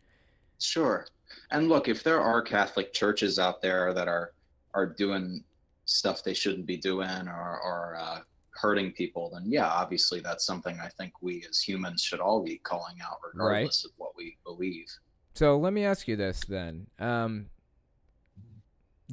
Sure. 0.60 1.06
And 1.52 1.68
look, 1.68 1.88
if 1.90 2.04
there 2.04 2.22
are 2.22 2.42
Catholic 2.42 2.94
churches 2.94 3.38
out 3.40 3.62
there 3.62 3.94
that 3.94 4.08
are 4.08 4.34
are 4.74 4.86
doing 4.86 5.44
stuff 5.86 6.24
they 6.24 6.34
shouldn't 6.34 6.66
be 6.66 6.78
doing 6.78 7.28
or 7.28 7.60
or 7.64 7.98
uh, 8.00 8.20
hurting 8.52 8.92
people, 8.92 9.30
then 9.34 9.44
yeah, 9.52 9.68
obviously 9.68 10.20
that's 10.20 10.46
something 10.46 10.80
I 10.80 10.90
think 10.90 11.14
we 11.22 11.46
as 11.50 11.60
humans 11.60 12.02
should 12.02 12.20
all 12.20 12.44
be 12.44 12.58
calling 12.58 12.98
out, 13.04 13.18
regardless 13.34 13.84
of 13.86 13.92
what 13.98 14.12
we 14.18 14.38
believe. 14.46 14.88
so 15.34 15.58
let 15.58 15.74
me 15.74 15.84
ask 15.84 16.08
you 16.08 16.16
this 16.16 16.42
then 16.48 16.86
um 17.00 17.48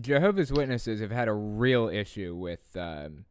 jehovah's 0.01 0.53
witnesses 0.53 1.01
have 1.01 1.11
had 1.11 1.29
a 1.29 1.33
real 1.33 1.89
issue 1.89 2.35
with 2.35 2.77
um 2.77 3.25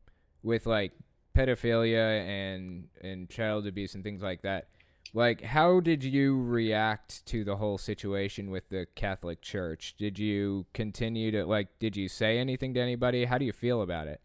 with 0.43 0.65
like 0.65 0.91
pedophilia 1.35 2.21
and 2.27 2.87
and 3.01 3.29
child 3.29 3.65
abuse 3.67 3.93
and 3.95 4.03
things 4.03 4.21
like 4.21 4.41
that 4.41 4.67
like 5.13 5.41
how 5.41 5.79
did 5.79 6.03
you 6.03 6.41
react 6.41 7.25
to 7.25 7.43
the 7.43 7.55
whole 7.57 7.77
situation 7.77 8.49
with 8.49 8.69
the 8.69 8.85
catholic 8.95 9.41
church 9.41 9.95
did 9.97 10.19
you 10.19 10.65
continue 10.73 11.31
to 11.31 11.45
like 11.45 11.67
did 11.79 11.95
you 11.95 12.07
say 12.07 12.37
anything 12.37 12.73
to 12.73 12.79
anybody 12.79 13.25
how 13.25 13.37
do 13.37 13.45
you 13.45 13.53
feel 13.53 13.81
about 13.81 14.07
it 14.07 14.21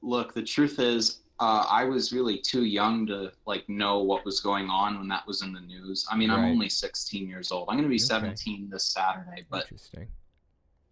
Look, 0.00 0.32
the 0.32 0.42
truth 0.42 0.78
is, 0.78 1.20
uh, 1.40 1.66
I 1.68 1.84
was 1.84 2.12
really 2.12 2.38
too 2.38 2.64
young 2.64 3.06
to 3.06 3.32
like 3.46 3.68
know 3.68 4.00
what 4.00 4.24
was 4.24 4.40
going 4.40 4.70
on 4.70 4.98
when 4.98 5.08
that 5.08 5.26
was 5.26 5.42
in 5.42 5.52
the 5.52 5.60
news. 5.60 6.06
I 6.10 6.16
mean, 6.16 6.30
I'm 6.30 6.44
only 6.44 6.68
16 6.68 7.28
years 7.28 7.50
old. 7.50 7.68
I'm 7.68 7.76
going 7.76 7.84
to 7.84 7.90
be 7.90 7.96
Okay. 7.96 8.04
17 8.04 8.70
this 8.70 8.84
Saturday, 8.84 9.44
but 9.50 9.62
interesting 9.62 10.08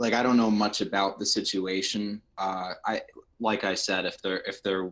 like 0.00 0.14
I 0.14 0.22
don't 0.22 0.38
know 0.38 0.50
much 0.50 0.80
about 0.80 1.18
the 1.18 1.26
situation. 1.26 2.20
Uh, 2.38 2.72
I 2.86 3.02
like 3.38 3.64
I 3.64 3.74
said, 3.74 4.06
if 4.06 4.20
there 4.22 4.38
if 4.40 4.62
there 4.62 4.90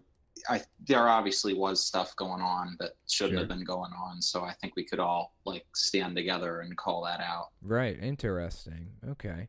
I 0.48 0.62
there 0.86 1.08
obviously 1.08 1.54
was 1.54 1.84
stuff 1.84 2.14
going 2.16 2.42
on 2.42 2.76
that 2.80 2.92
shouldn't 3.08 3.34
Sure. 3.34 3.40
have 3.40 3.48
been 3.48 3.64
going 3.64 3.92
on. 3.92 4.20
So 4.22 4.42
I 4.42 4.52
think 4.54 4.76
we 4.76 4.84
could 4.84 5.00
all 5.00 5.34
like 5.44 5.66
stand 5.74 6.16
together 6.16 6.60
and 6.60 6.76
call 6.76 7.04
that 7.04 7.20
out. 7.20 7.48
Right. 7.62 7.98
Interesting. 8.02 8.88
Okay. 9.10 9.48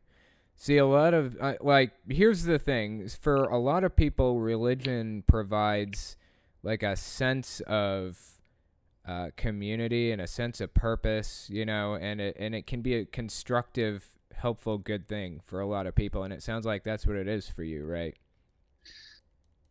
See, 0.56 0.76
a 0.76 0.86
lot 0.86 1.14
of 1.14 1.36
uh, 1.40 1.54
like 1.60 1.92
here's 2.08 2.44
the 2.44 2.58
thing: 2.58 3.08
for 3.08 3.44
a 3.44 3.58
lot 3.58 3.82
of 3.84 3.96
people, 3.96 4.40
religion 4.40 5.24
provides 5.26 6.16
like 6.62 6.82
a 6.82 6.96
sense 6.96 7.60
of 7.66 8.18
uh, 9.08 9.30
community 9.36 10.12
and 10.12 10.20
a 10.20 10.26
sense 10.26 10.60
of 10.60 10.74
purpose, 10.74 11.48
you 11.50 11.64
know, 11.64 11.94
and 11.94 12.20
it 12.20 12.36
and 12.38 12.54
it 12.54 12.66
can 12.66 12.82
be 12.82 12.94
a 12.94 13.04
constructive, 13.06 14.04
helpful, 14.34 14.76
good 14.76 15.08
thing 15.08 15.40
for 15.44 15.60
a 15.60 15.66
lot 15.66 15.86
of 15.86 15.94
people. 15.94 16.22
And 16.24 16.32
it 16.32 16.42
sounds 16.42 16.66
like 16.66 16.84
that's 16.84 17.06
what 17.06 17.16
it 17.16 17.26
is 17.26 17.48
for 17.48 17.62
you, 17.62 17.86
right? 17.86 18.14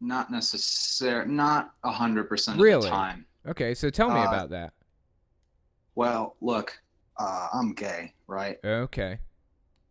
Not 0.02 0.32
necessary, 0.32 1.28
not 1.28 1.74
a 1.84 1.92
hundred 1.92 2.30
percent 2.30 2.58
of 2.58 2.64
Really? 2.64 2.84
the 2.84 2.90
time. 2.90 3.26
Okay, 3.48 3.74
so 3.74 3.90
tell 3.90 4.10
me 4.10 4.20
Uh, 4.20 4.28
about 4.28 4.50
that. 4.52 4.74
Well, 5.96 6.36
look, 6.42 6.80
uh, 7.18 7.50
I'm 7.54 7.74
gay, 7.74 8.14
right? 8.28 8.58
Okay. 8.64 9.20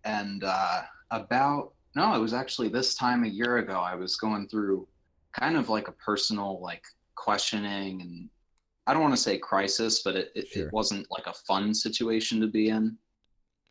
and 0.05 0.45
uh, 0.45 0.83
about 1.11 1.73
no 1.97 2.15
it 2.15 2.19
was 2.19 2.33
actually 2.33 2.69
this 2.69 2.95
time 2.95 3.25
a 3.25 3.29
year 3.29 3.57
ago 3.59 3.81
i 3.81 3.95
was 3.95 4.15
going 4.17 4.47
through 4.49 4.87
kind 5.33 5.57
of 5.57 5.69
like 5.69 5.89
a 5.89 5.93
personal 5.93 6.61
like 6.61 6.85
questioning 7.17 8.01
and 8.03 8.29
i 8.87 8.93
don't 8.93 9.03
want 9.03 9.13
to 9.15 9.21
say 9.21 9.37
crisis 9.37 10.03
but 10.05 10.15
it, 10.15 10.31
it, 10.37 10.47
Sure. 10.49 10.67
it 10.69 10.73
wasn't 10.73 11.05
like 11.11 11.27
a 11.27 11.33
fun 11.33 11.75
situation 11.75 12.41
to 12.41 12.47
be 12.47 12.69
in 12.69 12.97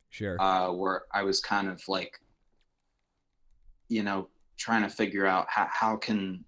Sure. 0.10 0.36
uh, 0.42 0.70
where 0.72 1.04
i 1.14 1.24
was 1.24 1.40
kind 1.40 1.70
of 1.70 1.82
like 1.88 2.20
you 3.88 4.04
know 4.04 4.28
trying 4.58 4.82
to 4.84 4.90
figure 4.90 5.26
out 5.26 5.46
how, 5.50 5.68
how 5.72 5.96
can 5.96 6.44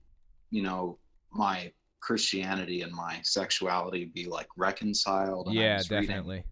you 0.49 0.63
know 0.63 0.97
my 1.31 1.71
christianity 2.01 2.81
and 2.81 2.91
my 2.93 3.19
sexuality 3.23 4.05
be 4.05 4.25
like 4.25 4.47
reconciled 4.57 5.47
And 5.47 5.55
yeah, 5.55 5.81
definitely. 5.87 6.43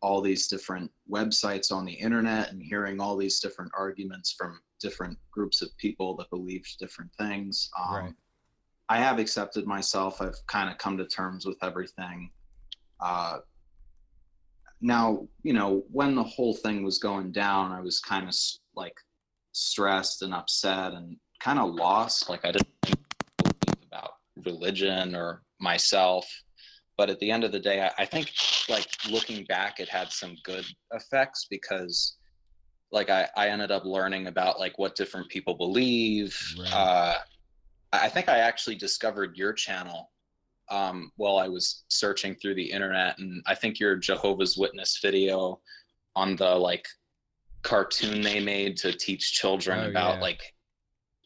all 0.00 0.20
these 0.20 0.46
different 0.48 0.90
websites 1.10 1.72
on 1.72 1.84
the 1.84 1.92
internet 1.92 2.50
and 2.50 2.62
hearing 2.62 3.00
all 3.00 3.16
these 3.16 3.40
different 3.40 3.72
arguments 3.76 4.34
from 4.38 4.60
different 4.80 5.18
groups 5.30 5.62
of 5.62 5.76
people 5.78 6.16
that 6.16 6.30
believed 6.30 6.78
different 6.78 7.10
things. 7.18 7.68
Um, 7.78 7.94
Right. 7.94 8.14
I 8.88 8.98
have 8.98 9.18
accepted 9.18 9.66
myself. 9.66 10.22
I've 10.22 10.38
kind 10.46 10.70
of 10.70 10.78
come 10.78 10.96
to 10.98 11.06
terms 11.06 11.44
with 11.44 11.56
everything. 11.62 12.30
Uh, 13.00 13.38
now, 14.80 15.26
you 15.42 15.52
know, 15.54 15.82
when 15.90 16.14
the 16.14 16.22
whole 16.22 16.54
thing 16.54 16.84
was 16.84 16.98
going 16.98 17.32
down, 17.32 17.72
I 17.72 17.80
was 17.80 17.98
kind 17.98 18.28
of 18.28 18.34
like 18.76 18.94
stressed 19.56 20.22
and 20.22 20.34
upset 20.34 20.92
and 20.92 21.16
kind 21.40 21.58
of 21.58 21.74
lost. 21.74 22.28
Like 22.28 22.44
I 22.44 22.52
didn't 22.52 22.68
think 22.82 22.98
about 23.88 24.12
religion 24.44 25.14
or 25.14 25.42
myself 25.60 26.26
but 26.98 27.10
at 27.10 27.18
the 27.20 27.30
end 27.30 27.44
of 27.44 27.52
the 27.52 27.58
day 27.58 27.82
I, 27.82 28.02
I 28.02 28.04
think 28.06 28.30
like 28.68 28.86
looking 29.10 29.44
back 29.46 29.80
it 29.80 29.88
had 29.88 30.10
some 30.12 30.36
good 30.44 30.64
effects 30.92 31.46
because 31.48 32.16
like 32.92 33.10
I, 33.10 33.28
I 33.36 33.48
ended 33.48 33.70
up 33.70 33.84
learning 33.84 34.26
about 34.26 34.58
like 34.60 34.78
what 34.78 34.94
different 34.96 35.28
people 35.30 35.54
believe 35.54 36.36
Right. 36.58 36.72
uh, 36.72 37.14
i 37.92 38.06
I 38.06 38.08
think 38.10 38.28
i 38.28 38.38
actually 38.38 38.76
discovered 38.76 39.36
your 39.36 39.52
channel 39.54 40.10
um, 40.70 41.10
while 41.16 41.38
i 41.38 41.48
was 41.48 41.84
searching 41.88 42.34
through 42.34 42.56
the 42.56 42.70
internet 42.70 43.18
and 43.18 43.42
i 43.46 43.54
think 43.54 43.80
your 43.80 43.96
jehovah's 43.96 44.58
witness 44.58 44.98
video 45.00 45.60
on 46.14 46.36
the 46.36 46.50
like 46.54 46.86
cartoon 47.70 48.22
they 48.22 48.38
made 48.40 48.76
to 48.78 48.92
teach 48.92 49.32
children 49.32 49.78
Oh, 49.84 49.90
about 49.90 50.14
yeah. 50.16 50.20
like 50.28 50.42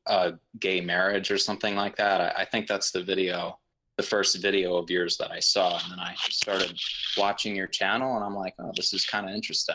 uh, 0.06 0.32
gay 0.58 0.80
marriage 0.80 1.30
or 1.30 1.38
something 1.38 1.76
like 1.76 1.96
that 1.96 2.20
I, 2.20 2.42
I 2.42 2.44
think 2.46 2.66
that's 2.66 2.90
the 2.90 3.02
video 3.02 3.58
the 3.96 4.06
first 4.06 4.40
video 4.40 4.76
of 4.76 4.88
yours 4.88 5.18
that 5.18 5.30
I 5.30 5.40
saw, 5.40 5.78
and 5.82 5.92
then 5.92 5.98
I 5.98 6.14
started 6.30 6.72
watching 7.18 7.54
your 7.54 7.66
channel, 7.66 8.16
and 8.16 8.24
I'm 8.24 8.34
like, 8.34 8.54
oh, 8.58 8.72
this 8.74 8.94
is 8.94 9.04
kind 9.04 9.28
of 9.28 9.34
interesting. 9.34 9.74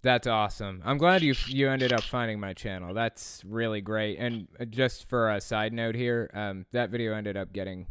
That's 0.00 0.28
awesome. 0.28 0.80
I'm 0.84 0.96
glad 0.96 1.22
you 1.22 1.34
you 1.48 1.68
ended 1.68 1.92
up 1.92 2.02
finding 2.04 2.38
my 2.38 2.52
channel. 2.52 2.94
That's 2.94 3.42
really 3.44 3.80
great. 3.80 4.18
And 4.20 4.46
uh, 4.60 4.64
just 4.66 5.08
for 5.08 5.28
a 5.32 5.40
side 5.40 5.72
note 5.72 5.96
here, 5.96 6.30
um, 6.34 6.66
that 6.70 6.90
video 6.90 7.14
ended 7.14 7.36
up 7.36 7.52
getting 7.52 7.88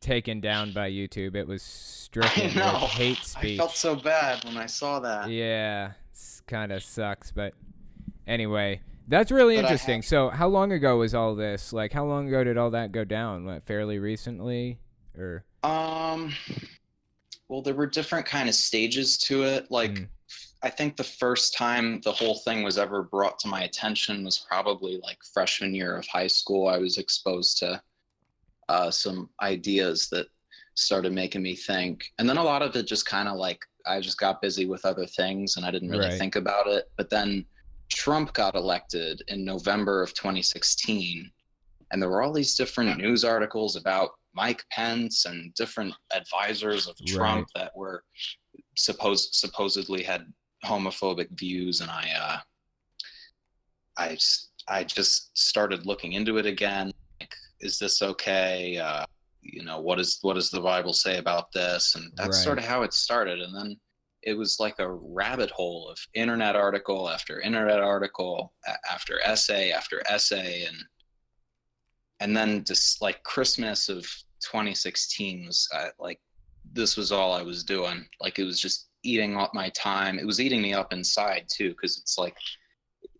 taken 0.00 0.40
down 0.40 0.72
by 0.72 0.90
YouTube. 0.90 1.36
It 1.36 1.46
was 1.46 1.62
stricken 2.06 2.54
with 2.54 2.64
hate 2.92 3.18
speech. 3.18 3.60
I 3.60 3.64
felt 3.64 3.76
so 3.76 3.94
bad 3.94 4.42
when 4.44 4.56
I 4.56 4.64
saw 4.66 5.00
that. 5.00 5.28
yeah, 5.28 5.92
kind 6.46 6.72
of 6.72 6.82
sucks, 6.82 7.30
but 7.32 7.54
anyway, 8.26 8.80
that's 9.08 9.30
really 9.30 9.56
But 9.56 9.64
interesting. 9.64 9.96
have- 10.02 10.04
So, 10.06 10.28
how 10.30 10.48
long 10.48 10.72
ago 10.72 10.98
was 10.98 11.14
all 11.14 11.34
this? 11.34 11.72
Like, 11.72 11.92
how 11.92 12.04
long 12.04 12.28
ago 12.28 12.44
did 12.44 12.56
all 12.56 12.70
that 12.70 12.92
go 12.92 13.04
down? 13.04 13.44
What, 13.44 13.64
fairly 13.64 13.98
recently, 13.98 14.78
or 15.16 15.44
Um, 15.62 16.32
well, 17.48 17.62
there 17.62 17.74
were 17.74 17.86
different 17.86 18.26
kind 18.26 18.48
of 18.48 18.54
stages 18.54 19.18
to 19.18 19.44
it. 19.44 19.70
Like, 19.70 19.92
Mm. 19.92 20.08
I 20.62 20.70
think 20.70 20.96
the 20.96 21.04
first 21.04 21.54
time 21.54 22.00
the 22.00 22.10
whole 22.12 22.38
thing 22.38 22.62
was 22.64 22.78
ever 22.78 23.02
brought 23.02 23.38
to 23.40 23.48
my 23.48 23.62
attention 23.62 24.24
was 24.24 24.38
probably 24.38 24.98
like 25.02 25.18
freshman 25.32 25.74
year 25.74 25.96
of 25.96 26.06
high 26.08 26.26
school. 26.26 26.66
I 26.66 26.78
was 26.78 26.98
exposed 26.98 27.58
to 27.58 27.80
uh, 28.68 28.90
some 28.90 29.30
ideas 29.42 30.08
that 30.10 30.26
started 30.76 31.12
making 31.12 31.42
me 31.42 31.56
think, 31.56 32.04
and 32.18 32.28
then 32.28 32.36
a 32.36 32.42
lot 32.44 32.62
of 32.62 32.76
it 32.76 32.86
just 32.86 33.06
kind 33.06 33.28
of 33.28 33.36
like 33.36 33.60
I 33.86 34.00
just 34.00 34.18
got 34.18 34.42
busy 34.42 34.66
with 34.66 34.84
other 34.84 35.06
things 35.06 35.56
and 35.56 35.64
I 35.64 35.70
didn't 35.70 35.90
really 35.90 36.08
Right. 36.08 36.18
think 36.18 36.36
about 36.36 36.66
it. 36.66 36.90
But 36.96 37.08
then 37.08 37.46
Trump 37.88 38.32
got 38.32 38.54
elected 38.56 39.22
in 39.28 39.44
November 39.44 40.02
of 40.02 40.12
2016, 40.14 41.30
and 41.90 42.02
there 42.02 42.08
were 42.08 42.22
all 42.22 42.32
these 42.32 42.56
different 42.56 42.98
news 42.98 43.24
articles 43.24 43.76
about 43.76 44.10
Mike 44.34 44.64
Pence 44.70 45.24
and 45.24 45.54
different 45.54 45.94
advisors 46.12 46.86
of 46.88 46.96
Trump 47.06 47.48
that 47.54 47.74
were 47.76 48.02
supposed 48.76 49.34
supposedly 49.34 50.02
had 50.02 50.30
homophobic 50.64 51.28
views, 51.38 51.80
and 51.80 51.90
I 51.90 52.10
uh, 52.20 52.38
I 53.96 54.18
I 54.68 54.84
just 54.84 55.36
started 55.38 55.86
looking 55.86 56.12
into 56.12 56.38
it 56.38 56.46
again. 56.46 56.92
Like, 57.20 57.34
is 57.60 57.78
this 57.78 58.02
okay? 58.02 58.76
Uh, 58.78 59.04
you 59.52 59.64
know, 59.64 59.80
what 59.80 59.98
is 60.00 60.18
what 60.22 60.34
does 60.34 60.50
the 60.50 60.60
Bible 60.60 60.92
say 60.92 61.18
about 61.18 61.52
this? 61.52 61.94
And 61.94 62.12
that's 62.16 62.42
sort 62.42 62.58
of 62.58 62.64
how 62.64 62.82
it 62.82 62.92
started. 62.92 63.40
And 63.40 63.54
then 63.54 63.76
it 64.22 64.34
was 64.34 64.58
like 64.58 64.78
a 64.78 64.92
rabbit 64.92 65.50
hole 65.50 65.88
of 65.88 65.98
internet 66.14 66.56
article 66.56 67.08
after 67.08 67.40
internet 67.40 67.80
article 67.80 68.52
after 68.90 69.20
essay 69.24 69.70
after 69.70 70.02
essay, 70.08 70.64
and 70.64 70.76
and 72.20 72.36
then 72.36 72.64
just 72.64 73.00
like 73.00 73.22
Christmas 73.22 73.88
of 73.88 74.02
2016 74.40 75.46
was 75.46 75.68
uh, 75.74 75.88
like 75.98 76.20
this 76.72 76.96
was 76.96 77.12
all 77.12 77.32
I 77.32 77.42
was 77.42 77.64
doing. 77.64 78.04
Like 78.20 78.38
it 78.38 78.44
was 78.44 78.60
just 78.60 78.88
eating 79.02 79.36
up 79.36 79.54
my 79.54 79.68
time. 79.70 80.18
It 80.18 80.26
was 80.26 80.40
eating 80.40 80.60
me 80.60 80.74
up 80.74 80.92
inside 80.92 81.46
too, 81.48 81.70
because 81.70 81.98
it's 81.98 82.18
like 82.18 82.36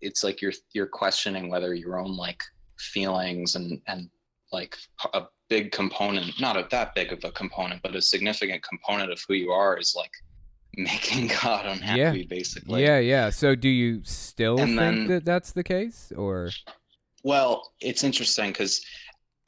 it's 0.00 0.24
like 0.24 0.42
you're 0.42 0.52
you're 0.72 0.86
questioning 0.86 1.48
whether 1.48 1.74
your 1.74 1.98
own 1.98 2.16
like 2.16 2.42
feelings 2.78 3.54
and 3.54 3.80
and 3.86 4.10
like 4.52 4.76
a 5.14 5.22
big 5.48 5.72
component, 5.72 6.40
not 6.40 6.56
a, 6.56 6.66
that 6.70 6.94
big 6.94 7.12
of 7.12 7.22
a 7.24 7.30
component, 7.32 7.82
but 7.82 7.94
a 7.94 8.02
significant 8.02 8.62
component 8.62 9.10
of 9.12 9.20
who 9.28 9.34
you 9.34 9.50
are 9.50 9.78
is 9.78 9.94
like 9.96 10.10
making 10.76 11.28
God 11.42 11.66
unhappy, 11.66 12.24
basically. 12.26 12.82
yeah, 12.82 12.98
yeah. 12.98 13.30
So, 13.30 13.54
do 13.54 13.68
you 13.68 14.02
still 14.04 14.58
And 14.58 14.70
think 14.70 14.78
then- 14.78 15.06
that 15.08 15.24
that's 15.24 15.52
the 15.52 15.64
case, 15.64 16.12
or 16.16 16.50
Well, 17.22 17.72
it's 17.80 18.04
interesting 18.04 18.50
because 18.50 18.84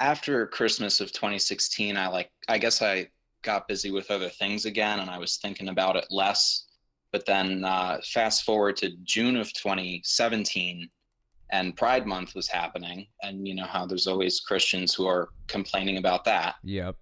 after 0.01 0.47
Christmas 0.47 1.01
of 1.01 1.13
2016, 1.13 1.97
I 1.97 2.07
like, 2.09 2.31
I 2.49 2.57
guess 2.59 2.81
I 2.83 3.09
got 3.43 3.69
busy 3.69 3.91
with 3.91 4.11
other 4.11 4.29
things 4.29 4.65
again 4.65 5.01
and 5.01 5.11
I 5.11 5.19
was 5.19 5.37
thinking 5.39 5.69
about 5.69 5.97
it 5.97 6.07
less. 6.11 6.65
But 7.13 7.25
then 7.27 7.65
uh, 7.65 7.99
fast 8.05 8.45
forward 8.45 8.77
to 8.79 8.91
June 9.03 9.37
of 9.37 9.53
2017 9.55 10.89
and 11.51 11.77
Pride 11.77 12.07
Month 12.07 12.35
was 12.35 12.49
happening. 12.49 13.07
And 13.23 13.47
you 13.47 13.55
know 13.55 13.67
how 13.67 13.87
there's 13.87 14.07
always 14.07 14.41
Christians 14.41 14.95
who 14.95 15.07
are 15.07 15.31
complaining 15.47 15.99
about 15.99 16.25
that. 16.25 16.57
yep? 16.63 16.97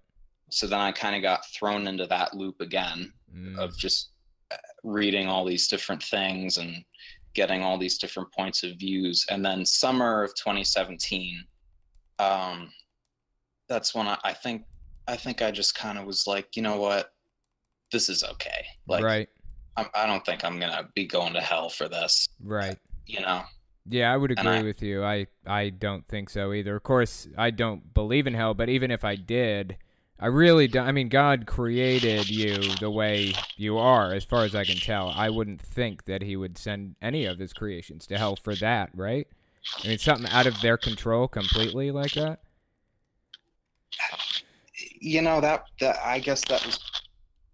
So 0.49 0.65
then 0.65 0.79
I 0.79 0.93
kind 0.93 1.15
of 1.15 1.21
got 1.21 1.45
thrown 1.47 1.87
into 1.87 2.07
that 2.07 2.33
loop 2.33 2.61
again 2.61 3.11
Mm, 3.35 3.57
of 3.57 3.77
just 3.77 4.11
uh, 4.51 4.55
reading 4.83 5.27
all 5.27 5.43
these 5.43 5.67
different 5.67 6.01
things 6.01 6.57
and 6.57 6.83
getting 7.33 7.61
all 7.61 7.77
these 7.77 7.97
different 7.97 8.31
points 8.31 8.63
of 8.63 8.77
views 8.79 9.25
and 9.29 9.45
then 9.45 9.65
summer 9.65 10.23
of 10.23 10.33
2017 10.35 11.43
um 12.19 12.71
that's 13.67 13.93
when 13.93 14.07
i, 14.07 14.17
I 14.23 14.33
think 14.33 14.63
i 15.07 15.17
think 15.17 15.41
i 15.41 15.51
just 15.51 15.75
kind 15.75 15.97
of 15.97 16.05
was 16.05 16.25
like 16.25 16.55
you 16.55 16.61
know 16.61 16.77
what 16.77 17.11
this 17.91 18.07
is 18.07 18.23
okay 18.23 18.65
like 18.87 19.03
right, 19.03 19.27
I'm, 19.75 19.87
i 19.93 20.07
don't 20.07 20.25
think 20.25 20.45
i'm 20.45 20.57
gonna 20.57 20.87
be 20.95 21.05
going 21.05 21.33
to 21.33 21.41
hell 21.41 21.69
for 21.69 21.89
this 21.89 22.29
right. 22.41 22.77
you 23.05 23.19
know 23.19 23.43
Yeah, 23.89 24.11
I 24.11 24.17
would 24.17 24.31
agree 24.31 24.47
I- 24.47 24.61
with 24.63 24.81
you. 24.81 25.03
I 25.03 25.27
I 25.45 25.69
don't 25.69 26.07
think 26.07 26.29
so 26.29 26.53
either. 26.53 26.75
Of 26.75 26.83
course, 26.83 27.27
I 27.37 27.51
don't 27.51 27.93
believe 27.93 28.27
in 28.27 28.33
hell, 28.33 28.53
but 28.53 28.69
even 28.69 28.91
if 28.91 29.03
I 29.03 29.15
did, 29.15 29.77
I 30.19 30.27
really 30.27 30.67
don't. 30.67 30.87
I 30.87 30.91
mean, 30.91 31.09
God 31.09 31.45
created 31.45 32.29
you 32.29 32.75
the 32.79 32.89
way 32.89 33.33
you 33.55 33.77
are, 33.77 34.13
as 34.13 34.25
far 34.25 34.43
as 34.43 34.55
I 34.55 34.63
can 34.65 34.77
tell. 34.77 35.09
I 35.15 35.29
wouldn't 35.29 35.61
think 35.61 36.05
that 36.05 36.21
He 36.21 36.35
would 36.35 36.57
send 36.57 36.95
any 37.01 37.25
of 37.25 37.39
His 37.39 37.53
creations 37.53 38.07
to 38.07 38.17
hell 38.17 38.35
for 38.35 38.55
that, 38.55 38.89
right? 38.93 39.27
I 39.83 39.89
mean, 39.89 39.97
something 39.97 40.29
out 40.31 40.47
of 40.47 40.59
their 40.61 40.77
control 40.77 41.27
completely 41.27 41.91
like 41.91 42.13
that. 42.13 42.39
You 44.99 45.21
know 45.21 45.39
that 45.41 45.65
that 45.79 45.97
I 46.03 46.19
guess 46.19 46.43
that 46.45 46.65
was 46.65 46.79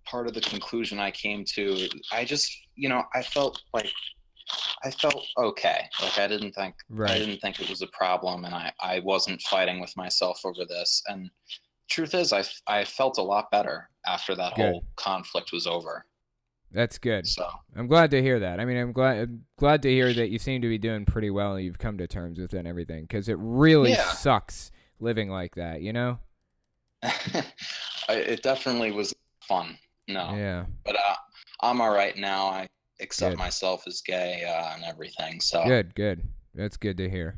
part 0.05 0.27
of 0.27 0.33
the 0.33 0.41
conclusion 0.41 0.99
I 0.99 1.11
came 1.11 1.43
to. 1.55 1.87
I 2.11 2.25
just, 2.25 2.51
you 2.75 2.89
know, 2.89 3.03
I 3.13 3.21
felt 3.23 3.61
like 3.73 3.91
I 4.83 4.91
felt 4.91 5.25
okay. 5.37 5.89
Like 6.01 6.17
I 6.17 6.27
didn't 6.27 6.53
think 6.53 6.75
right. 6.89 7.11
I 7.11 7.19
didn't 7.19 7.39
think 7.39 7.59
it 7.61 7.69
was 7.69 7.81
a 7.81 7.87
problem, 7.87 8.45
and 8.45 8.53
I 8.53 8.71
I 8.81 8.99
wasn't 8.99 9.41
fighting 9.43 9.79
with 9.79 9.95
myself 9.95 10.41
over 10.45 10.65
this. 10.67 11.01
And 11.07 11.29
truth 11.89 12.13
is, 12.13 12.33
I 12.33 12.43
I 12.67 12.83
felt 12.85 13.17
a 13.17 13.21
lot 13.23 13.51
better 13.51 13.89
after 14.05 14.35
that 14.35 14.55
Good. 14.55 14.61
whole 14.61 14.83
conflict 14.95 15.51
was 15.51 15.67
over. 15.67 16.05
That's 16.71 16.97
good. 16.97 17.27
So 17.27 17.47
I'm 17.75 17.87
glad 17.87 18.09
to 18.11 18.21
hear 18.21 18.39
that. 18.39 18.59
I 18.59 18.65
mean, 18.65 18.77
I'm 18.77 18.91
glad 18.93 19.19
I'm 19.19 19.45
glad 19.57 19.81
to 19.83 19.89
hear 19.89 20.11
that 20.13 20.29
you 20.29 20.39
seem 20.39 20.61
to 20.63 20.67
be 20.67 20.79
doing 20.79 21.05
pretty 21.05 21.29
well 21.29 21.55
and 21.55 21.63
you've 21.63 21.77
come 21.77 21.97
to 21.99 22.07
terms 22.07 22.39
with 22.39 22.53
it 22.53 22.57
and 22.57 22.67
everything. 22.67 23.03
Because 23.03 23.29
it 23.29 23.37
really 23.39 23.91
Yeah. 23.91 24.09
sucks 24.13 24.71
living 24.99 25.29
like 25.29 25.55
that, 25.55 25.81
you 25.81 25.93
know? 25.93 26.19
It 28.09 28.43
definitely 28.43 28.91
was 28.91 29.13
fun. 29.47 29.77
No, 30.07 30.35
Yeah. 30.35 30.65
but 30.83 30.95
uh, 30.95 31.15
I'm 31.61 31.79
all 31.79 31.93
right 31.93 32.17
now. 32.17 32.47
I 32.47 32.67
accept 33.03 33.33
Good. 33.33 33.39
myself 33.39 33.83
as 33.87 34.01
gay 34.01 34.43
uh, 34.45 34.73
and 34.75 34.83
everything. 34.83 35.39
So 35.41 35.63
Good. 35.65 35.93
Good. 35.95 36.23
That's 36.55 36.77
good 36.77 36.97
to 36.97 37.09
hear. 37.09 37.35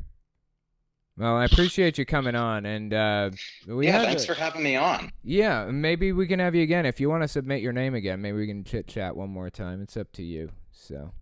Well, 1.18 1.36
I 1.36 1.46
appreciate 1.46 1.96
you 1.96 2.04
coming 2.04 2.34
on, 2.34 2.66
and 2.66 2.92
uh, 2.92 3.30
we 3.66 3.86
yeah, 3.86 4.02
thanks 4.04 4.24
a- 4.24 4.26
for 4.26 4.34
having 4.34 4.62
me 4.62 4.76
on. 4.76 5.10
Yeah, 5.24 5.64
maybe 5.66 6.12
we 6.12 6.26
can 6.26 6.38
have 6.40 6.54
you 6.54 6.62
again 6.62 6.84
if 6.84 7.00
you 7.00 7.08
want 7.08 7.22
to 7.22 7.28
submit 7.28 7.62
your 7.62 7.72
name 7.72 7.94
again. 7.94 8.20
Maybe 8.20 8.36
we 8.36 8.46
can 8.46 8.64
chit 8.64 8.86
chat 8.86 9.16
one 9.16 9.30
more 9.30 9.48
time. 9.48 9.80
It's 9.80 9.96
up 9.96 10.12
to 10.12 10.22
you. 10.22 10.50
So, 10.72 11.12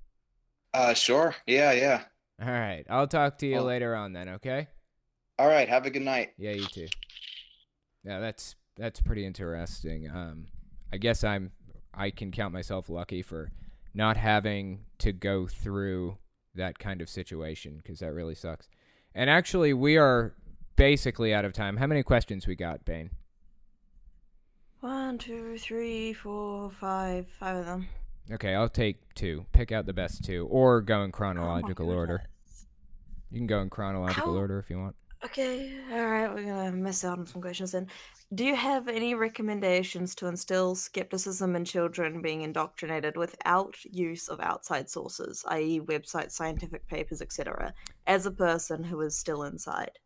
Uh, 0.72 0.94
sure. 0.94 1.36
Yeah, 1.46 1.70
yeah. 1.72 2.02
all 2.42 2.50
right, 2.50 2.84
I'll 2.90 3.06
talk 3.06 3.38
to 3.38 3.46
you 3.46 3.54
Well- 3.56 3.64
later 3.66 3.94
on 3.94 4.12
then. 4.12 4.28
Okay? 4.30 4.66
All 5.38 5.46
right. 5.48 5.68
Have 5.68 5.86
a 5.86 5.90
good 5.90 6.02
night. 6.02 6.32
Yeah, 6.38 6.52
you 6.52 6.66
too. 6.66 6.88
Yeah, 8.04 8.18
that's 8.20 8.56
that's 8.76 9.00
pretty 9.00 9.24
interesting. 9.24 10.10
Um, 10.10 10.46
I 10.92 10.96
guess 10.96 11.22
I'm 11.24 11.52
I 11.92 12.10
can 12.10 12.32
count 12.32 12.52
myself 12.52 12.88
lucky 12.88 13.22
for 13.22 13.52
not 13.94 14.16
having 14.16 14.80
to 14.98 15.12
go 15.12 15.46
through 15.46 16.18
that 16.54 16.78
kind 16.78 17.00
of 17.00 17.08
situation 17.08 17.76
because 17.82 18.00
that 18.00 18.12
really 18.12 18.34
sucks. 18.34 18.68
And 19.14 19.30
actually, 19.30 19.72
we 19.72 19.96
are 19.96 20.34
basically 20.76 21.32
out 21.32 21.44
of 21.44 21.52
time. 21.52 21.76
How 21.76 21.86
many 21.86 22.02
questions 22.02 22.46
we 22.46 22.56
got, 22.56 22.84
Bane? 22.84 23.10
One, 24.80 25.18
two, 25.18 25.56
three, 25.58 26.12
four, 26.12 26.70
five, 26.70 27.26
five 27.38 27.56
of 27.56 27.66
them. 27.66 27.88
Okay, 28.30 28.54
I'll 28.54 28.68
take 28.68 29.14
two. 29.14 29.46
Pick 29.52 29.70
out 29.72 29.86
the 29.86 29.92
best 29.92 30.24
two, 30.24 30.46
or 30.50 30.80
go 30.80 31.02
in 31.02 31.10
Oh 31.10 31.12
chronological 31.12 31.90
order. 31.90 32.24
You 33.30 33.38
can 33.38 33.46
go 33.46 33.60
in 33.60 33.70
chronological 33.70 34.32
How- 34.32 34.38
order 34.38 34.58
if 34.58 34.70
you 34.70 34.78
want. 34.78 34.96
Okay, 35.24 35.72
alright, 35.90 36.32
we're 36.32 36.44
gonna 36.44 36.70
miss 36.72 37.02
out 37.02 37.18
on 37.18 37.26
some 37.26 37.40
questions 37.40 37.72
then. 37.72 37.86
Do 38.34 38.44
you 38.44 38.54
have 38.54 38.88
any 38.88 39.14
recommendations 39.14 40.14
to 40.16 40.26
instill 40.26 40.74
skepticism 40.74 41.56
in 41.56 41.64
children 41.64 42.20
being 42.20 42.42
indoctrinated 42.42 43.16
without 43.16 43.74
use 43.84 44.28
of 44.28 44.38
outside 44.40 44.90
sources, 44.90 45.42
i.e., 45.48 45.80
websites, 45.80 46.32
scientific 46.32 46.86
papers, 46.88 47.22
etc., 47.22 47.72
as 48.06 48.26
a 48.26 48.30
person 48.30 48.84
who 48.84 49.00
is 49.00 49.16
still 49.16 49.44
inside? 49.44 49.98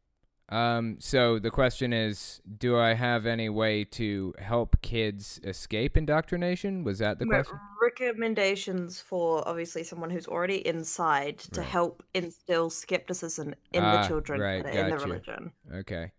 Um, 0.51 0.97
so 0.99 1.39
the 1.39 1.51
question 1.51 1.93
is, 1.93 2.41
do 2.57 2.79
I 2.79 2.95
have 2.95 3.27
any 3.27 3.51
way 3.51 3.85
to 3.85 4.33
help 4.39 4.81
kids 4.81 5.39
escape 5.45 5.95
indoctrination? 5.97 6.85
Was 6.85 7.01
that 7.01 7.19
the 7.19 7.27
question? 7.27 7.59
Recommendations 7.83 8.99
for 9.01 9.47
obviously 9.47 9.85
someone 9.85 10.09
who's 10.09 10.27
already 10.27 10.67
inside 10.67 11.39
to 11.53 11.61
Right. 11.61 11.69
help 11.69 12.03
instill 12.15 12.71
skepticism 12.71 13.55
in 13.73 13.85
Ah, 13.85 14.01
the 14.01 14.09
children 14.09 14.41
right, 14.41 14.65
in 14.65 14.89
the 14.89 14.97
religion. 14.97 15.53
Okay. 15.75 16.13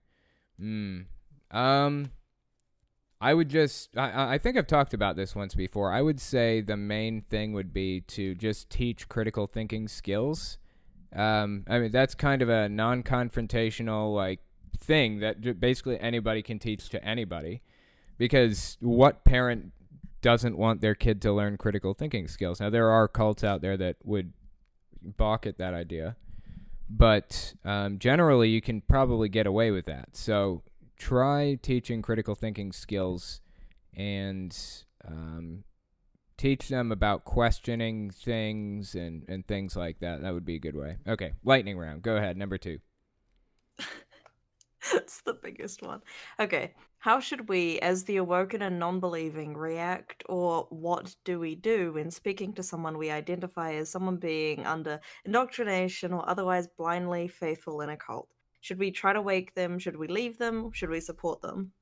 Hmm. 0.59 1.01
Um, 1.49 2.11
I 3.19 3.33
would 3.33 3.49
just. 3.49 3.97
I 3.97 4.35
I 4.35 4.37
think 4.37 4.57
I've 4.57 4.67
talked 4.67 4.93
about 4.93 5.15
this 5.15 5.35
once 5.35 5.55
before. 5.55 5.91
I 5.91 6.01
would 6.01 6.19
say 6.21 6.61
the 6.61 6.77
main 6.77 7.21
thing 7.21 7.53
would 7.53 7.73
be 7.73 8.01
to 8.01 8.35
just 8.35 8.69
teach 8.69 9.09
critical 9.09 9.47
thinking 9.47 9.87
skills. 9.87 10.59
Um, 11.15 11.65
I 11.67 11.79
mean 11.79 11.91
that's 11.91 12.15
kind 12.15 12.41
of 12.41 12.49
a 12.49 12.69
non-confrontational 12.69 14.13
like 14.13 14.39
thing 14.77 15.19
that 15.19 15.59
basically 15.59 15.99
anybody 15.99 16.41
can 16.41 16.59
teach 16.59 16.89
to 16.89 17.03
anybody, 17.03 17.61
because 18.17 18.77
what 18.79 19.23
parent 19.23 19.71
doesn't 20.21 20.57
want 20.57 20.81
their 20.81 20.95
kid 20.95 21.21
to 21.21 21.31
learn 21.33 21.57
critical 21.57 21.93
thinking 21.93 22.27
skills? 22.27 22.59
Now 22.59 22.69
there 22.69 22.89
are 22.89 23.07
cults 23.07 23.43
out 23.43 23.61
there 23.61 23.77
that 23.77 23.97
would 24.03 24.33
balk 25.01 25.47
at 25.47 25.57
that 25.57 25.73
idea 25.73 26.15
but 26.89 27.53
um, 27.63 27.99
generally 27.99 28.49
you 28.49 28.61
can 28.61 28.81
probably 28.81 29.29
get 29.29 29.45
away 29.45 29.71
with 29.71 29.85
that. 29.85 30.09
So 30.13 30.63
try 30.97 31.57
teaching 31.61 32.01
critical 32.01 32.35
thinking 32.35 32.71
skills 32.71 33.41
and 33.95 34.57
um, 35.07 35.63
teach 36.39 36.69
them 36.69 36.91
about 36.91 37.25
questioning 37.25 38.09
things 38.09 38.95
and, 38.95 39.25
and 39.27 39.45
things 39.45 39.75
like 39.75 39.99
that. 39.99 40.21
That 40.21 40.33
would 40.33 40.45
be 40.45 40.55
a 40.55 40.59
good 40.59 40.75
way. 40.75 40.97
Okay, 41.07 41.33
lightning 41.43 41.77
round. 41.77 42.01
Go 42.01 42.15
ahead, 42.15 42.37
number 42.37 42.57
two. 42.57 42.79
It's 44.93 45.21
the 45.21 45.33
biggest 45.33 45.81
one. 45.81 46.01
Okay. 46.39 46.73
How 46.99 47.19
should 47.19 47.49
we, 47.49 47.79
as 47.79 48.05
the 48.05 48.17
awoken 48.17 48.61
and 48.61 48.79
non 48.79 49.01
believing, 49.01 49.53
react, 49.55 50.23
or 50.29 50.67
what 50.69 51.15
do 51.25 51.37
we 51.37 51.55
do 51.55 51.93
when 51.93 52.09
speaking 52.09 52.53
to 52.53 52.63
someone 52.63 52.97
we 52.97 53.11
identify 53.11 53.73
as 53.73 53.89
someone 53.89 54.17
being 54.17 54.65
under 54.65 55.01
indoctrination 55.25 56.13
or 56.13 56.27
otherwise 56.27 56.67
blindly 56.77 57.27
faithful 57.27 57.81
in 57.81 57.89
a 57.89 57.97
cult? 57.97 58.29
Should 58.61 58.79
we 58.79 58.91
try 58.91 59.11
to 59.13 59.21
wake 59.21 59.53
them? 59.53 59.79
Should 59.79 59.97
we 59.97 60.07
leave 60.07 60.37
them? 60.37 60.71
Should 60.71 60.89
we 60.89 61.01
support 61.01 61.41
them? 61.41 61.73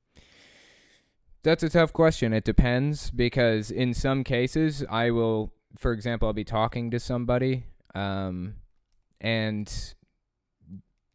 That's 1.48 1.62
a 1.62 1.70
tough 1.70 1.94
question. 1.94 2.34
It 2.34 2.44
depends 2.44 3.10
because 3.10 3.70
in 3.70 3.94
some 3.94 4.22
cases, 4.22 4.84
I 4.90 5.10
will, 5.10 5.54
for 5.78 5.92
example, 5.92 6.28
I'll 6.28 6.34
be 6.34 6.44
talking 6.44 6.90
to 6.90 7.00
somebody 7.00 7.64
um, 7.94 8.56
and 9.18 9.94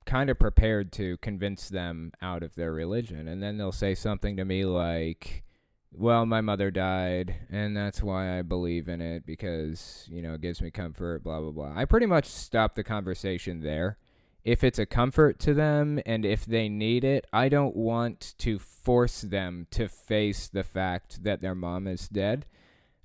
kind 0.08 0.32
of 0.32 0.40
prepared 0.40 0.92
to 0.94 1.18
convince 1.18 1.70
them 1.70 2.14
out 2.20 2.42
of 2.42 2.56
their 2.56 2.74
religion. 2.74 3.28
And 3.28 3.44
then 3.44 3.60
they'll 3.60 3.72
say 3.72 3.94
something 3.94 4.36
to 4.38 4.44
me 4.44 4.66
like, 4.66 5.44
well, 5.92 6.26
my 6.26 6.42
mother 6.42 6.72
died, 6.72 7.36
and 7.52 7.78
that's 7.78 8.02
why 8.02 8.40
I 8.40 8.42
believe 8.42 8.90
in 8.90 9.02
it 9.02 9.28
because, 9.28 10.08
you 10.10 10.24
know, 10.24 10.34
it 10.34 10.42
gives 10.42 10.64
me 10.64 10.72
comfort, 10.72 11.24
blah, 11.24 11.42
blah, 11.42 11.52
blah. 11.52 11.74
I 11.76 11.86
pretty 11.86 12.08
much 12.08 12.26
stop 12.26 12.74
the 12.74 12.84
conversation 12.84 13.60
there. 13.60 14.00
If 14.44 14.64
it's 14.64 14.80
a 14.80 14.86
comfort 14.86 15.40
to 15.40 15.54
them 15.54 16.02
and 16.06 16.26
if 16.26 16.46
they 16.46 16.68
need 16.68 17.04
it, 17.04 17.26
I 17.32 17.48
don't 17.48 17.76
want 17.76 18.36
to 18.40 18.60
force 18.60 19.22
them 19.22 19.68
to 19.72 19.88
face 19.88 20.50
the 20.50 20.64
fact 20.64 21.24
that 21.24 21.42
their 21.42 21.56
mom 21.56 21.88
is 21.88 22.10
dead. 22.10 22.46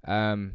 Um, 0.07 0.55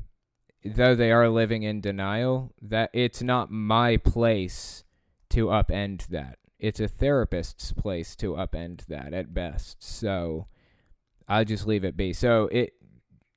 though 0.65 0.95
they 0.95 1.11
are 1.11 1.29
living 1.29 1.63
in 1.63 1.79
denial, 1.79 2.53
that 2.61 2.89
it's 2.93 3.21
not 3.21 3.51
my 3.51 3.97
place 3.97 4.84
to 5.29 5.47
upend 5.47 6.07
that. 6.07 6.38
It's 6.59 6.79
a 6.79 6.88
therapist's 6.88 7.71
place 7.71 8.15
to 8.17 8.34
upend 8.34 8.86
that 8.88 9.13
at 9.13 9.34
best. 9.34 9.84
So 9.84 10.47
I'll 11.27 11.45
just 11.45 11.67
leave 11.67 11.84
it 11.84 11.97
be. 11.97 12.13
So 12.13 12.49
it 12.51 12.73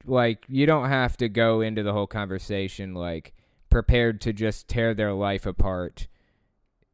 like 0.05 0.45
you 0.49 0.67
don't 0.67 0.89
have 0.89 1.17
to 1.17 1.29
go 1.29 1.61
into 1.61 1.83
the 1.83 1.93
whole 1.93 2.07
conversation 2.07 2.95
like 2.95 3.35
prepared 3.71 4.21
to 4.21 4.33
just 4.33 4.69
tear 4.69 4.95
their 4.95 5.13
life 5.13 5.47
apart 5.47 6.07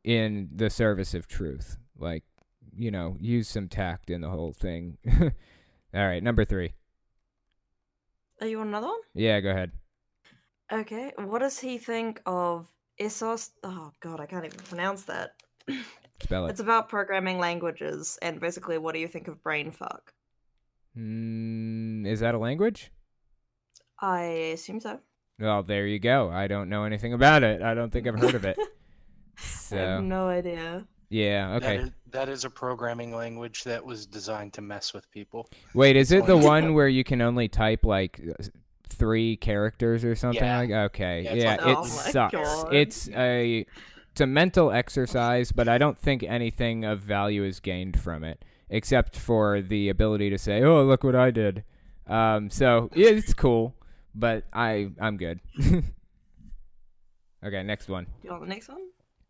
in 0.05 0.49
the 0.55 0.71
service 0.71 1.15
of 1.15 1.27
truth. 1.27 1.77
Like, 1.99 2.25
you 2.77 2.91
know, 2.91 3.17
use 3.21 3.49
some 3.49 3.69
tact 3.69 4.11
in 4.11 4.21
the 4.21 4.31
whole 4.31 4.53
thing. 4.53 4.99
All 5.21 5.31
right, 6.07 6.23
number 6.23 6.45
3. 6.45 6.73
Are 8.41 8.47
you 8.47 8.61
on 8.61 8.69
another 8.69 8.89
one? 8.89 9.01
Yeah, 9.15 9.41
go 9.41 9.51
ahead. 9.51 9.73
Okay. 10.73 11.13
What 11.17 11.41
does 11.41 11.59
he 11.59 11.79
think 11.79 12.21
of 12.27 12.67
Essos? 13.01 13.51
Oh, 13.63 13.93
God, 14.01 14.21
I 14.21 14.27
can't 14.27 14.45
even 14.45 14.59
pronounce 14.61 15.05
that. 15.05 15.33
Spell 16.23 16.47
it. 16.47 16.51
It's 16.51 16.61
about 16.61 16.89
programming 16.89 17.39
languages, 17.39 18.19
and 18.23 18.41
basically, 18.41 18.79
what 18.79 18.95
do 18.95 19.01
you 19.01 19.09
think 19.09 19.29
of 19.29 19.43
brainfuck? 19.43 20.01
Mm, 20.97 22.07
is 22.07 22.21
that 22.21 22.35
a 22.35 22.39
language? 22.39 22.91
I 24.01 24.23
assume 24.55 24.81
so. 24.81 25.01
Well, 25.39 25.63
there 25.63 25.87
you 25.87 25.99
go. 25.99 26.31
I 26.31 26.47
don't 26.47 26.69
know 26.69 26.85
anything 26.85 27.13
about 27.13 27.43
it. 27.43 27.63
I 27.63 27.75
don't 27.75 27.91
think 27.91 28.07
I've 28.07 28.19
heard 28.19 28.35
of 28.35 28.45
it. 28.45 28.59
I 29.73 29.77
have 29.77 30.03
no 30.05 30.29
idea. 30.29 30.85
yeah, 31.11 31.55
okay. 31.57 31.77
That 31.79 31.83
is, 31.85 31.91
that 32.11 32.29
is 32.29 32.45
a 32.45 32.51
programming 32.51 33.15
language 33.15 33.65
that 33.65 33.85
was 33.85 34.07
designed 34.07 34.53
to 34.55 34.61
mess 34.63 34.93
with 34.95 35.11
people. 35.11 35.49
Wait, 35.75 35.97
is 35.97 36.13
it 36.13 36.27
the 36.27 36.37
one 36.37 36.75
where 36.77 36.89
you 36.89 37.05
can 37.05 37.21
only 37.23 37.49
type 37.49 37.85
like 37.85 38.21
three 38.89 39.37
characters 39.37 40.05
or 40.05 40.15
something 40.15 40.43
Yeah. 40.43 40.59
like? 40.59 40.71
Okay, 40.71 41.23
Yeah, 41.23 41.33
yeah, 41.35 41.51
like- 41.57 41.61
it 41.67 41.77
Oh 41.79 41.85
sucks. 41.87 42.33
God. 42.35 42.75
It's 42.75 43.09
a 43.11 43.65
it's 44.13 44.21
a 44.21 44.27
mental 44.27 44.71
exercise, 44.71 45.53
but 45.53 45.69
I 45.69 45.79
don't 45.79 45.99
think 45.99 46.23
anything 46.23 46.85
of 46.85 47.01
value 47.01 47.45
is 47.45 47.61
gained 47.61 47.99
from 47.99 48.25
it. 48.25 48.45
except 48.69 49.17
for 49.19 49.61
the 49.61 49.89
ability 49.91 50.31
to 50.31 50.39
say, 50.39 50.63
"Oh, 50.63 50.83
look 50.85 51.05
what 51.05 51.15
I 51.15 51.31
did." 51.31 51.63
Um, 52.07 52.49
so 52.51 52.89
yeah, 52.95 53.09
it's 53.11 53.35
cool, 53.35 53.75
but 54.15 54.45
I 54.53 54.91
I'm 55.01 55.17
good. 55.19 55.41
okay, 57.45 57.63
next 57.63 57.89
one. 57.89 58.05
Do 58.05 58.11
you 58.25 58.31
want 58.31 58.43
the 58.43 58.49
next 58.49 58.69
one? 58.69 58.81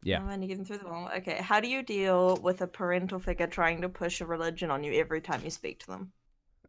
Yeah. 0.02 0.20
I'm 0.20 0.28
only 0.28 0.46
getting 0.46 0.64
through 0.64 0.78
them 0.78 0.92
all. 0.92 1.08
Okay. 1.18 1.36
How 1.40 1.60
do 1.60 1.68
you 1.68 1.82
deal 1.82 2.36
with 2.42 2.60
a 2.60 2.66
parental 2.66 3.18
figure 3.18 3.46
trying 3.46 3.80
to 3.82 3.88
push 3.88 4.20
a 4.20 4.26
religion 4.26 4.70
on 4.70 4.82
you 4.84 4.92
every 4.94 5.20
time 5.20 5.42
you 5.44 5.50
speak 5.50 5.78
to 5.80 5.86
them? 5.86 6.12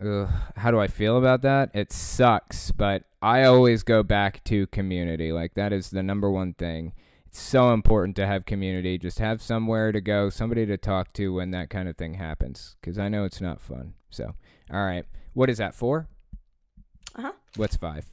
Ugh, 0.04 0.30
how 0.56 0.72
do 0.72 0.80
I 0.80 0.88
feel 0.88 1.18
about 1.18 1.42
that? 1.44 1.70
It 1.74 1.92
sucks, 1.92 2.72
but 2.72 3.04
I 3.22 3.44
always 3.44 3.84
go 3.84 4.04
back 4.04 4.44
to 4.46 4.68
community. 4.68 5.32
Like 5.32 5.54
that 5.54 5.72
is 5.72 5.90
the 5.90 6.04
number 6.04 6.30
one 6.30 6.54
thing. 6.54 6.94
It's 7.28 7.42
so 7.42 7.74
important 7.74 8.16
to 8.18 8.28
have 8.28 8.46
community. 8.46 8.98
Just 8.98 9.20
have 9.20 9.42
somewhere 9.42 9.92
to 9.92 10.02
go, 10.02 10.30
somebody 10.30 10.66
to 10.68 10.78
talk 10.78 11.14
to 11.14 11.34
when 11.34 11.52
that 11.52 11.70
kind 11.70 11.88
of 11.88 11.98
thing 11.98 12.16
happens. 12.16 12.76
Because 12.80 13.00
I 13.00 13.10
know 13.10 13.24
it's 13.24 13.42
not 13.42 13.62
fun. 13.62 13.94
So, 14.10 14.36
all 14.72 14.86
right, 14.86 15.06
what 15.34 15.50
is 15.50 15.58
that 15.58 15.74
for? 15.74 16.08
Uh 17.16 17.22
huh. 17.24 17.32
What's 17.56 17.76
five? 17.76 18.13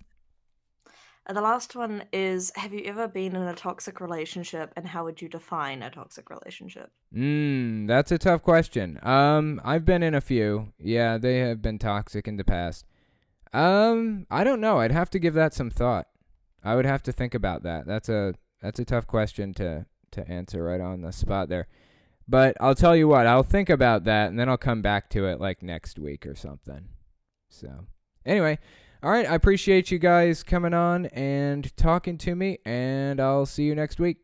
The 1.32 1.40
last 1.40 1.76
one 1.76 2.02
is 2.12 2.50
Have 2.56 2.72
you 2.72 2.82
ever 2.86 3.06
been 3.06 3.36
in 3.36 3.42
a 3.42 3.54
toxic 3.54 4.00
relationship 4.00 4.72
and 4.76 4.84
how 4.84 5.04
would 5.04 5.22
you 5.22 5.28
define 5.28 5.80
a 5.80 5.90
toxic 5.90 6.28
relationship? 6.28 6.90
Mm, 7.14 7.86
that's 7.86 8.10
a 8.10 8.18
tough 8.18 8.42
question. 8.42 8.98
Um, 9.02 9.60
I've 9.64 9.84
been 9.84 10.02
in 10.02 10.14
a 10.14 10.20
few. 10.20 10.72
Yeah, 10.78 11.18
they 11.18 11.38
have 11.38 11.62
been 11.62 11.78
toxic 11.78 12.26
in 12.26 12.36
the 12.36 12.44
past. 12.44 12.84
Um, 13.52 14.26
I 14.28 14.42
don't 14.42 14.60
know. 14.60 14.78
I'd 14.80 14.90
have 14.90 15.10
to 15.10 15.20
give 15.20 15.34
that 15.34 15.54
some 15.54 15.70
thought. 15.70 16.08
I 16.64 16.74
would 16.74 16.86
have 16.86 17.02
to 17.04 17.12
think 17.12 17.34
about 17.34 17.62
that. 17.62 17.86
That's 17.86 18.08
a 18.08 18.34
that's 18.60 18.80
a 18.80 18.84
tough 18.84 19.06
question 19.06 19.54
to 19.54 19.86
to 20.10 20.28
answer 20.28 20.64
right 20.64 20.80
on 20.80 21.02
the 21.02 21.12
spot 21.12 21.48
there. 21.48 21.68
But 22.26 22.56
I'll 22.60 22.74
tell 22.74 22.96
you 22.96 23.06
what, 23.06 23.28
I'll 23.28 23.44
think 23.44 23.70
about 23.70 24.02
that 24.04 24.28
and 24.28 24.38
then 24.38 24.48
I'll 24.48 24.56
come 24.56 24.82
back 24.82 25.10
to 25.10 25.26
it 25.26 25.40
like 25.40 25.62
next 25.62 25.98
week 25.98 26.26
or 26.26 26.34
something. 26.34 26.88
So, 27.48 27.86
anyway, 28.26 28.58
all 29.02 29.10
right, 29.10 29.26
I 29.26 29.34
appreciate 29.34 29.90
you 29.90 29.98
guys 29.98 30.42
coming 30.42 30.74
on 30.74 31.06
and 31.06 31.74
talking 31.76 32.18
to 32.18 32.34
me 32.34 32.58
and 32.66 33.18
I'll 33.18 33.46
see 33.46 33.64
you 33.64 33.74
next 33.74 33.98
week. 33.98 34.18